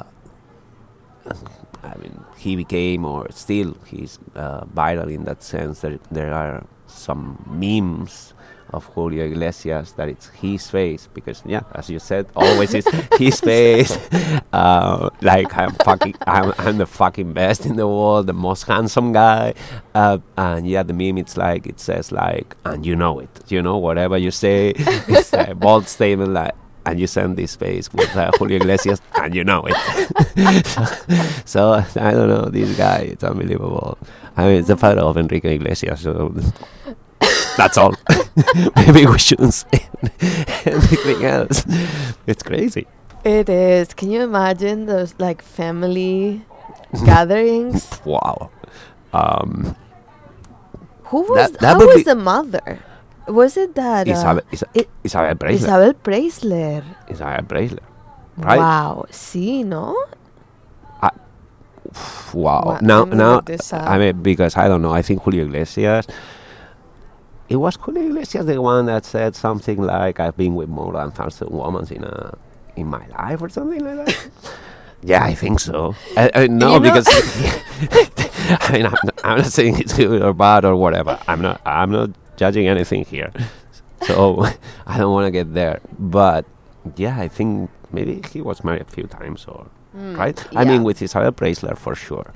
I 1.83 1.97
mean, 1.97 2.25
he 2.37 2.57
became 2.57 3.05
or 3.05 3.31
still 3.31 3.77
he's 3.87 4.19
uh, 4.35 4.65
viral 4.67 5.13
in 5.13 5.25
that 5.25 5.43
sense. 5.43 5.81
That 5.81 6.03
there 6.11 6.33
are 6.35 6.65
some 6.87 7.43
memes 7.47 8.35
of 8.71 8.85
Julio 8.87 9.25
Iglesias 9.25 9.93
that 9.93 10.09
it's 10.09 10.29
his 10.29 10.69
face 10.69 11.09
because 11.15 11.43
yeah, 11.47 11.63
as 11.75 11.89
you 11.89 11.99
said, 11.99 12.27
always 12.37 12.75
is 12.75 12.87
his 13.17 13.41
face. 13.51 13.97
Uh, 14.53 15.09
like 15.23 15.57
I'm 15.57 15.73
fucking, 15.85 16.17
I'm, 16.27 16.53
I'm 16.59 16.79
the 16.79 16.87
fucking 16.87 17.33
best 17.33 17.65
in 17.65 17.77
the 17.77 17.87
world, 17.87 18.27
the 18.27 18.33
most 18.33 18.65
handsome 18.65 19.13
guy. 19.13 19.55
Uh, 19.95 20.19
and 20.37 20.67
yeah, 20.67 20.83
the 20.83 20.93
meme 20.93 21.19
it's 21.19 21.37
like 21.37 21.67
it 21.67 21.81
says 21.81 22.13
like, 22.13 22.57
and 22.65 22.85
you 22.85 22.97
know 22.97 23.21
it, 23.21 23.31
you 23.49 23.63
know 23.63 23.79
whatever 23.79 24.19
you 24.19 24.31
say, 24.31 24.73
it's 24.77 25.33
a 25.33 25.55
bold 25.55 25.89
statement 25.89 26.33
like. 26.33 26.55
And 26.89 26.99
you 26.99 27.07
send 27.07 27.37
this 27.37 27.55
face 27.55 27.93
with 27.93 28.17
uh, 28.17 28.31
Julio 28.39 28.57
Iglesias, 28.57 29.01
and 29.21 29.35
you 29.35 29.45
know 29.45 29.63
it. 29.69 29.77
so, 30.67 30.85
so 31.45 31.85
I 32.01 32.13
don't 32.13 32.29
know, 32.33 32.47
this 32.49 32.77
guy, 32.79 33.01
it's 33.13 33.23
unbelievable. 33.23 33.99
I 34.39 34.45
mean, 34.47 34.55
it's 34.61 34.69
the 34.69 34.77
father 34.77 35.03
of 35.03 35.19
Enrique 35.19 35.57
Iglesias, 35.57 36.01
so 36.01 36.33
that's 37.59 37.77
all. 37.77 37.93
Maybe 38.77 39.05
we 39.05 39.19
shouldn't 39.19 39.53
say 39.53 39.85
anything 40.65 41.25
else. 41.27 41.67
It's 42.27 42.43
crazy. 42.43 42.87
it 43.25 43.49
is 43.51 43.93
can 43.99 44.09
you 44.15 44.23
imagine 44.23 44.87
those 44.87 45.13
like 45.19 45.43
family 45.43 46.41
gatherings 47.05 48.01
Wow. 48.07 48.49
Um, 49.13 49.75
who 51.11 51.23
was 51.23 51.51
That- 51.53 51.61
that 51.61 51.77
was 51.79 51.97
be- 51.97 52.03
the 52.05 52.15
mother 52.15 52.79
was 53.29 53.57
it 53.57 53.75
that 53.75 54.09
uh, 54.09 54.13
Isabel, 54.13 54.43
Isa- 54.53 54.71
it- 54.75 54.91
Isabel 55.05 55.35
Preysler. 55.35 55.55
Isabel 55.55 55.93
Preysler 55.95 56.83
Isabel 57.09 57.43
Preysler. 57.45 57.85
Right? 58.37 58.59
wow 58.59 59.05
sí 59.11 59.65
no 59.65 59.95
Wow. 62.35 62.63
Wow, 62.67 62.79
Now, 62.83 63.05
now, 63.05 63.35
look 63.37 63.47
this 63.47 63.73
up. 63.73 63.89
I 63.89 63.97
mean, 63.97 64.21
because 64.23 64.57
I 64.59 64.69
don't 64.69 64.83
know. 64.83 64.93
I 64.93 65.01
think 65.01 65.23
Julio 65.23 65.45
Iglesias. 65.47 66.07
It 67.49 67.57
was 67.57 67.77
Julio 67.77 68.05
Iglesias 68.05 68.45
the 68.45 68.61
one 68.61 68.85
that 68.87 69.07
said 69.07 69.35
something 69.35 69.81
like, 69.81 70.21
"I've 70.21 70.37
been 70.37 70.55
with 70.55 70.69
more 70.69 70.93
than 70.93 71.11
thousand 71.13 71.49
women 71.49 71.87
in 71.91 72.05
a 72.05 72.37
in 72.77 72.89
my 72.89 73.07
life" 73.17 73.41
or 73.41 73.49
something 73.49 73.81
like 73.83 74.05
that. 74.05 74.29
yeah, 75.03 75.25
I 75.25 75.35
think 75.35 75.61
so. 75.61 75.95
I, 76.17 76.31
I, 76.35 76.47
no, 76.47 76.75
You 76.75 76.81
know- 76.81 76.93
because 76.93 77.07
I 78.61 78.73
mean, 78.73 78.85
I'm 78.87 78.93
not, 78.93 79.21
I'm 79.25 79.39
not 79.39 79.47
saying 79.47 79.79
it's 79.81 79.95
good 79.97 80.21
or 80.21 80.35
bad 80.35 80.67
or 80.67 80.77
whatever. 80.77 81.19
I'm 81.27 81.41
not. 81.41 81.63
I'm 81.65 81.91
not 81.91 82.11
judging 82.39 82.67
anything 82.69 83.05
here. 83.05 83.33
So 84.07 84.47
I 84.87 84.97
don't 84.97 85.13
want 85.13 85.27
to 85.27 85.33
get 85.33 85.53
there. 85.55 85.81
But 85.99 86.47
yeah, 86.95 87.19
I 87.19 87.27
think 87.27 87.69
maybe 87.91 88.23
he 88.33 88.41
was 88.41 88.63
married 88.63 88.83
a 88.83 88.85
few 88.97 89.09
times 89.09 89.45
or 89.49 89.67
Mm, 89.97 90.17
right. 90.17 90.47
I 90.55 90.65
mean, 90.65 90.85
with 90.85 91.01
Isabel 91.03 91.33
Preysler 91.33 91.77
for 91.77 91.95
sure. 91.95 92.33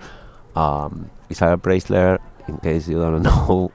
Um, 0.56 1.10
Isabel 1.28 1.58
Preysler, 1.58 2.18
in 2.48 2.56
case 2.58 2.88
you 2.88 2.98
don't 2.98 3.22
know 3.28 3.70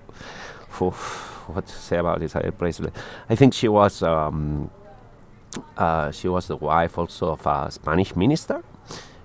what 1.47 1.67
to 1.67 1.73
say 1.73 1.97
about 1.97 2.21
Isabel 2.21 2.51
Preysler, 2.51 2.91
I 3.29 3.35
think 3.35 3.53
she 3.53 3.67
was 3.67 4.01
um, 4.03 4.69
uh, 5.77 6.11
she 6.11 6.27
was 6.27 6.47
the 6.47 6.57
wife 6.57 6.97
also 6.97 7.31
of 7.33 7.45
a 7.45 7.71
Spanish 7.71 8.15
minister, 8.15 8.63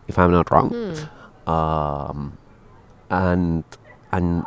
if 0.07 0.19
I'm 0.19 0.31
not 0.33 0.51
wrong. 0.51 0.71
Hmm. 0.71 1.51
Um, 1.51 2.39
and 3.11 3.65
and 4.13 4.45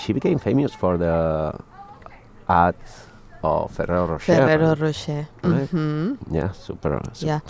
she 0.00 0.12
became 0.12 0.38
famous 0.38 0.72
for 0.72 0.96
the 0.96 1.58
ads 2.48 3.06
of 3.42 3.70
Ferrero 3.70 4.06
Rocher. 4.06 4.34
Ferrero 4.34 4.74
Rocher. 4.74 5.28
right? 5.44 5.68
Mhm. 5.70 6.16
Yeah, 6.32 6.50
super. 6.52 7.00
su- 7.12 7.26
Yeah. 7.26 7.40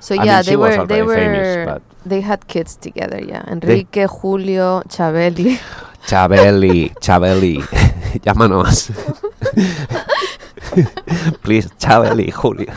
So 0.00 0.14
I 0.14 0.18
mean, 0.18 0.26
yeah, 0.26 0.42
she 0.42 0.50
they 0.50 0.56
were 0.56 0.86
they 0.86 1.00
famous, 1.02 1.56
were 1.56 1.64
but 1.66 1.82
they 2.04 2.20
had 2.20 2.46
kids 2.48 2.76
together. 2.76 3.20
Yeah, 3.22 3.44
Enrique, 3.46 4.06
Julio, 4.06 4.82
Chabeli. 4.88 5.58
Chabeli, 6.06 6.94
Chabeli, 7.00 7.62
llámanos. 8.24 8.90
Please, 11.42 11.68
Chabeli, 11.78 12.30
Julio, 12.32 12.72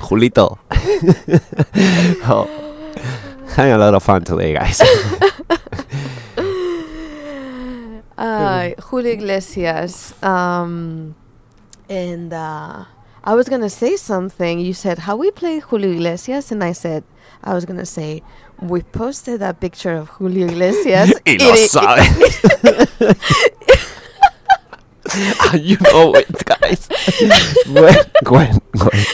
Julito. 0.00 0.58
oh, 2.28 2.46
having 3.56 3.72
a 3.72 3.78
lot 3.78 3.94
of 3.94 4.02
fun 4.02 4.22
today, 4.24 4.52
guys. 4.54 4.80
Uh, 8.22 8.70
Julio 8.80 9.12
Iglesias. 9.12 10.14
Um, 10.22 11.14
and 11.88 12.32
uh, 12.32 12.84
I 13.24 13.34
was 13.34 13.48
gonna 13.48 13.68
say 13.70 13.96
something. 13.96 14.60
You 14.60 14.72
said 14.74 15.00
how 15.00 15.16
we 15.16 15.30
play 15.30 15.58
Julio 15.58 15.90
Iglesias, 15.90 16.52
and 16.52 16.62
I 16.62 16.72
said 16.72 17.04
I 17.42 17.54
was 17.54 17.64
gonna 17.64 17.86
say 17.86 18.22
we 18.60 18.82
posted 18.82 19.40
that 19.40 19.58
picture 19.60 19.94
of 19.94 20.08
Julio 20.08 20.46
Iglesias. 20.46 21.12
Y 21.26 21.36
lo 21.38 21.54
you 25.58 25.76
know 25.92 26.14
it, 26.14 26.44
guys. 26.44 26.88
Gwen, 27.66 27.94
Gwen, 28.24 28.58
Gwen. 28.78 29.04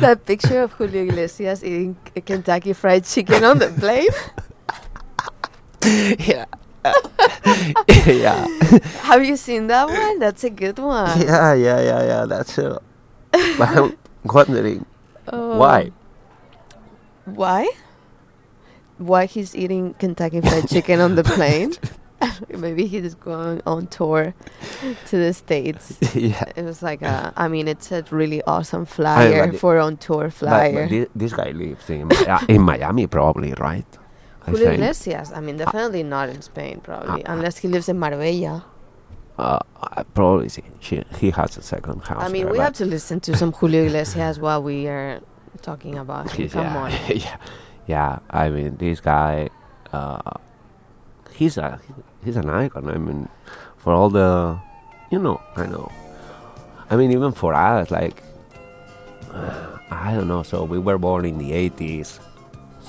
that 0.00 0.26
picture 0.26 0.62
of 0.62 0.72
Julio 0.72 1.04
Iglesias 1.04 1.62
eating 1.62 1.96
Kentucky 2.26 2.72
Fried 2.74 3.04
Chicken 3.04 3.44
on 3.44 3.58
the 3.58 3.68
plane. 3.68 4.10
yeah. 6.18 6.44
yeah. 8.06 8.46
Have 9.02 9.24
you 9.24 9.36
seen 9.36 9.66
that 9.68 9.88
one? 9.88 10.18
That's 10.18 10.44
a 10.44 10.50
good 10.50 10.78
one. 10.78 11.20
Yeah, 11.20 11.54
yeah, 11.54 11.80
yeah, 11.80 12.02
yeah. 12.04 12.24
That's 12.26 12.56
it. 12.58 12.78
But 13.58 13.68
I'm 13.68 13.96
wondering 14.24 14.84
Oh. 15.30 15.58
why. 15.58 15.92
Why? 17.26 17.68
Why 18.98 19.26
he's 19.26 19.54
eating 19.54 19.94
Kentucky 19.94 20.40
Fried 20.40 20.68
Chicken 20.72 21.00
on 21.00 21.14
the 21.14 21.22
plane? 21.24 21.74
Maybe 22.50 22.86
he's 22.86 23.14
going 23.14 23.62
on 23.64 23.86
tour 23.86 24.34
to 25.06 25.16
the 25.16 25.32
states. 25.32 25.98
Yeah. 26.14 26.42
It 26.56 26.64
was 26.64 26.82
like 26.82 27.02
a. 27.02 27.32
I 27.36 27.46
mean, 27.46 27.68
it's 27.68 27.92
a 27.92 28.02
really 28.10 28.42
awesome 28.42 28.86
flyer 28.86 29.44
but 29.46 29.52
the- 29.52 29.58
for 29.58 29.78
on 29.78 29.98
tour 29.98 30.30
flyer. 30.30 30.72
but 30.82 30.88
thi- 30.90 31.06
this 31.14 31.32
guy 31.32 31.50
lives 31.52 31.88
in, 31.90 32.08
Mi- 32.08 32.16
in 32.48 32.62
Miami, 32.62 33.06
probably, 33.06 33.52
right? 33.60 33.86
Julio. 34.50 34.72
Iglesias. 34.72 35.32
I 35.32 35.40
mean, 35.40 35.56
definitely 35.56 36.02
not 36.02 36.28
in 36.28 36.42
Spain, 36.42 36.80
probably, 36.80 37.22
unless 37.24 37.58
he 37.58 37.68
lives 37.68 37.88
in 37.88 37.98
Marbella. 37.98 38.64
Uh, 39.38 39.60
uh, 39.80 40.02
probably 40.14 40.48
she, 40.80 41.04
he 41.18 41.30
has 41.30 41.56
a 41.56 41.62
second 41.62 42.02
house. 42.02 42.20
I 42.20 42.28
mean, 42.28 42.44
there, 42.44 42.52
we 42.52 42.58
have 42.58 42.72
to 42.74 42.84
listen 42.84 43.20
to 43.20 43.36
some 43.36 43.52
Julio 43.52 43.84
Iglesias 43.84 44.38
while 44.44 44.62
we 44.62 44.88
are 44.88 45.20
talking 45.62 45.96
about 45.96 46.32
him. 46.32 46.48
Come 46.50 46.64
yeah, 46.64 46.78
on. 46.78 46.90
yeah, 47.16 47.36
yeah. 47.86 48.18
I 48.30 48.48
mean, 48.48 48.76
this 48.76 49.00
guy, 49.00 49.48
uh, 49.92 50.32
he's 51.34 51.56
a 51.56 51.80
he's 52.24 52.36
an 52.36 52.50
icon. 52.50 52.90
I 52.90 52.98
mean, 52.98 53.28
for 53.76 53.92
all 53.92 54.10
the, 54.10 54.58
you 55.10 55.20
know, 55.20 55.40
I 55.54 55.66
know. 55.66 55.92
I 56.90 56.96
mean, 56.96 57.12
even 57.12 57.30
for 57.32 57.54
us, 57.54 57.92
like, 57.92 58.22
I 59.32 60.14
don't 60.14 60.26
know. 60.26 60.42
So 60.42 60.64
we 60.64 60.80
were 60.80 60.98
born 60.98 61.24
in 61.24 61.38
the 61.38 61.52
'80s, 61.52 62.18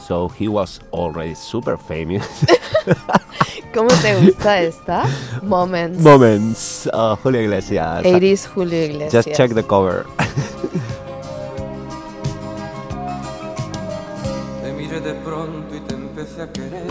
so 0.09 0.27
he 0.27 0.47
was 0.47 0.79
already 0.91 1.35
super 1.35 1.77
famous. 1.77 2.25
¿Cómo 3.73 3.89
te 4.01 4.15
gusta 4.25 4.59
esta? 4.59 5.05
Moments. 5.43 6.01
Moments, 6.01 6.89
uh, 6.91 7.15
Julio 7.17 7.41
Iglesias. 7.41 8.03
80s 8.03 8.47
Julio 8.47 8.85
Iglesias. 8.85 9.25
Just 9.25 9.37
check 9.37 9.53
the 9.53 9.61
cover. 9.61 10.07
Te 14.63 14.73
miré 14.73 14.99
de 14.99 15.13
pronto 15.23 15.75
y 15.75 15.79
te 15.81 15.93
empecé 15.93 16.41
a 16.41 16.51
querer. 16.51 16.87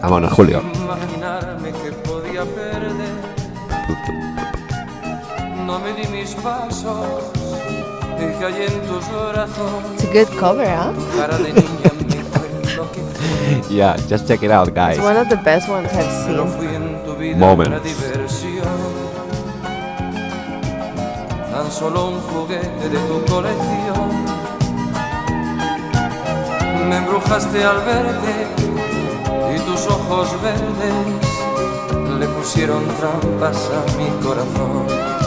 Vámonos, 0.00 0.32
Julio. 0.32 0.62
Imaginarme 0.74 1.72
que 1.72 1.90
podía 2.08 2.44
perder. 2.44 3.32
No 5.66 5.78
me 5.78 5.92
di 5.94 6.06
mis 6.08 6.34
pasos 6.34 7.41
It's 8.24 10.04
a 10.04 10.12
good 10.12 10.28
cover, 10.38 10.64
huh? 10.64 10.92
Yeah, 13.68 13.96
just 14.08 14.28
check 14.28 14.42
it 14.42 14.50
out, 14.50 14.74
guys. 14.74 14.96
It's 14.96 15.04
one 15.04 15.16
of 15.16 15.28
the 15.28 15.36
best 15.38 15.68
ones 15.68 15.88
I've 15.92 16.10
seen. 16.24 16.36
Moments. 17.38 17.68
una 17.68 17.80
diversión. 17.80 18.66
Tan 21.50 21.70
solo 21.70 22.10
un 22.10 22.20
juguete 22.20 22.88
de 22.88 22.98
tu 23.08 23.24
colección. 23.32 24.10
Me 26.88 26.96
embrujaste 26.96 27.64
al 27.64 27.80
verte 27.84 28.46
y 29.54 29.58
tus 29.60 29.86
ojos 29.86 30.42
verdes 30.42 31.32
le 32.18 32.26
pusieron 32.28 32.84
trampas 32.98 33.70
a 33.70 33.96
mi 33.96 34.08
corazón. 34.22 35.21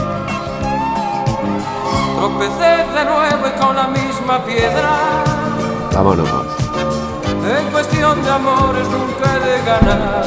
Tropecé 2.16 2.74
de 2.96 3.04
nuevo 3.04 3.46
y 3.46 3.60
con 3.60 3.76
la 3.76 3.88
misma 3.88 4.42
piedra. 4.44 5.22
Vámonos. 5.92 6.28
En 7.58 7.66
cuestión 7.70 8.22
de 8.24 8.30
amores 8.30 8.88
nunca 8.88 9.36
he 9.36 9.40
de 9.48 9.62
ganar. 9.66 10.24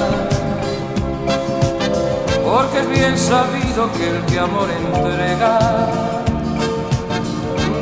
Porque 2.45 2.79
es 2.79 2.89
bien 2.89 3.17
sabido 3.17 3.91
que 3.93 4.07
el 4.07 4.25
que 4.25 4.39
amor 4.39 4.69
entrega, 4.69 5.59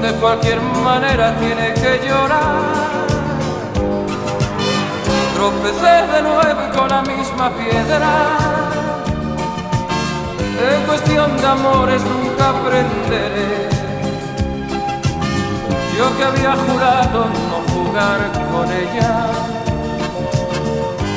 de 0.02 0.12
cualquier 0.22 0.62
manera 0.62 1.36
tiene 1.40 1.74
que 1.74 2.08
llorar. 2.08 3.08
Tropecé 5.36 6.08
de 6.14 6.22
nuevo 6.22 6.62
y 6.66 6.78
con 6.78 6.90
la 6.90 7.02
misma 7.02 7.52
piedra. 7.52 8.12
En 10.72 10.86
cuestión 10.88 11.38
de 11.38 11.46
amores 11.46 12.02
nunca 12.04 12.50
aprenderé. 12.50 13.77
Yo 15.98 16.16
que 16.18 16.24
había 16.24 16.56
jurado 16.56 17.26
no 17.26 17.74
jugar 17.74 18.32
con 18.52 18.72
ella. 18.72 19.32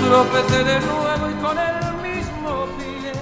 Tropecé 0.07 0.65
de 0.65 0.81
nuevo 0.81 1.31
y 1.31 1.35
con 1.43 1.59
el 1.59 1.94
mismo 2.02 2.66
pie. 2.78 3.12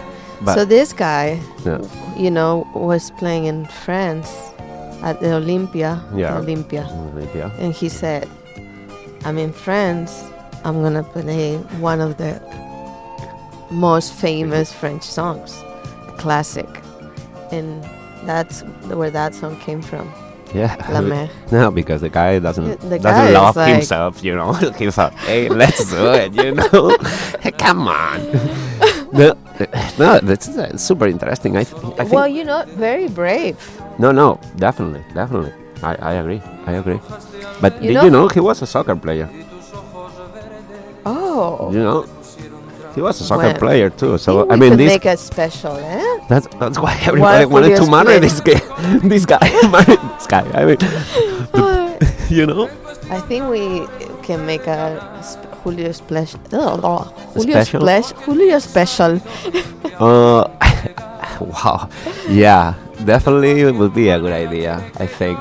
But- 0.41 0.55
so 0.55 0.65
this 0.65 0.93
guy, 0.95 1.41
Yeah. 1.65 1.79
you 2.17 2.31
know, 2.31 2.65
was 2.75 3.11
playing 3.19 3.47
in 3.47 3.67
France 3.85 4.29
at 5.03 5.19
the 5.21 5.35
Olympia. 5.35 6.01
Yeah. 6.15 6.39
Olympia. 6.39 6.87
Olympia. 7.15 7.51
And 7.59 7.73
he 7.75 7.89
said, 7.89 8.29
I'm 9.25 9.37
in 9.39 9.53
France. 9.53 10.13
I'm 10.65 10.81
going 10.81 10.95
to 10.95 11.03
play 11.03 11.57
one 11.81 12.01
of 12.01 12.17
the 12.19 12.41
most 13.71 14.13
famous 14.13 14.73
French 14.73 15.03
songs, 15.03 15.55
a 16.09 16.13
classic. 16.19 16.69
And 17.51 17.83
that's 18.27 18.63
where 18.89 19.11
that 19.11 19.35
song 19.35 19.57
came 19.61 19.83
from. 19.83 20.09
Yeah. 20.55 21.01
Mer. 21.03 21.29
No, 21.53 21.71
because 21.71 22.01
the 22.01 22.09
guy 22.09 22.39
doesn't 22.39 22.81
the 22.81 22.99
doesn't 22.99 23.03
guy 23.03 23.31
love 23.31 23.57
like- 23.57 23.75
himself, 23.75 24.25
you 24.25 24.35
know. 24.35 24.53
He's 24.79 24.97
like, 24.97 25.13
hey, 25.29 25.49
let's 25.49 25.91
do 25.91 26.13
it, 26.15 26.33
you 26.35 26.53
know. 26.55 26.97
Hey, 27.41 27.51
Come 27.59 27.87
on. 27.89 28.19
no, 29.13 29.37
no, 29.99 30.19
that's 30.21 30.49
uh, 30.57 30.77
super 30.77 31.07
interesting. 31.07 31.57
I, 31.57 31.65
th- 31.65 31.77
I 31.99 32.05
think. 32.05 32.13
Well, 32.13 32.29
you 32.29 32.45
know, 32.45 32.65
very 32.77 33.09
brave. 33.09 33.57
no, 33.99 34.13
no, 34.13 34.41
definitely, 34.57 35.05
definitely. 35.15 35.53
I, 35.83 35.95
I 35.95 36.13
agree. 36.15 36.41
I 36.67 36.73
agree. 36.73 37.01
But 37.61 37.83
You 37.83 37.89
did 37.89 37.95
know- 37.95 38.05
you 38.05 38.11
know 38.11 38.29
he 38.29 38.41
was 38.41 38.63
a 38.63 38.67
soccer 38.67 38.97
player? 38.97 39.29
Oh. 41.07 41.71
You 41.73 41.79
know, 41.81 42.07
he 42.99 43.03
was 43.03 43.21
a 43.21 43.25
soccer 43.25 43.55
Well, 43.55 43.63
player 43.63 43.91
too. 43.91 44.19
So 44.19 44.43
think 44.43 44.53
I 44.53 44.57
mean, 44.57 44.77
this 44.77 44.91
make 44.91 45.05
a 45.07 45.17
special, 45.17 45.77
eh? 45.79 46.03
That's 46.29 46.51
that's 46.59 46.79
why 46.83 46.99
everybody 47.07 47.47
Why 47.47 47.55
wanted 47.55 47.77
to 47.79 47.87
marry 47.87 48.19
this 48.19 48.41
guy. 48.43 48.59
this 49.13 49.25
guy, 49.25 49.39
marry 49.71 49.95
this 50.19 50.27
guy. 50.27 50.43
I 50.59 50.63
mean, 50.67 50.81
you 52.37 52.45
know, 52.51 52.67
I 53.07 53.21
think 53.31 53.47
we 53.47 53.87
can 54.27 54.43
make 54.51 54.67
a 54.67 54.99
sp- 55.23 55.47
Julio 55.63 55.93
splash. 55.95 56.35
Oh, 56.51 57.07
Julio 57.39 57.63
Special? 57.63 57.81
splash. 57.87 58.09
Julio 58.27 58.59
special. 58.59 59.13
uh, 60.03 60.51
wow, 61.39 61.89
yeah, 62.27 62.75
definitely 63.07 63.63
it 63.63 63.75
would 63.79 63.95
be 63.95 64.11
a 64.11 64.19
good 64.19 64.35
idea. 64.35 64.83
I 64.99 65.07
think. 65.07 65.39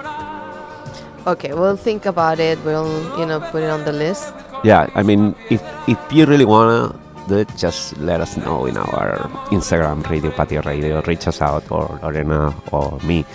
Okay, 1.26 1.58
we'll 1.58 1.76
think 1.76 2.06
about 2.06 2.38
it. 2.40 2.62
We'll, 2.64 2.94
you 3.18 3.26
know, 3.26 3.42
put 3.50 3.64
it 3.66 3.70
on 3.74 3.82
the 3.84 3.92
list. 3.92 4.30
yeah, 4.64 4.86
I 4.94 5.02
mean, 5.02 5.34
if 5.50 5.60
if 5.90 5.98
you 6.14 6.30
really 6.30 6.46
wanna 6.46 6.94
do 7.28 7.38
it, 7.38 7.50
just 7.58 7.98
let 7.98 8.22
us 8.22 8.38
know 8.38 8.66
in 8.66 8.78
our 8.78 9.18
Instagram, 9.52 10.08
Radio 10.10 10.32
Patio 10.32 10.62
Radio. 10.64 11.02
Reach 11.06 11.28
us 11.28 11.42
out, 11.42 11.64
or 11.72 12.00
Lorena, 12.02 12.54
or 12.72 13.00
me. 13.04 13.26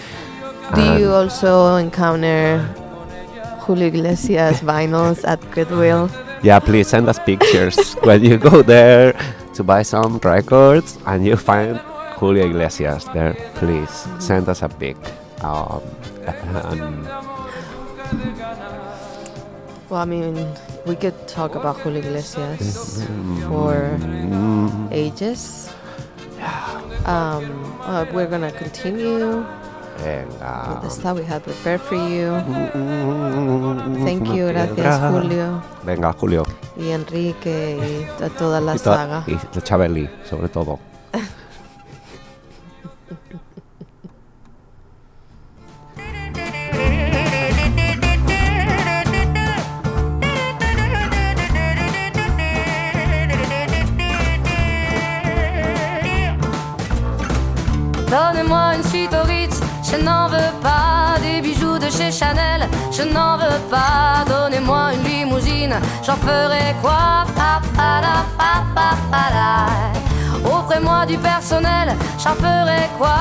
Do 0.75 0.81
And- 0.81 1.01
you 1.01 1.11
also 1.13 1.77
encounter 1.77 2.59
Julio 3.67 3.89
Iglesias 3.89 4.61
vinyls 4.61 5.25
at 5.29 5.39
Goodwill? 5.53 6.09
Yeah, 6.43 6.59
please 6.59 6.89
send 6.89 7.09
us 7.09 7.19
pictures 7.21 7.95
when 8.03 8.25
you 8.25 8.37
go 8.39 8.63
there 8.63 9.15
to 9.55 9.63
buy 9.63 9.83
some 9.83 10.19
records 10.19 10.99
and 11.07 11.25
you 11.25 11.37
find 11.37 11.77
Julio 12.19 12.47
Iglesias 12.47 13.05
there. 13.15 13.35
Please 13.55 14.07
send 14.19 14.49
us 14.49 14.63
a 14.63 14.69
pic. 14.69 14.97
Um, 15.45 15.83
Well, 19.89 20.01
I 20.01 20.05
mean, 20.07 20.37
we 20.87 20.97
could 20.97 21.15
talk 21.29 21.55
about 21.55 21.77
Julio 21.81 22.01
Iglesias 22.01 23.05
for 23.49 23.99
ages. 24.91 25.71
Um, 27.07 27.45
uh, 27.83 28.05
we're 28.13 28.27
gonna 28.27 28.51
continue 28.53 29.45
Venga. 29.99 30.69
with 30.71 30.83
the 30.83 30.91
stuff 30.91 31.17
we 31.19 31.25
had 31.25 31.43
prepared 31.43 31.81
for 31.81 31.95
you. 31.97 32.31
Thank 34.05 34.29
you, 34.29 34.51
gracias. 34.53 35.01
Julio 35.13 35.63
Venga, 35.85 36.13
Julio. 36.13 36.45
y 36.77 36.91
Enrique 36.91 37.79
y 37.79 38.25
a 38.25 38.29
toda 38.31 38.61
la 38.61 38.73
Y 38.75 38.79
to- 38.79 38.85
saga. 38.95 39.25
Y 39.27 39.39
Chabeli, 39.63 40.09
sobre 40.29 40.49
todo. 40.49 40.79
Donnez-moi 58.13 58.75
une 58.77 58.85
suite 58.85 59.15
au 59.15 59.27
Ritz, 59.27 59.59
je 59.83 59.97
n'en 59.97 60.29
veux 60.29 60.53
pas 60.61 61.19
des 61.23 61.41
bijoux 61.41 61.79
de 61.79 61.89
chez 61.89 62.13
Chanel, 62.13 62.69
je 62.91 63.05
n'en 63.05 63.39
veux 63.39 63.61
pas. 63.71 64.23
Donnez-moi 64.29 64.93
une 64.93 65.03
limousine, 65.03 65.75
j'en 66.05 66.17
ferai 66.17 66.77
quoi? 66.83 67.25
Offrez-moi 70.45 71.07
du 71.07 71.17
personnel, 71.17 71.97
j'en 72.23 72.35
ferai 72.35 72.91
quoi? 72.99 73.17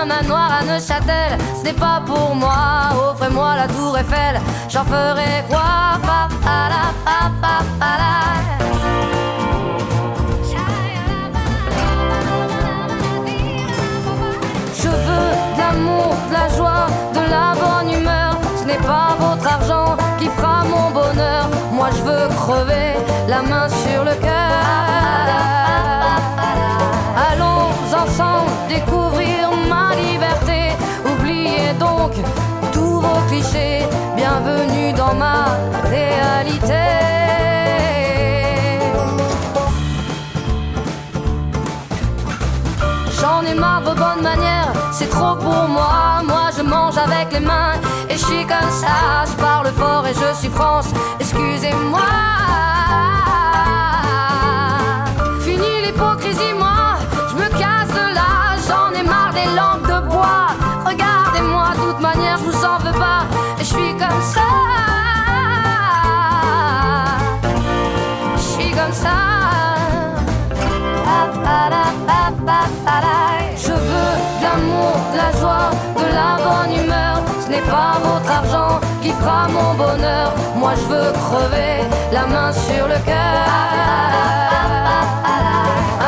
Un 0.00 0.06
manoir 0.06 0.50
à 0.60 0.64
Neuchâtel, 0.64 1.36
ce 1.58 1.64
n'est 1.64 1.74
pas 1.74 2.00
pour 2.06 2.34
moi. 2.34 2.92
Offrez-moi 3.10 3.56
la 3.56 3.68
tour 3.68 3.98
Eiffel, 3.98 4.40
j'en 4.70 4.84
ferai 4.84 5.44
quoi? 5.50 5.90
De 15.54 15.58
l'amour, 15.58 16.14
de 16.28 16.34
la 16.34 16.48
joie, 16.56 16.86
de 17.14 17.22
la 17.34 17.54
bonne 17.62 17.90
humeur. 17.92 18.36
Ce 18.60 18.64
n'est 18.64 18.84
pas 18.92 19.16
votre 19.18 19.46
argent 19.46 19.96
qui 20.18 20.26
fera 20.28 20.64
mon 20.64 20.90
bonheur. 20.90 21.48
Moi 21.72 21.88
je 21.96 22.02
veux 22.02 22.28
crever 22.42 22.94
la 23.28 23.42
main 23.42 23.68
sur 23.68 24.04
le 24.04 24.14
cœur. 24.14 24.60
Allons 27.30 27.68
ensemble 28.02 28.50
découvrir 28.68 29.50
ma 29.68 29.94
liberté. 29.96 30.72
Oubliez 31.10 31.72
donc 31.78 32.12
tous 32.72 33.00
vos 33.00 33.20
clichés. 33.28 33.86
Bienvenue 34.16 34.92
dans 34.92 35.14
ma 35.14 35.44
J'en 43.40 43.46
ai 43.46 43.54
marre 43.54 43.80
vos 43.80 43.94
bonnes 43.94 44.22
manières, 44.22 44.70
c'est 44.92 45.08
trop 45.08 45.34
pour 45.34 45.66
moi. 45.66 46.20
Moi 46.26 46.50
je 46.54 46.62
mange 46.62 46.98
avec 46.98 47.32
les 47.32 47.40
mains 47.40 47.72
et 48.10 48.12
je 48.12 48.18
suis 48.18 48.44
comme 48.44 48.70
ça. 48.70 49.24
Je 49.24 49.32
parle 49.40 49.68
fort 49.68 50.06
et 50.06 50.12
je 50.12 50.38
suis 50.38 50.50
France, 50.50 50.88
excusez-moi. 51.18 52.00
Fini 55.40 55.86
l'hypocrisie, 55.86 56.52
moi, 56.58 56.98
je 57.30 57.36
me 57.36 57.48
casse 57.58 57.88
de 57.88 58.14
là. 58.14 58.56
J'en 58.68 58.92
ai 58.92 59.02
marre 59.02 59.32
des 59.32 59.46
langues 59.56 59.86
de 59.86 60.06
bois. 60.10 60.48
Regardez-moi, 60.84 61.68
de 61.76 61.92
toute 61.92 62.00
manière, 62.00 62.36
je 62.36 62.44
vous 62.44 62.64
en 62.64 62.78
veux 62.78 62.98
pas. 62.98 63.22
Et 63.58 63.64
je 63.64 63.70
suis 63.70 63.92
comme 63.92 64.22
ça. 64.34 64.48
Je 68.36 68.42
suis 68.42 68.70
comme 68.72 68.92
ça. 68.92 69.30
Je 72.92 73.19
de 75.40 76.06
la 76.14 76.36
bonne 76.36 76.84
humeur. 76.84 77.22
Ce 77.42 77.48
n'est 77.48 77.62
pas 77.62 77.98
votre 78.04 78.30
argent 78.30 78.80
qui 79.02 79.10
fera 79.10 79.48
mon 79.48 79.74
bonheur. 79.74 80.32
Moi 80.56 80.72
je 80.76 80.84
veux 80.92 81.12
crever 81.12 81.88
la 82.12 82.26
main 82.26 82.52
sur 82.52 82.86
le 82.86 82.98
cœur. 83.04 83.46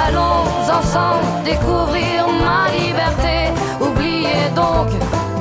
Allons 0.04 0.44
ensemble 0.78 1.24
découvrir 1.44 2.26
ma 2.44 2.70
liberté. 2.78 3.52
Oubliez 3.80 4.50
donc 4.54 4.88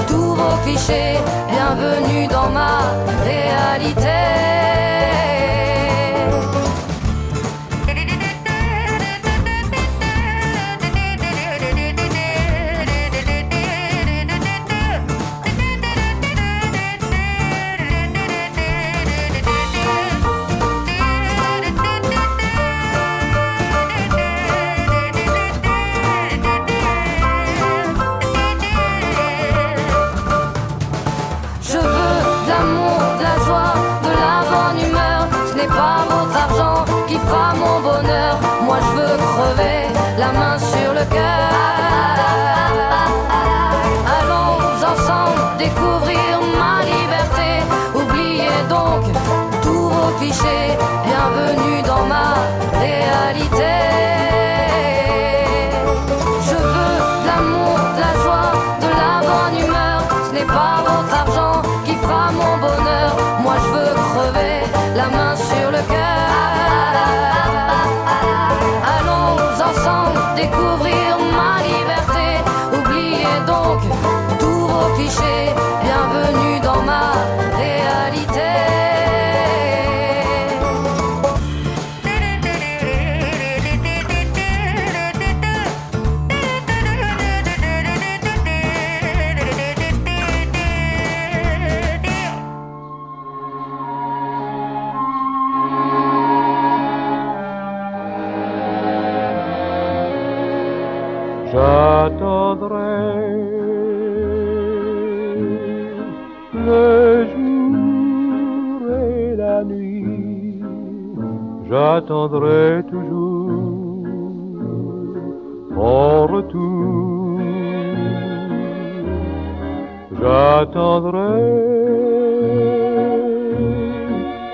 tous 0.07 0.35
vos 0.35 0.57
clichés. 0.63 1.19
Bienvenue 1.49 2.27
dans 2.27 2.49
ma 2.49 2.77
réalité. 3.25 4.90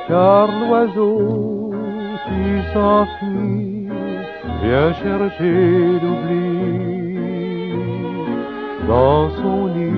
Car 0.07 0.47
l'oiseau 0.59 1.71
qui 2.25 2.43
s'enfuit 2.73 3.89
vient 4.63 4.93
chercher 4.93 5.99
l'oubli 6.01 6.47
dans 8.87 9.29
son 9.41 9.67
nid. 9.67 9.91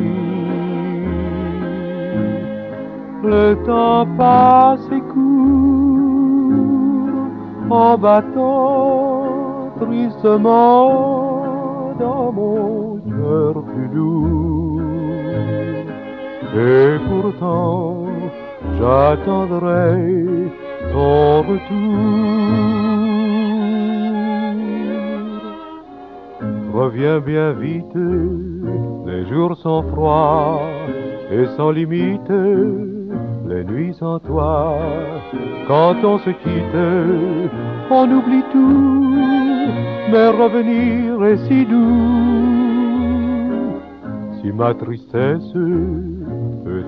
Le 3.24 3.56
temps 3.66 4.08
passe 4.18 4.88
et 4.92 5.02
court 5.02 5.30
en 7.70 7.98
battant 7.98 9.72
tristement 9.80 11.19
Et 16.56 16.98
pourtant, 17.08 18.06
j'attendrai 18.80 20.26
ton 20.92 21.42
retour. 21.44 22.40
Reviens 26.74 27.20
bien 27.20 27.52
vite, 27.52 27.96
les 29.06 29.26
jours 29.28 29.56
sont 29.58 29.84
froids 29.92 30.62
et 31.32 31.46
sans 31.56 31.72
limite, 31.72 32.32
les 33.48 33.64
nuits 33.66 33.94
sans 34.00 34.20
toi. 34.20 34.78
Quand 35.68 35.96
on 36.04 36.18
se 36.20 36.32
quitte, 36.32 36.80
on 37.92 38.12
oublie 38.12 38.44
tout, 38.52 39.16
mais 40.12 40.30
revenir 40.30 41.24
est 41.26 41.38
si 41.48 41.66
doux. 41.66 43.00
Si 44.42 44.52
ma 44.52 44.74
tristesse 44.74 45.54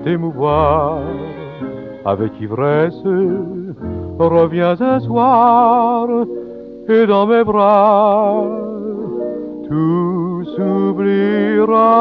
t'émouvoir. 0.04 1.00
Avec 2.04 2.32
ivresse, 2.40 3.02
reviens 4.18 4.80
un 4.80 5.00
soir 5.00 6.08
et 6.88 7.06
dans 7.06 7.26
mes 7.26 7.44
bras 7.44 8.42
tout 9.72 10.44
s'oubliera. 10.56 11.92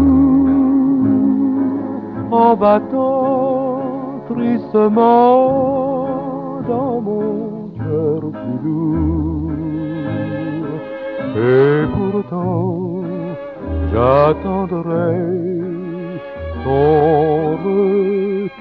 en 2.32 2.56
battant 2.56 3.80
tristement 4.28 5.38
dans 6.68 7.00
mon 7.00 7.70
cœur 7.78 8.22
plus 8.40 8.60
doux. 8.64 9.52
Et 11.38 11.86
pourtant, 11.94 12.91
j'attendrai 13.92 15.18
ton 16.64 17.58
retour. 17.58 18.61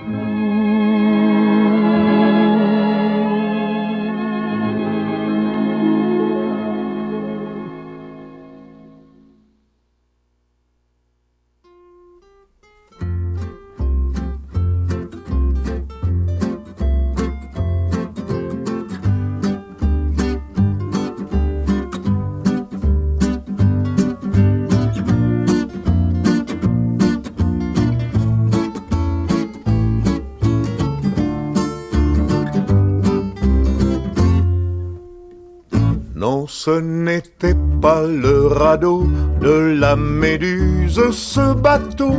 Ce 36.62 36.78
n'était 36.78 37.57
pas 37.81 38.03
le 38.07 38.49
radeau 38.49 39.07
de 39.41 39.74
la 39.81 39.97
méduse, 39.97 41.01
ce 41.11 41.55
bateau, 41.55 42.12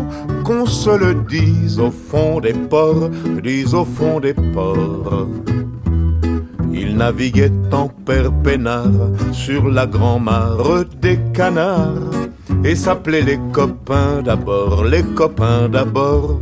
qu'on 0.44 0.66
se 0.66 0.90
le 0.90 1.14
dise 1.14 1.80
au 1.80 1.92
fond 1.92 2.40
des 2.40 2.54
ports, 2.54 3.12
dise 3.44 3.76
au 3.76 3.86
fond 3.86 4.20
des 4.20 4.34
ports. 4.34 5.28
Il 6.74 6.98
naviguait 6.98 7.52
en 7.72 7.88
père 7.88 8.32
peinard 8.44 9.12
sur 9.32 9.68
la 9.68 9.86
grand-mare 9.86 10.86
des 11.00 11.20
canards 11.36 12.10
et 12.64 12.76
s'appelait 12.76 13.22
les 13.22 13.40
copains 13.52 14.24
d'abord, 14.24 14.84
les 14.86 15.04
copains 15.04 15.70
d'abord. 15.70 16.40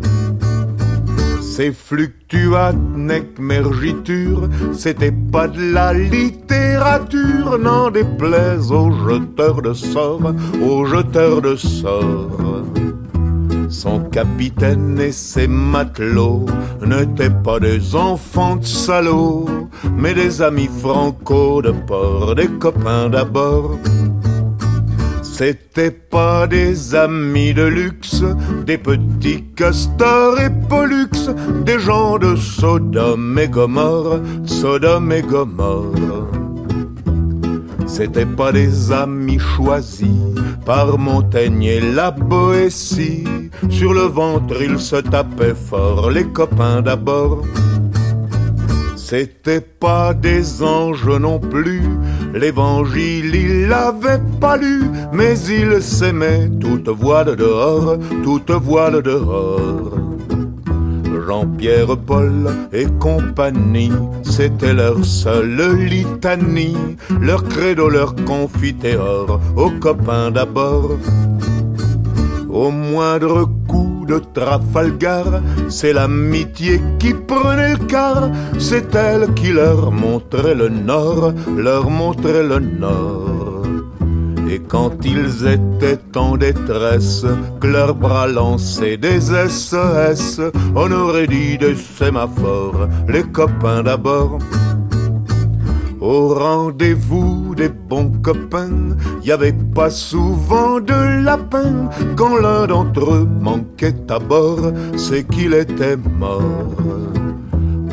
Ces 1.60 1.73
fluctuates 1.73 2.77
nec 2.95 3.38
mergiture, 3.38 4.48
c'était 4.72 5.11
pas 5.11 5.49
de 5.49 5.73
la 5.73 5.91
littérature, 5.94 7.60
n'en 7.60 7.91
déplaise 7.91 8.72
aux 8.72 8.90
jeteurs 8.90 9.61
de 9.61 9.73
sorts, 9.73 10.34
aux 10.65 10.86
jeteurs 10.86 11.41
de 11.41 11.57
sorts. 11.57 12.64
Son 13.68 13.99
capitaine 14.06 14.98
et 15.02 15.11
ses 15.11 15.49
matelots 15.49 16.45
n'étaient 16.81 17.30
pas 17.44 17.60
des 17.60 17.94
enfants 17.94 18.56
de 18.56 18.65
salauds, 18.65 19.49
mais 19.98 20.14
des 20.14 20.41
amis 20.41 20.69
franco 20.80 21.61
de 21.61 21.72
port, 21.72 22.36
des 22.36 22.48
copains 22.48 23.10
d'abord. 23.10 23.77
C'était 25.41 25.91
pas 25.91 26.48
des 26.48 26.94
amis 26.94 27.53
de 27.53 27.64
luxe, 27.64 28.26
des 28.66 28.78
petits 28.78 29.45
castors 29.56 30.38
et 30.38 30.49
pollux, 30.68 31.30
des 31.64 31.80
gens 31.80 32.18
de 32.18 32.36
Sodome 32.36 33.40
et 33.40 33.48
Gomorre, 33.48 34.20
Sodome 34.44 35.14
et 35.14 35.22
Gomorre. 35.22 36.28
C'était 37.88 38.26
pas 38.26 38.52
des 38.52 38.91
amis 38.91 39.40
choisis 39.40 40.36
par 40.66 40.98
Montaigne 40.98 41.64
et 41.64 41.80
la 41.80 42.11
Boétie. 42.11 43.24
Sur 43.70 43.94
le 43.94 44.07
ventre, 44.11 44.61
ils 44.61 44.78
se 44.78 44.98
tapaient 44.98 45.56
fort, 45.56 46.10
les 46.10 46.26
copains 46.26 46.82
d'abord. 46.82 47.45
C'était 49.10 49.60
pas 49.60 50.14
des 50.14 50.61
anges 50.61 51.10
non 51.10 51.40
plus, 51.40 51.81
l'évangile 52.31 53.34
il 53.34 53.68
l'avait 53.68 54.22
pas 54.40 54.56
lu, 54.56 54.84
mais 55.11 55.36
il 55.40 55.81
s'aimait 55.81 56.48
toute 56.61 56.90
voile 56.90 57.36
dehors, 57.36 57.98
toute 58.23 58.52
voile 58.52 59.02
dehors. 59.02 59.98
Jean-Pierre 61.27 61.98
Paul 62.06 62.52
et 62.72 62.86
compagnie, 62.99 63.91
c'était 64.22 64.76
leur 64.76 65.03
seule 65.03 65.76
litanie, 65.76 66.77
leur 67.19 67.44
credo, 67.45 67.90
leur 67.90 68.14
confiteor, 68.14 69.40
aux 69.56 69.72
copains 69.72 70.30
d'abord. 70.30 70.99
Au 72.52 72.72
moindre 72.72 73.48
coup 73.68 74.06
de 74.08 74.20
Trafalgar, 74.34 75.42
c'est 75.70 75.94
l'amitié 75.94 76.82
qui 76.98 77.14
prenait 77.14 77.74
le 77.74 77.86
quart, 77.86 78.30
c'est 78.58 78.96
elle 78.96 79.34
qui 79.36 79.52
leur 79.52 79.92
montrait 79.92 80.56
le 80.56 80.70
nord, 80.70 81.34
leur 81.56 81.90
montrait 81.90 82.44
le 82.44 82.60
nord. 82.60 83.64
Et 84.50 84.60
quand 84.68 85.06
ils 85.06 85.48
étaient 85.48 86.18
en 86.18 86.36
détresse, 86.36 87.24
que 87.60 87.68
leurs 87.68 87.94
bras 87.94 88.26
lançaient 88.28 88.98
des 88.98 89.22
SES, 89.22 90.42
on 90.76 90.92
aurait 90.92 91.28
dit 91.28 91.60
des 91.60 91.76
sémaphores, 91.76 92.88
les 93.08 93.24
copains 93.24 93.84
d'abord. 93.84 94.40
Au 96.02 96.34
rendez-vous 96.34 97.56
des 97.56 97.70
bons 97.70 98.12
copains, 98.22 98.96
y 99.24 99.32
avait 99.32 99.56
pas 99.76 99.90
souvent 99.90 100.80
de 100.80 101.24
lapin. 101.24 101.90
Quand 102.16 102.38
l'un 102.38 102.68
d'entre 102.68 103.14
eux 103.14 103.28
manquait 103.42 103.96
à 104.10 104.20
bord, 104.20 104.72
c'est 104.96 105.28
qu'il 105.28 105.54
était 105.54 105.98
mort. 105.98 106.42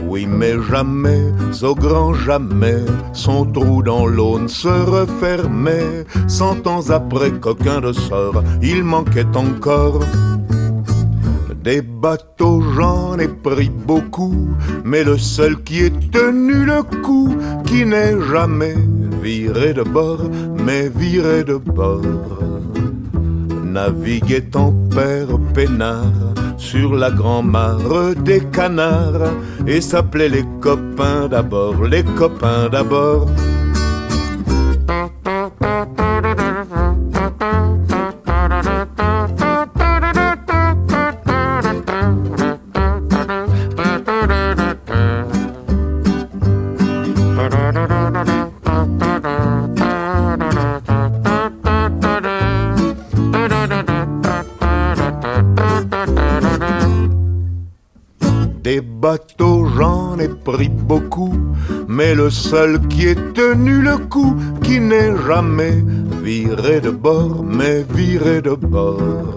Oui, 0.09 0.27
mais 0.27 0.55
jamais, 0.71 1.33
au 1.63 1.75
grand 1.75 2.15
jamais, 2.15 2.85
son 3.13 3.45
trou 3.45 3.83
dans 3.83 4.07
l'aune 4.07 4.49
se 4.49 4.69
refermait. 4.69 6.07
Cent 6.29 6.65
ans 6.67 6.91
après 6.91 7.33
qu'aucun 7.33 7.81
de 7.81 7.93
sort, 7.93 8.43
il 8.63 8.85
manquait 8.85 9.27
encore 9.35 10.01
des 11.67 11.83
bateaux, 11.83 12.63
j'en 12.77 13.19
ai 13.19 13.27
pris 13.27 13.69
beaucoup, 13.71 14.51
mais 14.85 15.03
le 15.03 15.19
seul 15.19 15.65
qui 15.65 15.83
ait 15.83 16.01
tenu 16.13 16.65
le 16.65 16.85
coup, 17.03 17.37
qui 17.67 17.85
n'est 17.85 18.15
jamais 18.31 18.77
viré 19.21 19.75
de 19.75 19.83
bord, 19.83 20.31
mais 20.65 20.89
viré 20.89 21.43
de 21.43 21.57
bord. 21.57 22.39
Naviguait 23.65 24.57
en 24.57 24.71
père 24.95 25.27
peinard 25.55 26.35
sur 26.57 26.95
la 26.95 27.11
grand-mare 27.11 28.15
des 28.15 28.43
canards 28.53 29.33
et 29.67 29.81
s'appelait 29.81 30.29
les 30.29 30.45
copains 30.61 31.27
d'abord, 31.27 31.83
les 31.85 32.05
copains 32.05 32.69
d'abord. 32.71 33.27
J'en 59.77 60.19
ai 60.19 60.29
pris 60.29 60.71
beaucoup, 60.71 61.35
mais 61.87 62.15
le 62.15 62.31
seul 62.31 62.81
qui 62.89 63.09
ait 63.09 63.15
tenu 63.35 63.83
le 63.83 63.99
coup, 63.99 64.35
qui 64.63 64.81
n'est 64.81 65.15
jamais 65.27 65.85
viré 66.23 66.81
de 66.81 66.91
bord, 66.91 67.45
mais 67.45 67.85
viré 67.95 68.41
de 68.41 68.55
bord. 68.55 69.35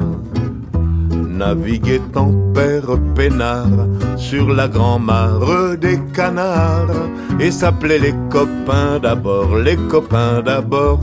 Naviguait 1.13 2.01
en 2.15 2.31
père 2.53 2.97
peinard 3.15 3.87
sur 4.15 4.49
la 4.49 4.67
grand-mare 4.67 5.77
des 5.77 5.99
canards 6.13 7.09
et 7.39 7.51
s'appelait 7.51 7.99
les 7.99 8.15
copains 8.29 8.99
d'abord, 9.01 9.57
les 9.57 9.77
copains 9.77 10.41
d'abord. 10.41 10.99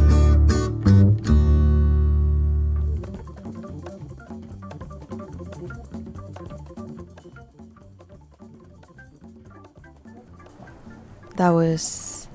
That 11.36 11.50
was 11.50 12.28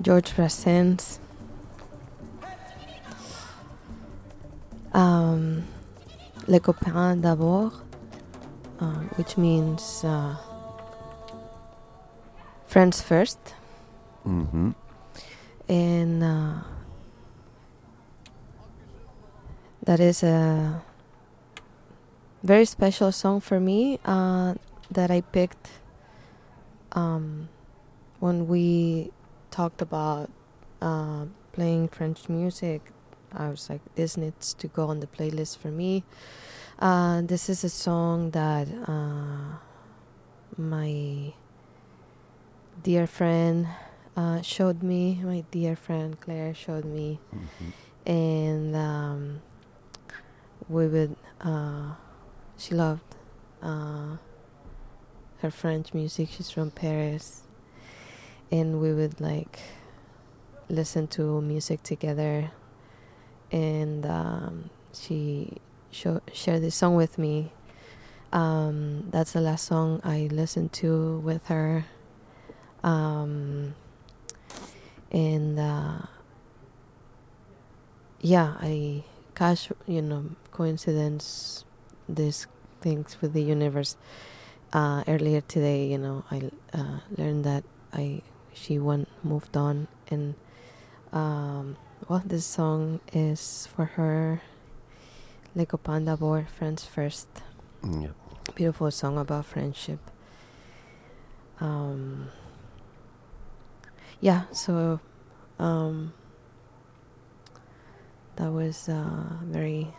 George 0.00 0.30
Brassens. 0.30 1.18
Um, 4.92 5.64
Le 6.46 6.60
copain 6.60 7.20
d'abord, 7.20 7.72
um, 8.78 9.10
which 9.16 9.36
means 9.36 10.04
uh, 10.04 10.36
friends 12.68 13.02
first. 13.02 13.40
Mm-hmm. 14.24 14.70
And 15.68 16.22
uh, 16.22 16.54
that 19.82 19.98
is 19.98 20.22
a 20.22 20.80
very 22.44 22.66
special 22.66 23.10
song 23.10 23.40
for 23.40 23.58
me 23.58 23.98
uh, 24.04 24.54
that 24.92 25.10
I 25.10 25.22
picked 25.22 25.70
um, 26.92 27.48
when 28.24 28.48
we 28.48 29.12
talked 29.50 29.82
about 29.82 30.30
uh, 30.80 31.26
playing 31.52 31.86
French 31.88 32.26
music. 32.26 32.80
I 33.30 33.50
was 33.50 33.68
like, 33.68 33.82
this 33.96 34.16
needs 34.16 34.54
to 34.54 34.66
go 34.66 34.86
on 34.88 35.00
the 35.00 35.06
playlist 35.06 35.58
for 35.58 35.68
me. 35.68 36.04
Uh, 36.78 37.20
this 37.20 37.50
is 37.50 37.64
a 37.64 37.68
song 37.68 38.30
that 38.30 38.66
uh, 38.88 39.60
my 40.56 41.34
dear 42.82 43.06
friend 43.06 43.68
uh, 44.16 44.40
showed 44.40 44.82
me. 44.82 45.20
My 45.22 45.44
dear 45.50 45.76
friend 45.76 46.18
Claire 46.18 46.54
showed 46.54 46.86
me, 46.86 47.20
and 48.06 48.74
um, 48.74 49.42
we 50.70 50.86
would. 50.88 51.14
Uh, 51.42 51.92
she 52.56 52.74
loved 52.74 53.16
uh, 53.60 54.16
her 55.40 55.50
French 55.50 55.92
music. 55.92 56.30
She's 56.30 56.50
from 56.50 56.70
Paris, 56.70 57.43
and 58.54 58.80
we 58.80 58.92
would 58.92 59.20
like 59.20 59.58
listen 60.68 61.08
to 61.08 61.40
music 61.42 61.82
together. 61.82 62.52
And 63.50 64.06
um, 64.06 64.70
she 64.92 65.58
shared 65.90 66.62
this 66.62 66.76
song 66.76 66.94
with 66.94 67.18
me. 67.18 67.52
Um, 68.32 69.08
that's 69.10 69.32
the 69.32 69.40
last 69.40 69.66
song 69.66 70.00
I 70.04 70.28
listened 70.30 70.72
to 70.74 71.18
with 71.18 71.46
her. 71.48 71.86
Um, 72.84 73.74
and 75.10 75.58
uh, 75.58 76.06
yeah, 78.20 78.54
I 78.60 79.02
cash, 79.34 79.68
you 79.88 80.00
know, 80.00 80.30
coincidence 80.52 81.64
these 82.08 82.46
things 82.80 83.16
with 83.20 83.32
the 83.32 83.42
universe. 83.42 83.96
Uh, 84.72 85.02
earlier 85.08 85.40
today, 85.40 85.86
you 85.86 85.98
know, 85.98 86.24
I 86.30 86.50
uh, 86.72 86.98
learned 87.16 87.44
that 87.44 87.62
I 87.92 88.22
she 88.54 88.78
went 88.78 89.08
moved 89.22 89.56
on, 89.56 89.88
and 90.08 90.34
um, 91.12 91.76
well, 92.08 92.22
this 92.24 92.46
song 92.46 93.00
is 93.12 93.68
for 93.74 93.84
her. 93.84 94.40
Le 95.56 95.66
Panda 95.66 96.16
Boy 96.16 96.46
friends 96.58 96.84
first. 96.84 97.28
Yeah. 97.84 98.08
Beautiful 98.56 98.90
song 98.90 99.18
about 99.18 99.46
friendship. 99.46 100.00
Um, 101.60 102.30
yeah, 104.20 104.44
so 104.50 104.98
um, 105.58 106.12
that 108.36 108.50
was 108.50 108.88
uh, 108.88 109.38
very 109.44 109.94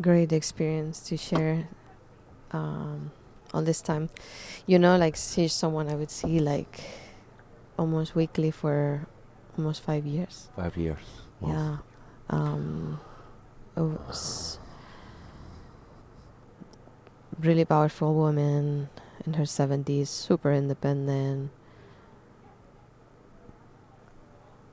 great 0.00 0.32
experience 0.32 1.00
to 1.00 1.16
share 1.16 1.68
um, 2.52 3.10
all 3.52 3.62
this 3.62 3.80
time. 3.80 4.10
You 4.66 4.78
know, 4.78 4.96
like 4.96 5.16
she's 5.16 5.52
someone 5.52 5.88
I 5.88 5.94
would 5.94 6.10
see 6.10 6.38
like 6.38 6.80
almost 7.78 8.14
weekly 8.14 8.50
for 8.50 9.06
almost 9.56 9.82
five 9.82 10.06
years. 10.06 10.48
Five 10.56 10.76
years. 10.76 11.04
Wow. 11.40 11.50
Yeah. 11.50 11.76
Um, 12.30 13.00
it 13.76 13.80
was 13.80 14.58
really 17.40 17.64
powerful 17.64 18.14
woman 18.14 18.88
in 19.26 19.34
her 19.34 19.44
70s, 19.44 20.08
super 20.08 20.52
independent. 20.52 21.50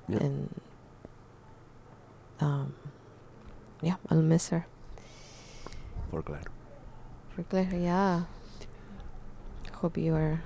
Yeah. 0.07 0.17
And 0.17 0.61
um, 2.39 2.73
yeah, 3.81 3.95
I'll 4.09 4.21
miss 4.21 4.49
her. 4.49 4.65
For 6.09 6.21
Claire. 6.21 6.41
Claire, 7.49 7.69
yeah. 7.75 8.23
Hope 9.73 9.97
you 9.97 10.13
are, 10.15 10.41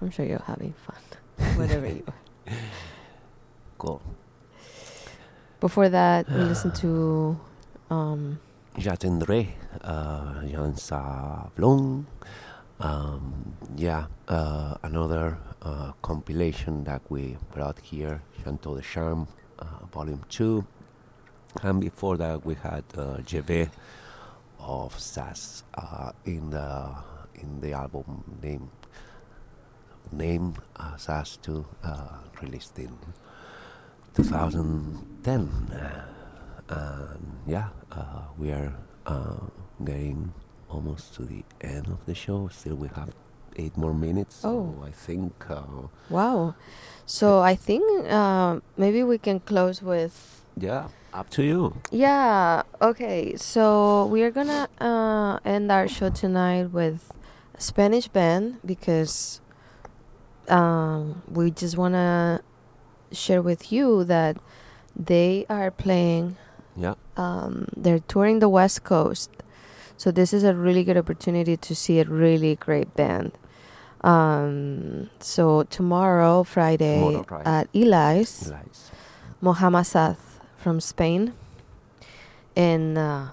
I'm 0.00 0.10
sure 0.10 0.24
you're 0.24 0.42
having 0.46 0.72
fun, 0.86 1.56
whatever 1.58 1.86
you 1.88 2.04
are. 2.06 2.52
Cool. 3.78 4.02
Before 5.60 5.88
that, 5.88 6.28
we 6.28 6.36
listened 6.50 6.74
to 6.76 7.38
um, 7.90 8.40
J'attendrai, 8.76 9.46
uh, 9.82 10.42
Jean 10.42 10.74
Sablon. 10.74 12.04
Um, 12.80 13.54
yeah, 13.76 14.06
uh, 14.26 14.74
another 14.82 15.38
uh, 15.62 15.92
compilation 16.02 16.82
that 16.84 17.02
we 17.08 17.36
brought 17.54 17.78
here, 17.80 18.20
Chanteau 18.44 18.76
de 18.76 18.82
Charme, 18.82 19.26
uh, 19.60 19.64
Volume 19.92 20.22
2. 20.28 20.64
And 21.62 21.80
before 21.80 22.16
that, 22.16 22.44
we 22.44 22.54
had 22.54 22.84
uh, 22.96 23.18
Je 23.24 23.40
vais 23.40 23.68
of 24.58 24.98
Sass 24.98 25.62
uh, 25.74 26.12
in 26.24 26.50
the 26.50 26.94
in 27.34 27.60
the 27.60 27.72
album 27.72 28.24
name 28.42 28.70
name 30.10 30.54
uh, 30.76 30.96
Sass 30.96 31.36
2, 31.42 31.64
uh, 31.84 32.08
released 32.42 32.78
in 32.78 32.96
2010. 34.14 35.48
And 36.68 37.38
yeah, 37.46 37.68
uh, 37.92 38.22
we 38.38 38.50
are 38.50 38.72
uh, 39.06 39.36
getting 39.84 40.32
almost 40.70 41.14
to 41.14 41.22
the 41.24 41.44
end 41.60 41.86
of 41.88 42.04
the 42.06 42.14
show. 42.14 42.48
Still, 42.48 42.76
we 42.76 42.88
have 42.88 43.10
eight 43.56 43.76
more 43.76 43.94
minutes. 43.94 44.36
So 44.36 44.48
Oh. 44.48 44.84
I 44.84 44.90
think 44.90 45.32
uh, 45.50 45.62
Wow. 46.10 46.54
So 47.06 47.40
I 47.40 47.54
think 47.54 47.82
maybe 48.76 49.02
we 49.02 49.18
can 49.18 49.40
close 49.40 49.82
with 49.82 50.37
Yeah, 50.60 50.88
up 51.12 51.30
to 51.30 51.42
you. 51.42 51.74
Yeah. 51.90 52.62
Okay. 52.82 53.36
So 53.36 54.06
we 54.06 54.22
are 54.22 54.30
gonna 54.30 54.68
uh, 54.80 55.38
end 55.44 55.70
our 55.70 55.86
show 55.88 56.10
tonight 56.10 56.72
with 56.72 57.12
a 57.54 57.60
Spanish 57.60 58.08
band 58.08 58.58
because 58.64 59.40
um, 60.48 61.22
we 61.30 61.50
just 61.50 61.76
wanna 61.76 62.40
share 63.12 63.40
with 63.42 63.70
you 63.72 64.04
that 64.04 64.36
they 64.96 65.46
are 65.48 65.70
playing. 65.70 66.36
Yeah. 66.76 66.94
Um, 67.16 67.68
they're 67.76 68.00
touring 68.00 68.38
the 68.40 68.48
West 68.48 68.84
Coast, 68.84 69.30
so 69.96 70.10
this 70.10 70.32
is 70.32 70.44
a 70.44 70.54
really 70.54 70.84
good 70.84 70.96
opportunity 70.96 71.56
to 71.56 71.74
see 71.74 71.98
a 72.00 72.04
really 72.04 72.56
great 72.56 72.94
band. 72.94 73.32
Um, 74.02 75.10
so 75.18 75.64
tomorrow, 75.64 76.44
Friday, 76.44 76.98
Tomorrow, 77.00 77.24
Friday. 77.26 77.50
at 77.50 77.68
Eli's, 77.74 78.48
Eli's. 78.50 78.90
Mohama 79.42 79.82
Saz 79.82 80.16
from 80.58 80.80
Spain, 80.80 81.32
and 82.56 82.98
uh, 82.98 83.30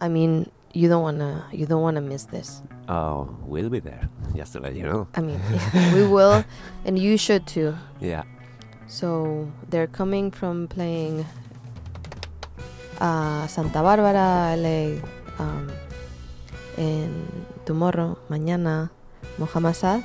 I 0.00 0.08
mean, 0.08 0.50
you 0.72 0.88
don't 0.88 1.02
wanna, 1.02 1.46
you 1.52 1.66
don't 1.66 1.82
wanna 1.82 2.00
miss 2.00 2.24
this. 2.24 2.62
Oh, 2.88 3.34
we'll 3.42 3.68
be 3.68 3.80
there. 3.80 4.08
Just 4.34 4.54
to 4.54 4.60
let 4.60 4.74
you 4.74 4.84
know. 4.84 5.08
I 5.14 5.20
mean, 5.20 5.40
we 5.94 6.06
will, 6.06 6.44
and 6.84 6.98
you 6.98 7.18
should 7.18 7.46
too. 7.46 7.74
Yeah. 8.00 8.24
So 8.86 9.50
they're 9.70 9.86
coming 9.86 10.30
from 10.30 10.68
playing 10.68 11.26
uh, 13.00 13.46
Santa 13.46 13.78
Bárbara, 13.80 14.54
LA, 14.56 15.00
um, 15.42 15.70
and 16.76 17.46
tomorrow, 17.64 18.18
mañana, 18.30 18.90
Mohama 19.38 19.74
Saz 19.74 20.04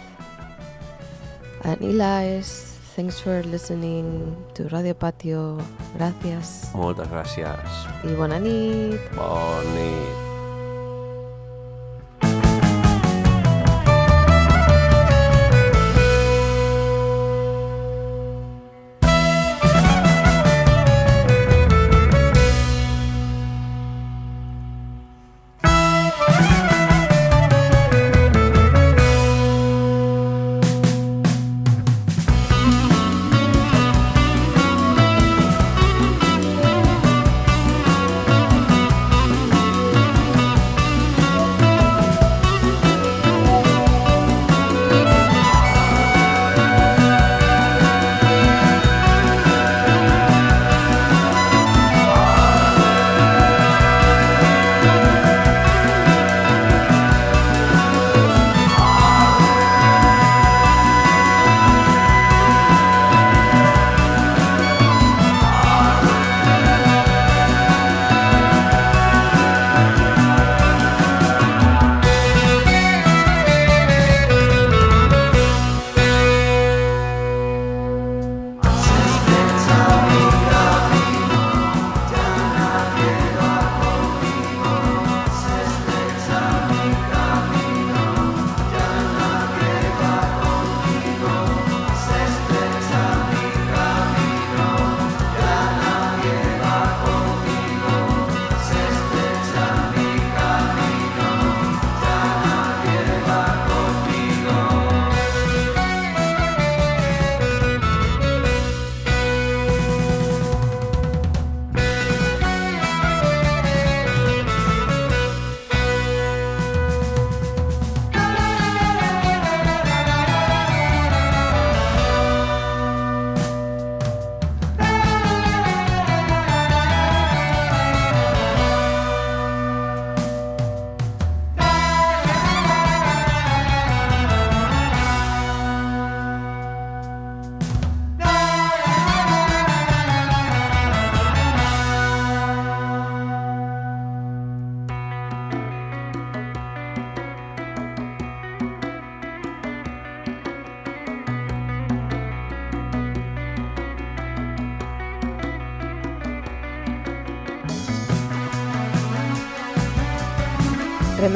and 1.63 1.81
Elias. 1.81 2.68
Thanks 2.99 3.21
for 3.21 3.41
listening 3.45 4.35
to 4.55 4.67
Radio 4.67 4.93
Patio. 4.93 5.57
Gracias. 5.95 6.69
Moltes 6.73 7.07
gràcies. 7.07 7.47
Y 8.03 8.13
buena 8.13 8.39
nit. 8.39 8.99
Bon 9.15 9.63
nit. 9.73 10.28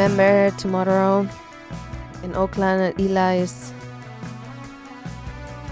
Remember 0.04 0.52
tomorrow 0.58 1.26
in 2.24 2.36
Oakland 2.36 2.82
at 2.82 3.00
Eli's. 3.00 3.72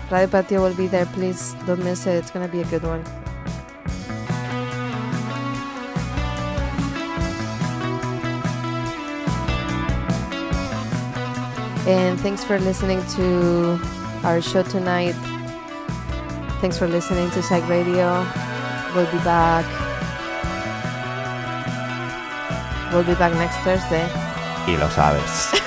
Radio 0.10 0.28
Patio 0.28 0.62
will 0.62 0.74
be 0.74 0.88
there. 0.88 1.06
Please 1.08 1.54
don't 1.68 1.84
miss 1.84 2.08
it. 2.08 2.16
It's 2.16 2.32
gonna 2.32 2.48
be 2.48 2.62
a 2.62 2.66
good 2.72 2.84
one. 2.84 3.04
And 11.86 12.18
thanks 12.22 12.46
for 12.46 12.58
listening 12.58 13.04
to 13.20 13.78
our 14.24 14.42
show 14.42 14.64
tonight. 14.64 15.16
Thanks 16.62 16.78
for 16.78 16.88
listening 16.88 17.30
to 17.32 17.44
Psych 17.44 17.68
Radio. 17.68 18.26
We'll 18.96 19.12
be 19.12 19.20
back. 19.28 19.91
We'll 22.92 23.04
be 23.04 23.16
back 23.16 23.34
next 23.36 23.58
Thursday. 23.64 24.06
Y 24.68 24.76
lo 24.76 24.90
sabes. 24.90 25.61